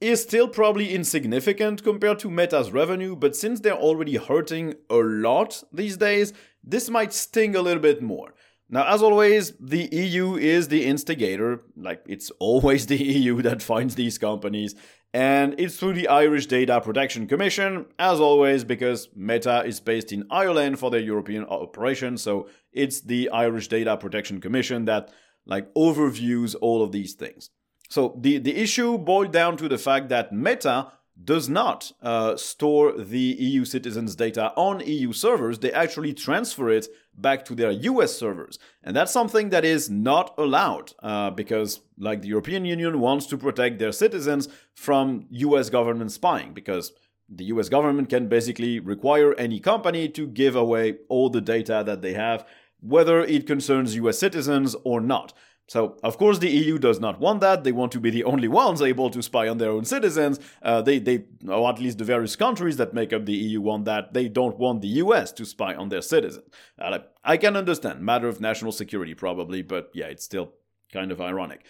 is 0.00 0.22
still 0.22 0.48
probably 0.48 0.92
insignificant 0.92 1.84
compared 1.84 2.18
to 2.18 2.30
Meta's 2.30 2.72
revenue, 2.72 3.14
but 3.14 3.36
since 3.36 3.60
they're 3.60 3.74
already 3.74 4.16
hurting 4.16 4.74
a 4.90 4.96
lot 4.96 5.62
these 5.72 5.96
days, 5.96 6.32
this 6.64 6.90
might 6.90 7.12
sting 7.12 7.54
a 7.54 7.62
little 7.62 7.82
bit 7.82 8.02
more. 8.02 8.34
Now, 8.68 8.92
as 8.92 9.02
always, 9.02 9.52
the 9.60 9.88
EU 9.92 10.34
is 10.34 10.66
the 10.66 10.84
instigator. 10.84 11.62
Like, 11.76 12.02
it's 12.08 12.30
always 12.40 12.86
the 12.88 12.96
EU 12.96 13.40
that 13.42 13.62
finds 13.62 13.94
these 13.94 14.18
companies 14.18 14.74
and 15.14 15.54
it's 15.58 15.76
through 15.76 15.92
the 15.92 16.08
Irish 16.08 16.46
Data 16.46 16.80
Protection 16.80 17.28
Commission, 17.28 17.86
as 18.00 18.18
always, 18.18 18.64
because 18.64 19.08
Meta 19.14 19.62
is 19.64 19.78
based 19.78 20.12
in 20.12 20.26
Ireland 20.28 20.80
for 20.80 20.90
their 20.90 21.00
European 21.00 21.44
operation, 21.44 22.18
so 22.18 22.48
it's 22.72 23.00
the 23.00 23.30
Irish 23.30 23.68
Data 23.68 23.96
Protection 23.96 24.40
Commission 24.40 24.86
that 24.86 25.12
like 25.46 25.72
overviews 25.74 26.56
all 26.60 26.82
of 26.82 26.90
these 26.90 27.14
things. 27.14 27.50
So 27.88 28.18
the, 28.20 28.38
the 28.38 28.56
issue 28.56 28.98
boiled 28.98 29.30
down 29.30 29.56
to 29.58 29.68
the 29.68 29.78
fact 29.78 30.08
that 30.08 30.32
Meta 30.32 30.90
does 31.22 31.48
not 31.48 31.92
uh, 32.02 32.36
store 32.36 32.90
the 32.92 33.36
EU 33.38 33.64
citizens' 33.64 34.16
data 34.16 34.52
on 34.56 34.80
EU 34.84 35.12
servers. 35.12 35.60
They 35.60 35.72
actually 35.72 36.12
transfer 36.12 36.70
it 36.70 36.88
back 37.16 37.44
to 37.46 37.54
their 37.54 37.70
US 37.70 38.14
servers. 38.14 38.58
And 38.82 38.96
that's 38.96 39.12
something 39.12 39.50
that 39.50 39.64
is 39.64 39.88
not 39.90 40.34
allowed 40.38 40.92
uh, 41.02 41.30
because, 41.30 41.80
like, 41.98 42.22
the 42.22 42.28
European 42.28 42.64
Union 42.64 43.00
wants 43.00 43.26
to 43.26 43.38
protect 43.38 43.78
their 43.78 43.92
citizens 43.92 44.48
from 44.74 45.26
US 45.30 45.70
government 45.70 46.12
spying 46.12 46.52
because 46.52 46.92
the 47.28 47.44
US 47.46 47.68
government 47.68 48.08
can 48.08 48.28
basically 48.28 48.80
require 48.80 49.34
any 49.34 49.60
company 49.60 50.08
to 50.10 50.26
give 50.26 50.56
away 50.56 50.96
all 51.08 51.30
the 51.30 51.40
data 51.40 51.82
that 51.86 52.02
they 52.02 52.12
have, 52.12 52.46
whether 52.80 53.20
it 53.20 53.46
concerns 53.46 53.96
US 53.96 54.18
citizens 54.18 54.76
or 54.84 55.00
not. 55.00 55.32
So, 55.66 55.96
of 56.02 56.18
course, 56.18 56.38
the 56.38 56.50
EU 56.50 56.78
does 56.78 57.00
not 57.00 57.20
want 57.20 57.40
that. 57.40 57.64
They 57.64 57.72
want 57.72 57.90
to 57.92 58.00
be 58.00 58.10
the 58.10 58.24
only 58.24 58.48
ones 58.48 58.82
able 58.82 59.08
to 59.10 59.22
spy 59.22 59.48
on 59.48 59.58
their 59.58 59.70
own 59.70 59.84
citizens. 59.84 60.38
Uh, 60.62 60.82
they, 60.82 60.98
they, 60.98 61.24
or 61.48 61.70
at 61.70 61.78
least 61.78 61.98
the 61.98 62.04
various 62.04 62.36
countries 62.36 62.76
that 62.76 62.92
make 62.92 63.12
up 63.14 63.24
the 63.24 63.32
EU 63.32 63.62
want 63.62 63.86
that. 63.86 64.12
They 64.12 64.28
don't 64.28 64.58
want 64.58 64.82
the 64.82 64.88
US 64.88 65.32
to 65.32 65.46
spy 65.46 65.74
on 65.74 65.88
their 65.88 66.02
citizens. 66.02 66.46
Uh, 66.78 66.98
I 67.24 67.38
can 67.38 67.56
understand, 67.56 68.00
matter 68.02 68.28
of 68.28 68.40
national 68.40 68.72
security 68.72 69.14
probably, 69.14 69.62
but 69.62 69.90
yeah, 69.94 70.06
it's 70.06 70.24
still 70.24 70.52
kind 70.92 71.10
of 71.10 71.20
ironic. 71.20 71.64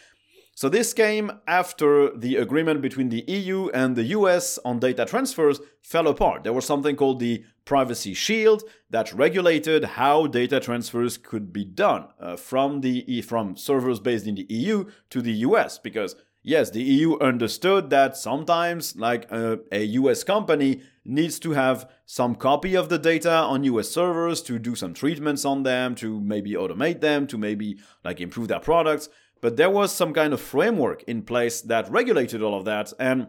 So 0.56 0.68
this 0.68 0.92
came 0.92 1.32
after 1.48 2.16
the 2.16 2.36
agreement 2.36 2.80
between 2.80 3.08
the 3.08 3.24
EU 3.26 3.70
and 3.70 3.96
the 3.96 4.04
US 4.04 4.56
on 4.64 4.78
data 4.78 5.04
transfers 5.04 5.60
fell 5.82 6.06
apart. 6.06 6.44
There 6.44 6.52
was 6.52 6.64
something 6.64 6.94
called 6.94 7.18
the 7.18 7.44
Privacy 7.64 8.14
Shield 8.14 8.62
that 8.88 9.12
regulated 9.12 9.82
how 9.84 10.28
data 10.28 10.60
transfers 10.60 11.18
could 11.18 11.52
be 11.52 11.64
done 11.64 12.06
uh, 12.20 12.36
from 12.36 12.82
the 12.82 13.22
from 13.22 13.56
servers 13.56 13.98
based 13.98 14.28
in 14.28 14.36
the 14.36 14.46
EU 14.48 14.84
to 15.10 15.20
the 15.20 15.32
US 15.48 15.78
because 15.78 16.14
yes, 16.44 16.70
the 16.70 16.82
EU 16.82 17.18
understood 17.18 17.90
that 17.90 18.16
sometimes 18.16 18.94
like 18.94 19.28
a, 19.32 19.58
a 19.72 19.82
US 19.84 20.22
company 20.22 20.82
needs 21.04 21.40
to 21.40 21.50
have 21.50 21.90
some 22.06 22.36
copy 22.36 22.76
of 22.76 22.88
the 22.88 22.98
data 22.98 23.32
on 23.32 23.64
US 23.64 23.88
servers 23.88 24.40
to 24.42 24.60
do 24.60 24.76
some 24.76 24.94
treatments 24.94 25.44
on 25.44 25.64
them, 25.64 25.96
to 25.96 26.20
maybe 26.20 26.52
automate 26.52 27.00
them, 27.00 27.26
to 27.26 27.36
maybe 27.36 27.78
like 28.04 28.20
improve 28.20 28.46
their 28.46 28.60
products. 28.60 29.08
But 29.44 29.58
there 29.58 29.68
was 29.68 29.92
some 29.92 30.14
kind 30.14 30.32
of 30.32 30.40
framework 30.40 31.02
in 31.02 31.20
place 31.20 31.60
that 31.60 31.90
regulated 31.90 32.40
all 32.40 32.56
of 32.56 32.64
that 32.64 32.94
and 32.98 33.26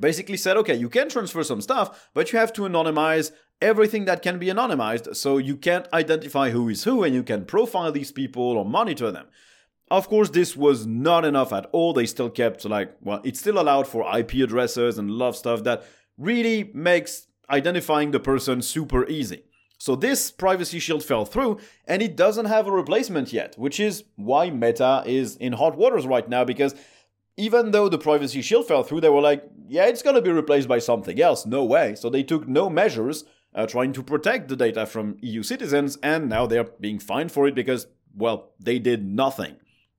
basically 0.00 0.38
said, 0.38 0.56
okay, 0.56 0.74
you 0.74 0.88
can 0.88 1.10
transfer 1.10 1.44
some 1.44 1.60
stuff, 1.60 2.08
but 2.14 2.32
you 2.32 2.38
have 2.38 2.54
to 2.54 2.62
anonymize 2.62 3.32
everything 3.60 4.06
that 4.06 4.22
can 4.22 4.38
be 4.38 4.46
anonymized 4.46 5.14
so 5.14 5.36
you 5.36 5.58
can't 5.58 5.92
identify 5.92 6.48
who 6.48 6.70
is 6.70 6.84
who 6.84 7.04
and 7.04 7.14
you 7.14 7.22
can 7.22 7.44
profile 7.44 7.92
these 7.92 8.10
people 8.10 8.42
or 8.42 8.64
monitor 8.64 9.10
them. 9.10 9.26
Of 9.90 10.08
course, 10.08 10.30
this 10.30 10.56
was 10.56 10.86
not 10.86 11.26
enough 11.26 11.52
at 11.52 11.66
all. 11.70 11.92
They 11.92 12.06
still 12.06 12.30
kept, 12.30 12.64
like, 12.64 12.96
well, 13.02 13.20
it's 13.22 13.40
still 13.40 13.60
allowed 13.60 13.86
for 13.86 14.10
IP 14.16 14.36
addresses 14.36 14.96
and 14.96 15.10
a 15.10 15.12
lot 15.12 15.28
of 15.28 15.36
stuff 15.36 15.64
that 15.64 15.84
really 16.16 16.70
makes 16.72 17.26
identifying 17.50 18.12
the 18.12 18.20
person 18.20 18.62
super 18.62 19.06
easy. 19.06 19.42
So 19.82 19.96
this 19.96 20.30
privacy 20.30 20.78
shield 20.78 21.02
fell 21.02 21.24
through 21.24 21.58
and 21.88 22.02
it 22.02 22.14
doesn't 22.14 22.44
have 22.44 22.68
a 22.68 22.70
replacement 22.70 23.32
yet, 23.32 23.58
which 23.58 23.80
is 23.80 24.04
why 24.14 24.48
Meta 24.48 25.02
is 25.04 25.34
in 25.34 25.54
hot 25.54 25.76
waters 25.76 26.06
right 26.06 26.28
now 26.28 26.44
because 26.44 26.76
even 27.36 27.72
though 27.72 27.88
the 27.88 27.98
privacy 27.98 28.42
shield 28.42 28.68
fell 28.68 28.84
through, 28.84 29.00
they 29.00 29.08
were 29.08 29.20
like, 29.20 29.42
yeah, 29.66 29.86
it's 29.86 30.04
going 30.04 30.14
to 30.14 30.22
be 30.22 30.30
replaced 30.30 30.68
by 30.68 30.78
something 30.78 31.20
else. 31.20 31.46
No 31.46 31.64
way. 31.64 31.96
So 31.96 32.08
they 32.08 32.22
took 32.22 32.46
no 32.46 32.70
measures 32.70 33.24
uh, 33.56 33.66
trying 33.66 33.92
to 33.94 34.04
protect 34.04 34.46
the 34.46 34.54
data 34.54 34.86
from 34.86 35.16
EU 35.20 35.42
citizens, 35.42 35.98
and 36.00 36.28
now 36.28 36.46
they're 36.46 36.70
being 36.78 37.00
fined 37.00 37.32
for 37.32 37.48
it 37.48 37.54
because, 37.56 37.88
well, 38.14 38.52
they 38.60 38.78
did 38.78 39.04
nothing. 39.04 39.56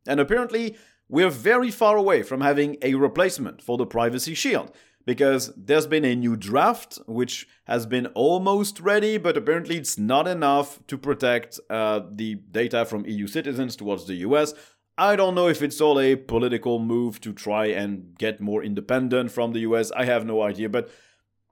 And 0.07 0.21
apparently, 0.21 0.77
we're 1.09 1.29
very 1.29 1.71
far 1.71 1.97
away 1.97 2.23
from 2.23 2.39
having 2.39 2.77
a 2.81 2.93
replacement 2.93 3.61
for 3.61 3.77
the 3.77 3.85
privacy 3.85 4.33
shield 4.33 4.71
because 5.05 5.51
there's 5.57 5.87
been 5.87 6.05
a 6.05 6.15
new 6.15 6.35
draft 6.35 6.99
which 7.07 7.47
has 7.65 7.85
been 7.85 8.07
almost 8.07 8.79
ready, 8.79 9.17
but 9.17 9.37
apparently 9.37 9.77
it's 9.77 9.97
not 9.97 10.27
enough 10.27 10.79
to 10.87 10.97
protect 10.97 11.59
uh, 11.69 12.01
the 12.11 12.35
data 12.35 12.85
from 12.85 13.05
EU 13.05 13.27
citizens 13.27 13.75
towards 13.75 14.05
the 14.05 14.15
US. 14.15 14.53
I 14.97 15.15
don't 15.15 15.35
know 15.35 15.47
if 15.47 15.61
it's 15.61 15.81
all 15.81 15.99
a 15.99 16.15
political 16.15 16.79
move 16.79 17.19
to 17.21 17.33
try 17.33 17.65
and 17.65 18.15
get 18.17 18.39
more 18.39 18.63
independent 18.63 19.31
from 19.31 19.51
the 19.53 19.59
US. 19.61 19.91
I 19.91 20.05
have 20.05 20.25
no 20.25 20.41
idea, 20.41 20.69
but 20.69 20.89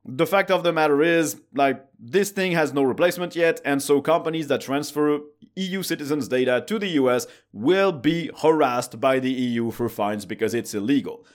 the 0.04 0.26
fact 0.26 0.50
of 0.50 0.64
the 0.64 0.74
matter 0.74 1.04
is, 1.04 1.40
like, 1.54 1.86
this 2.00 2.32
thing 2.32 2.54
has 2.54 2.74
no 2.74 2.82
replacement 2.82 3.36
yet, 3.36 3.62
and 3.64 3.82
so 3.82 4.02
companies 4.02 4.48
that 4.48 4.62
transfer 4.62 5.20
EU 5.56 5.84
citizens' 5.84 6.28
data 6.28 6.64
to 6.66 6.80
the 6.80 6.88
US 7.02 7.28
will 7.52 7.92
be 7.92 8.32
harassed 8.42 9.00
by 9.00 9.20
the 9.20 9.32
EU 9.32 9.70
for 9.70 9.90
fines 9.90 10.26
because 10.26 10.54
it's 10.54 10.74
illegal. 10.74 11.26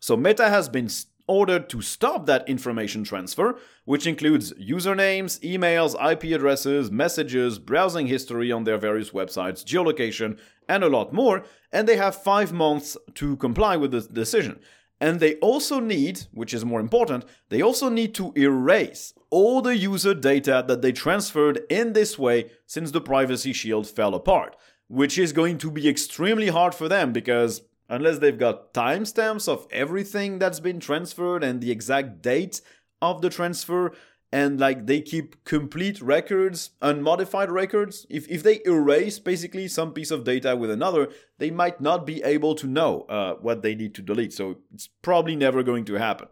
So 0.00 0.16
Meta 0.16 0.48
has 0.48 0.68
been 0.68 0.88
ordered 1.26 1.68
to 1.70 1.82
stop 1.82 2.26
that 2.26 2.48
information 2.48 3.04
transfer, 3.04 3.58
which 3.84 4.06
includes 4.06 4.52
usernames, 4.54 5.40
emails, 5.40 5.94
IP 6.12 6.34
addresses, 6.34 6.90
messages, 6.90 7.58
browsing 7.58 8.06
history 8.06 8.52
on 8.52 8.64
their 8.64 8.78
various 8.78 9.10
websites, 9.10 9.64
geolocation, 9.64 10.38
and 10.68 10.82
a 10.82 10.88
lot 10.88 11.12
more, 11.12 11.44
and 11.72 11.88
they 11.88 11.96
have 11.96 12.22
five 12.22 12.52
months 12.52 12.96
to 13.14 13.36
comply 13.36 13.76
with 13.76 13.92
this 13.92 14.06
decision. 14.06 14.58
And 15.00 15.20
they 15.20 15.34
also 15.36 15.78
need, 15.78 16.22
which 16.32 16.54
is 16.54 16.64
more 16.64 16.80
important, 16.80 17.24
they 17.50 17.60
also 17.60 17.88
need 17.88 18.14
to 18.14 18.32
erase 18.34 19.12
all 19.30 19.60
the 19.60 19.76
user 19.76 20.14
data 20.14 20.64
that 20.66 20.80
they 20.80 20.92
transferred 20.92 21.60
in 21.68 21.92
this 21.92 22.18
way 22.18 22.50
since 22.66 22.90
the 22.90 23.00
privacy 23.00 23.52
shield 23.52 23.86
fell 23.86 24.14
apart, 24.14 24.56
which 24.88 25.18
is 25.18 25.32
going 25.32 25.58
to 25.58 25.70
be 25.70 25.88
extremely 25.88 26.48
hard 26.48 26.74
for 26.74 26.88
them 26.88 27.12
because 27.12 27.62
unless 27.88 28.18
they've 28.18 28.38
got 28.38 28.72
timestamps 28.74 29.48
of 29.48 29.66
everything 29.70 30.38
that's 30.38 30.60
been 30.60 30.80
transferred 30.80 31.44
and 31.44 31.60
the 31.60 31.70
exact 31.70 32.22
date 32.22 32.60
of 33.00 33.22
the 33.22 33.30
transfer 33.30 33.92
and 34.32 34.58
like 34.58 34.86
they 34.86 35.00
keep 35.00 35.44
complete 35.44 36.00
records 36.02 36.70
unmodified 36.82 37.50
records. 37.50 38.06
If, 38.10 38.28
if 38.28 38.42
they 38.42 38.60
erase 38.64 39.18
basically 39.18 39.68
some 39.68 39.92
piece 39.92 40.10
of 40.10 40.24
data 40.24 40.56
with 40.56 40.70
another 40.70 41.08
they 41.38 41.50
might 41.50 41.80
not 41.80 42.06
be 42.06 42.22
able 42.22 42.54
to 42.56 42.66
know 42.66 43.02
uh, 43.02 43.34
what 43.34 43.62
they 43.62 43.74
need 43.74 43.94
to 43.96 44.02
delete. 44.02 44.32
So 44.32 44.56
it's 44.74 44.88
probably 45.02 45.36
never 45.36 45.62
going 45.62 45.84
to 45.86 45.94
happen. 45.94 46.28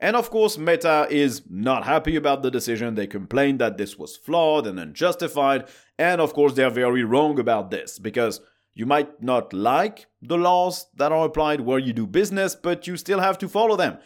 And 0.00 0.16
of 0.16 0.30
course 0.30 0.58
meta 0.58 1.06
is 1.10 1.42
not 1.48 1.84
happy 1.84 2.16
about 2.16 2.42
the 2.42 2.50
decision. 2.50 2.96
They 2.96 3.06
complained 3.06 3.60
that 3.60 3.78
this 3.78 3.96
was 3.96 4.16
flawed 4.16 4.66
and 4.66 4.80
unjustified. 4.80 5.68
And 5.98 6.20
of 6.20 6.34
course 6.34 6.54
they're 6.54 6.70
very 6.70 7.04
wrong 7.04 7.38
about 7.38 7.70
this 7.70 8.00
because 8.00 8.40
you 8.74 8.86
might 8.86 9.22
not 9.22 9.52
like 9.52 10.06
the 10.20 10.38
laws 10.38 10.86
that 10.96 11.12
are 11.12 11.26
applied 11.26 11.60
where 11.60 11.78
you 11.78 11.92
do 11.92 12.06
business, 12.06 12.54
but 12.54 12.86
you 12.86 12.96
still 12.96 13.20
have 13.20 13.38
to 13.38 13.48
follow 13.48 13.76
them. 13.76 13.98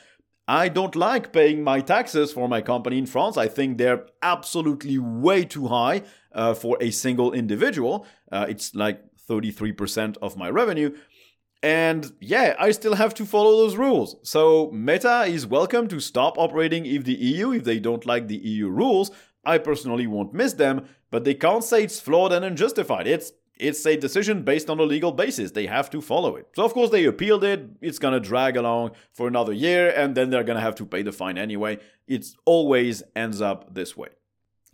I 0.49 0.69
don't 0.69 0.95
like 0.95 1.33
paying 1.33 1.65
my 1.65 1.81
taxes 1.81 2.33
for 2.33 2.49
my 2.49 2.61
company 2.61 2.99
in 2.99 3.07
France. 3.07 3.37
I 3.37 3.49
think 3.49 3.79
they're 3.79 4.07
absolutely 4.23 4.99
way 4.99 5.45
too 5.45 5.69
high 5.69 6.03
uh, 6.33 6.55
for 6.55 6.79
a 6.81 6.91
single 6.91 7.33
individual. 7.33 8.07
Uh, 8.31 8.47
it's 8.49 8.75
like 8.75 9.03
33% 9.29 10.17
of 10.23 10.37
my 10.37 10.49
revenue. 10.49 10.97
And 11.63 12.13
yeah, 12.21 12.55
I 12.61 12.71
still 12.71 12.95
have 12.95 13.15
to 13.15 13.27
follow 13.27 13.57
those 13.57 13.77
rules. 13.77 14.17
So 14.23 14.71
Meta 14.71 15.23
is 15.23 15.47
welcome 15.47 15.89
to 15.89 15.99
stop 15.99 16.39
operating 16.39 16.87
if 16.87 17.05
the 17.05 17.15
EU, 17.15 17.51
if 17.51 17.65
they 17.65 17.81
don't 17.81 18.07
like 18.07 18.29
the 18.29 18.37
EU 18.37 18.69
rules. 18.69 19.11
I 19.45 19.59
personally 19.59 20.07
won't 20.07 20.35
miss 20.35 20.53
them, 20.53 20.87
but 21.11 21.25
they 21.25 21.35
can't 21.35 21.65
say 21.65 21.85
it's 21.85 22.01
flawed 22.01 22.33
and 22.33 22.45
unjustified. 22.45 23.07
It's 23.07 23.33
it's 23.59 23.85
a 23.87 23.97
decision 23.97 24.43
based 24.43 24.69
on 24.69 24.79
a 24.79 24.83
legal 24.83 25.13
basis. 25.13 25.51
They 25.51 25.67
have 25.67 25.91
to 25.91 26.01
follow 26.01 26.37
it. 26.37 26.49
So, 26.55 26.65
of 26.65 26.75
course, 26.75 26.91
they 26.91 27.05
appealed 27.05 27.45
it. 27.45 27.69
It's 27.81 27.99
going 27.99 28.15
to 28.15 28.21
drag 28.21 28.57
along 28.57 28.93
for 29.13 29.27
another 29.27 29.53
year, 29.53 29.91
and 29.91 30.15
then 30.15 30.31
they're 30.31 30.45
going 30.45 30.57
to 30.57 30.63
have 30.63 30.75
to 30.77 30.87
pay 30.87 31.03
the 31.03 31.13
fine 31.13 31.39
anyway. 31.39 31.79
It 32.07 32.27
always 32.45 33.03
ends 33.15 33.41
up 33.41 33.75
this 33.75 33.97
way. 33.97 34.09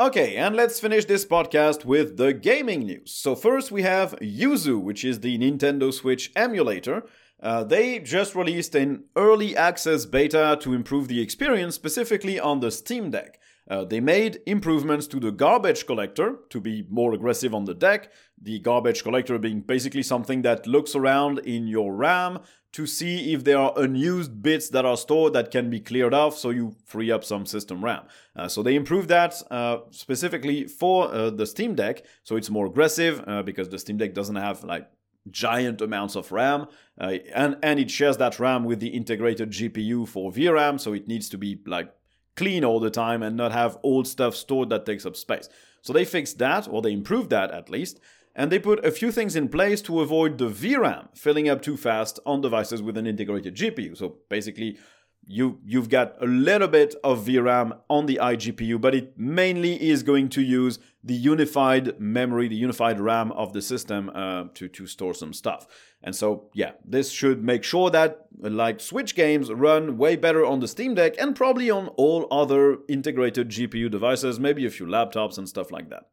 Okay, 0.00 0.36
and 0.36 0.56
let's 0.56 0.80
finish 0.80 1.04
this 1.04 1.24
podcast 1.24 1.84
with 1.84 2.16
the 2.16 2.32
gaming 2.32 2.80
news. 2.80 3.12
So, 3.12 3.34
first 3.34 3.70
we 3.70 3.82
have 3.82 4.18
Yuzu, 4.20 4.80
which 4.80 5.04
is 5.04 5.20
the 5.20 5.38
Nintendo 5.38 5.92
Switch 5.92 6.32
emulator. 6.34 7.04
Uh, 7.42 7.64
they 7.64 7.98
just 7.98 8.34
released 8.34 8.74
an 8.74 9.04
early 9.16 9.56
access 9.56 10.06
beta 10.06 10.56
to 10.60 10.72
improve 10.72 11.08
the 11.08 11.20
experience, 11.20 11.74
specifically 11.74 12.38
on 12.38 12.60
the 12.60 12.70
Steam 12.70 13.10
Deck. 13.10 13.38
Uh, 13.68 13.84
they 13.84 14.00
made 14.00 14.40
improvements 14.46 15.06
to 15.06 15.20
the 15.20 15.30
garbage 15.30 15.86
collector 15.86 16.36
to 16.50 16.60
be 16.60 16.84
more 16.90 17.14
aggressive 17.14 17.54
on 17.54 17.64
the 17.64 17.74
deck. 17.74 18.12
The 18.42 18.58
garbage 18.58 19.02
collector 19.02 19.38
being 19.38 19.60
basically 19.60 20.02
something 20.02 20.42
that 20.42 20.66
looks 20.66 20.94
around 20.94 21.38
in 21.40 21.66
your 21.66 21.94
RAM 21.94 22.40
to 22.72 22.86
see 22.86 23.34
if 23.34 23.44
there 23.44 23.58
are 23.58 23.72
unused 23.76 24.42
bits 24.42 24.70
that 24.70 24.84
are 24.84 24.96
stored 24.96 25.34
that 25.34 25.50
can 25.50 25.68
be 25.68 25.78
cleared 25.78 26.14
off 26.14 26.38
so 26.38 26.50
you 26.50 26.74
free 26.86 27.10
up 27.10 27.22
some 27.22 27.44
system 27.44 27.84
RAM. 27.84 28.04
Uh, 28.34 28.48
so 28.48 28.62
they 28.62 28.74
improved 28.74 29.08
that 29.08 29.34
uh, 29.50 29.78
specifically 29.90 30.66
for 30.66 31.12
uh, 31.12 31.30
the 31.30 31.46
Steam 31.46 31.74
Deck, 31.74 32.02
so 32.22 32.36
it's 32.36 32.50
more 32.50 32.66
aggressive 32.66 33.22
uh, 33.26 33.42
because 33.42 33.68
the 33.68 33.78
Steam 33.78 33.98
Deck 33.98 34.14
doesn't 34.14 34.36
have 34.36 34.64
like 34.64 34.90
giant 35.30 35.80
amounts 35.80 36.16
of 36.16 36.32
RAM, 36.32 36.66
uh, 37.00 37.18
and 37.34 37.56
and 37.62 37.78
it 37.78 37.90
shares 37.90 38.16
that 38.16 38.40
RAM 38.40 38.64
with 38.64 38.80
the 38.80 38.88
integrated 38.88 39.50
GPU 39.50 40.08
for 40.08 40.32
VRAM, 40.32 40.80
so 40.80 40.94
it 40.94 41.06
needs 41.06 41.28
to 41.28 41.38
be 41.38 41.60
like 41.66 41.92
clean 42.34 42.64
all 42.64 42.80
the 42.80 42.90
time 42.90 43.22
and 43.22 43.36
not 43.36 43.52
have 43.52 43.78
old 43.82 44.08
stuff 44.08 44.34
stored 44.34 44.70
that 44.70 44.86
takes 44.86 45.04
up 45.04 45.16
space. 45.16 45.48
So 45.82 45.92
they 45.92 46.04
fixed 46.04 46.38
that, 46.38 46.66
or 46.68 46.80
they 46.80 46.92
improved 46.92 47.30
that 47.30 47.50
at 47.50 47.68
least, 47.68 48.00
and 48.34 48.50
they 48.50 48.58
put 48.58 48.84
a 48.84 48.90
few 48.90 49.12
things 49.12 49.36
in 49.36 49.48
place 49.48 49.82
to 49.82 50.00
avoid 50.00 50.38
the 50.38 50.48
VRAM 50.48 51.16
filling 51.16 51.48
up 51.48 51.62
too 51.62 51.76
fast 51.76 52.18
on 52.24 52.40
devices 52.40 52.82
with 52.82 52.96
an 52.96 53.06
integrated 53.06 53.54
GPU. 53.54 53.96
So 53.96 54.16
basically, 54.28 54.78
you 55.26 55.60
you've 55.64 55.88
got 55.88 56.20
a 56.20 56.26
little 56.26 56.66
bit 56.66 56.94
of 57.04 57.24
VRAM 57.26 57.78
on 57.88 58.06
the 58.06 58.18
iGPU, 58.20 58.80
but 58.80 58.94
it 58.94 59.16
mainly 59.16 59.80
is 59.80 60.02
going 60.02 60.28
to 60.30 60.42
use 60.42 60.78
the 61.04 61.14
unified 61.14 62.00
memory, 62.00 62.48
the 62.48 62.56
unified 62.56 62.98
RAM 62.98 63.30
of 63.32 63.52
the 63.52 63.62
system 63.62 64.10
uh, 64.14 64.44
to 64.54 64.68
to 64.68 64.86
store 64.86 65.14
some 65.14 65.32
stuff. 65.32 65.66
And 66.02 66.16
so 66.16 66.50
yeah, 66.54 66.72
this 66.84 67.10
should 67.10 67.44
make 67.44 67.62
sure 67.62 67.90
that 67.90 68.26
like 68.40 68.80
Switch 68.80 69.14
games 69.14 69.52
run 69.52 69.96
way 69.96 70.16
better 70.16 70.44
on 70.44 70.58
the 70.60 70.68
Steam 70.68 70.94
Deck 70.94 71.14
and 71.18 71.36
probably 71.36 71.70
on 71.70 71.88
all 71.88 72.26
other 72.30 72.78
integrated 72.88 73.50
GPU 73.50 73.90
devices, 73.90 74.40
maybe 74.40 74.66
a 74.66 74.70
few 74.70 74.86
laptops 74.86 75.38
and 75.38 75.48
stuff 75.48 75.70
like 75.70 75.90
that. 75.90 76.08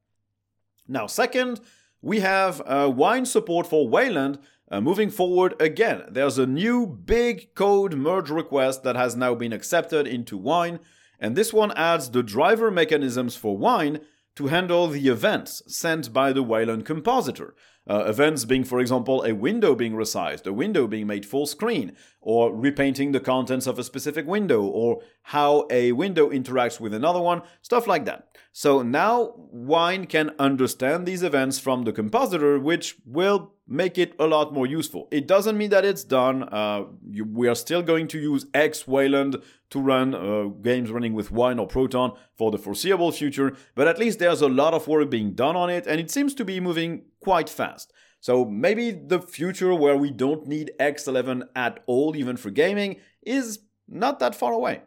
Now, 0.87 1.07
second, 1.07 1.61
we 2.01 2.21
have 2.21 2.61
uh, 2.65 2.91
Wine 2.93 3.25
support 3.25 3.67
for 3.67 3.87
Wayland 3.87 4.39
uh, 4.71 4.79
moving 4.79 5.09
forward 5.09 5.55
again. 5.59 6.03
There's 6.09 6.37
a 6.37 6.45
new 6.45 6.85
big 6.85 7.55
code 7.55 7.95
merge 7.95 8.29
request 8.29 8.83
that 8.83 8.95
has 8.95 9.15
now 9.15 9.35
been 9.35 9.53
accepted 9.53 10.07
into 10.07 10.37
Wine, 10.37 10.79
and 11.19 11.35
this 11.35 11.51
one 11.51 11.71
adds 11.75 12.11
the 12.11 12.23
driver 12.23 12.71
mechanisms 12.71 13.35
for 13.35 13.57
Wine 13.57 13.99
to 14.35 14.47
handle 14.47 14.87
the 14.87 15.09
events 15.09 15.61
sent 15.67 16.13
by 16.13 16.31
the 16.31 16.43
Wayland 16.43 16.85
compositor. 16.85 17.55
Uh, 17.89 18.03
events 18.05 18.45
being, 18.45 18.63
for 18.63 18.79
example, 18.79 19.23
a 19.23 19.33
window 19.33 19.73
being 19.73 19.93
resized, 19.93 20.45
a 20.45 20.53
window 20.53 20.85
being 20.85 21.07
made 21.07 21.25
full 21.25 21.47
screen, 21.47 21.91
or 22.21 22.55
repainting 22.55 23.11
the 23.11 23.19
contents 23.19 23.65
of 23.65 23.79
a 23.79 23.83
specific 23.83 24.27
window, 24.27 24.61
or 24.61 25.01
how 25.23 25.65
a 25.71 25.91
window 25.93 26.29
interacts 26.29 26.79
with 26.79 26.93
another 26.93 27.19
one, 27.19 27.41
stuff 27.63 27.87
like 27.87 28.05
that. 28.05 28.27
So 28.51 28.83
now 28.83 29.33
Wine 29.35 30.05
can 30.05 30.31
understand 30.37 31.07
these 31.07 31.23
events 31.23 31.59
from 31.59 31.83
the 31.83 31.91
compositor, 31.91 32.59
which 32.59 32.95
will 33.05 33.53
make 33.67 33.97
it 33.97 34.13
a 34.19 34.25
lot 34.25 34.53
more 34.53 34.67
useful. 34.67 35.07
It 35.11 35.27
doesn't 35.27 35.57
mean 35.57 35.69
that 35.69 35.85
it's 35.85 36.03
done. 36.03 36.43
Uh, 36.43 36.85
you, 37.09 37.25
we 37.25 37.47
are 37.47 37.55
still 37.55 37.81
going 37.81 38.07
to 38.09 38.19
use 38.19 38.45
X 38.53 38.87
Wayland 38.87 39.37
to 39.69 39.79
run 39.79 40.15
uh, 40.15 40.45
games 40.61 40.91
running 40.91 41.13
with 41.13 41.31
Wine 41.31 41.59
or 41.59 41.67
Proton 41.67 42.13
for 42.37 42.51
the 42.51 42.57
foreseeable 42.57 43.11
future, 43.11 43.55
but 43.75 43.87
at 43.87 43.99
least 43.99 44.19
there's 44.19 44.41
a 44.41 44.49
lot 44.49 44.73
of 44.73 44.87
work 44.87 45.09
being 45.09 45.33
done 45.33 45.55
on 45.55 45.69
it, 45.69 45.85
and 45.87 45.99
it 45.99 46.11
seems 46.11 46.33
to 46.35 46.45
be 46.45 46.59
moving 46.59 47.03
quite 47.19 47.49
fast. 47.49 47.91
So 48.19 48.45
maybe 48.45 48.91
the 48.91 49.21
future 49.21 49.73
where 49.73 49.95
we 49.95 50.11
don't 50.11 50.47
need 50.47 50.71
X11 50.79 51.43
at 51.55 51.81
all, 51.85 52.15
even 52.15 52.35
for 52.37 52.49
gaming, 52.49 52.97
is 53.21 53.59
not 53.87 54.19
that 54.19 54.35
far 54.35 54.53
away. 54.53 54.81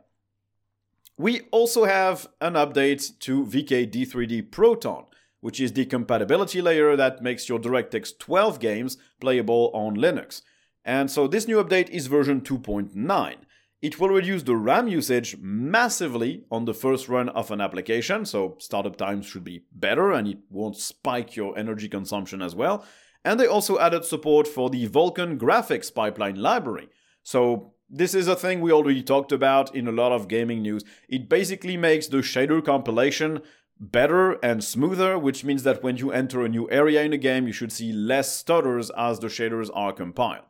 We 1.17 1.43
also 1.51 1.85
have 1.85 2.29
an 2.41 2.55
update 2.55 3.19
to 3.21 3.45
VK 3.45 3.91
D3D 3.91 4.51
Proton 4.51 5.07
which 5.43 5.61
is 5.61 5.73
the 5.73 5.85
compatibility 5.85 6.63
layer 6.63 6.97
that 6.97 7.21
makes 7.21 7.49
your 7.49 7.59
DirectX 7.59 8.17
12 8.19 8.61
games 8.61 8.97
playable 9.21 9.73
on 9.75 9.97
Linux. 9.97 10.43
And 10.85 11.11
so 11.11 11.27
this 11.27 11.49
new 11.49 11.63
update 11.63 11.91
is 11.91 12.07
version 12.07 12.41
2.9. 12.41 13.37
It 13.83 13.99
will 13.99 14.11
reduce 14.11 14.45
the 14.45 14.55
RAM 14.55 14.87
usage 14.87 15.37
massively 15.41 16.45
on 16.53 16.67
the 16.67 16.73
first 16.73 17.09
run 17.09 17.29
of 17.31 17.51
an 17.51 17.61
application, 17.61 18.25
so 18.25 18.57
startup 18.61 18.95
times 18.95 19.27
should 19.27 19.43
be 19.43 19.65
better 19.73 20.13
and 20.13 20.29
it 20.29 20.39
won't 20.51 20.77
spike 20.77 21.35
your 21.35 21.59
energy 21.59 21.89
consumption 21.89 22.43
as 22.43 22.55
well. 22.55 22.87
And 23.25 23.41
they 23.41 23.47
also 23.49 23.81
added 23.81 24.05
support 24.05 24.47
for 24.47 24.71
the 24.71 24.89
Vulkan 24.89 25.37
graphics 25.37 25.93
pipeline 25.93 26.37
library. 26.37 26.91
So 27.25 27.75
this 27.91 28.15
is 28.15 28.29
a 28.29 28.37
thing 28.37 28.61
we 28.61 28.71
already 28.71 29.03
talked 29.03 29.33
about 29.33 29.75
in 29.75 29.89
a 29.89 29.93
lot 29.93 30.13
of 30.13 30.29
gaming 30.29 30.63
news. 30.63 30.85
It 31.09 31.29
basically 31.29 31.77
makes 31.77 32.07
the 32.07 32.19
shader 32.19 32.65
compilation 32.65 33.41
better 33.81 34.35
and 34.45 34.63
smoother, 34.63 35.19
which 35.19 35.43
means 35.43 35.65
that 35.65 35.83
when 35.83 35.97
you 35.97 36.13
enter 36.13 36.45
a 36.45 36.49
new 36.49 36.71
area 36.71 37.03
in 37.03 37.13
a 37.13 37.19
game, 37.19 37.49
you 37.49 37.53
should 37.53 37.73
see 37.73 37.93
less 37.93 38.33
stutters 38.33 38.91
as 38.97 39.19
the 39.19 39.27
shaders 39.27 39.71
are 39.75 39.93
compiled. 39.93 40.47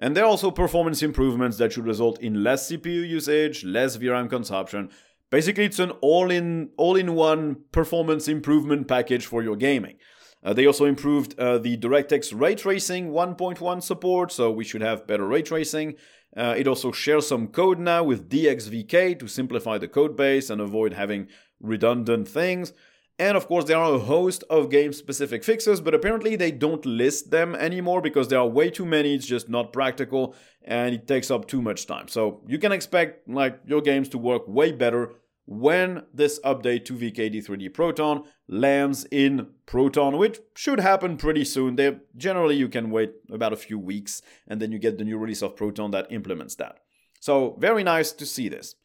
And 0.00 0.16
there 0.16 0.24
are 0.24 0.28
also 0.28 0.50
performance 0.50 1.02
improvements 1.02 1.58
that 1.58 1.72
should 1.72 1.84
result 1.84 2.18
in 2.20 2.42
less 2.42 2.70
CPU 2.70 3.06
usage, 3.06 3.64
less 3.64 3.98
VRAM 3.98 4.30
consumption. 4.30 4.88
Basically, 5.28 5.64
it's 5.64 5.78
an 5.78 5.90
all-in, 6.00 6.70
all-in-one 6.78 7.56
performance 7.70 8.26
improvement 8.26 8.88
package 8.88 9.26
for 9.26 9.42
your 9.42 9.56
gaming. 9.56 9.96
Uh, 10.42 10.54
they 10.54 10.66
also 10.66 10.86
improved 10.86 11.38
uh, 11.38 11.58
the 11.58 11.76
DirectX 11.76 12.32
ray 12.34 12.54
tracing 12.54 13.10
1.1 13.10 13.82
support, 13.82 14.32
so 14.32 14.50
we 14.50 14.64
should 14.64 14.80
have 14.80 15.06
better 15.06 15.26
ray 15.26 15.42
tracing. 15.42 15.96
Uh, 16.34 16.54
it 16.56 16.66
also 16.66 16.90
shares 16.92 17.26
some 17.26 17.48
code 17.48 17.78
now 17.78 18.02
with 18.02 18.30
DXVK 18.30 19.18
to 19.18 19.28
simplify 19.28 19.76
the 19.76 19.88
code 19.88 20.16
base 20.16 20.48
and 20.48 20.60
avoid 20.60 20.94
having 20.94 21.28
redundant 21.60 22.26
things. 22.26 22.72
And 23.20 23.36
of 23.36 23.46
course, 23.48 23.66
there 23.66 23.76
are 23.76 23.96
a 23.96 23.98
host 23.98 24.44
of 24.48 24.70
game 24.70 24.94
specific 24.94 25.44
fixes, 25.44 25.82
but 25.82 25.92
apparently 25.92 26.36
they 26.36 26.50
don't 26.50 26.86
list 26.86 27.30
them 27.30 27.54
anymore 27.54 28.00
because 28.00 28.28
there 28.28 28.38
are 28.38 28.46
way 28.46 28.70
too 28.70 28.86
many. 28.86 29.14
It's 29.14 29.26
just 29.26 29.50
not 29.50 29.74
practical 29.74 30.34
and 30.64 30.94
it 30.94 31.06
takes 31.06 31.30
up 31.30 31.46
too 31.46 31.60
much 31.60 31.86
time. 31.86 32.08
So 32.08 32.40
you 32.48 32.58
can 32.58 32.72
expect 32.72 33.28
like 33.28 33.60
your 33.66 33.82
games 33.82 34.08
to 34.10 34.18
work 34.18 34.48
way 34.48 34.72
better 34.72 35.12
when 35.44 36.04
this 36.14 36.40
update 36.46 36.86
to 36.86 36.94
VKD3D 36.94 37.74
Proton 37.74 38.24
lands 38.48 39.04
in 39.10 39.48
Proton, 39.66 40.16
which 40.16 40.38
should 40.56 40.80
happen 40.80 41.18
pretty 41.18 41.44
soon. 41.44 41.76
They 41.76 41.98
generally 42.16 42.56
you 42.56 42.70
can 42.70 42.90
wait 42.90 43.12
about 43.30 43.52
a 43.52 43.56
few 43.56 43.78
weeks 43.78 44.22
and 44.48 44.62
then 44.62 44.72
you 44.72 44.78
get 44.78 44.96
the 44.96 45.04
new 45.04 45.18
release 45.18 45.42
of 45.42 45.56
Proton 45.56 45.90
that 45.90 46.10
implements 46.10 46.54
that. 46.54 46.78
So 47.20 47.58
very 47.60 47.84
nice 47.84 48.12
to 48.12 48.24
see 48.24 48.48
this. 48.48 48.76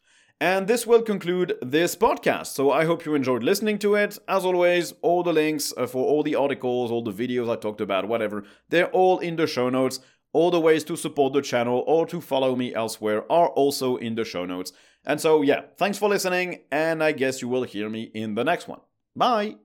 And 0.41 0.67
this 0.67 0.86
will 0.86 1.01
conclude 1.01 1.57
this 1.61 1.95
podcast. 1.95 2.47
So 2.47 2.71
I 2.71 2.86
hope 2.86 3.05
you 3.05 3.15
enjoyed 3.15 3.43
listening 3.43 3.79
to 3.79 3.95
it. 3.95 4.17
As 4.27 4.43
always, 4.43 4.93
all 5.01 5.23
the 5.23 5.31
links 5.31 5.73
uh, 5.77 5.88
for 5.88 6.05
all 6.05 6.23
the 6.23 6.36
articles, 6.36 6.91
all 6.91 7.03
the 7.03 7.11
videos 7.11 7.49
I 7.49 7.55
talked 7.55 7.81
about, 7.81 8.07
whatever, 8.07 8.43
they're 8.69 8.91
all 8.91 9.19
in 9.19 9.38
the 9.38 9.47
show 9.47 9.69
notes. 9.69 9.99
All 10.33 10.51
the 10.51 10.59
ways 10.59 10.83
to 10.86 10.97
support 10.97 11.31
the 11.31 11.41
channel 11.41 11.86
or 11.88 12.05
to 12.07 12.19
follow 12.19 12.57
me 12.57 12.75
elsewhere 12.75 13.23
are 13.31 13.47
also 13.47 13.95
in 13.95 14.15
the 14.15 14.25
show 14.25 14.45
notes. 14.45 14.73
And 15.05 15.21
so, 15.21 15.41
yeah, 15.41 15.61
thanks 15.77 15.97
for 15.97 16.09
listening, 16.09 16.63
and 16.71 17.01
I 17.01 17.13
guess 17.13 17.41
you 17.41 17.47
will 17.47 17.63
hear 17.63 17.89
me 17.89 18.11
in 18.13 18.36
the 18.36 18.43
next 18.43 18.67
one. 18.67 18.81
Bye! 19.15 19.64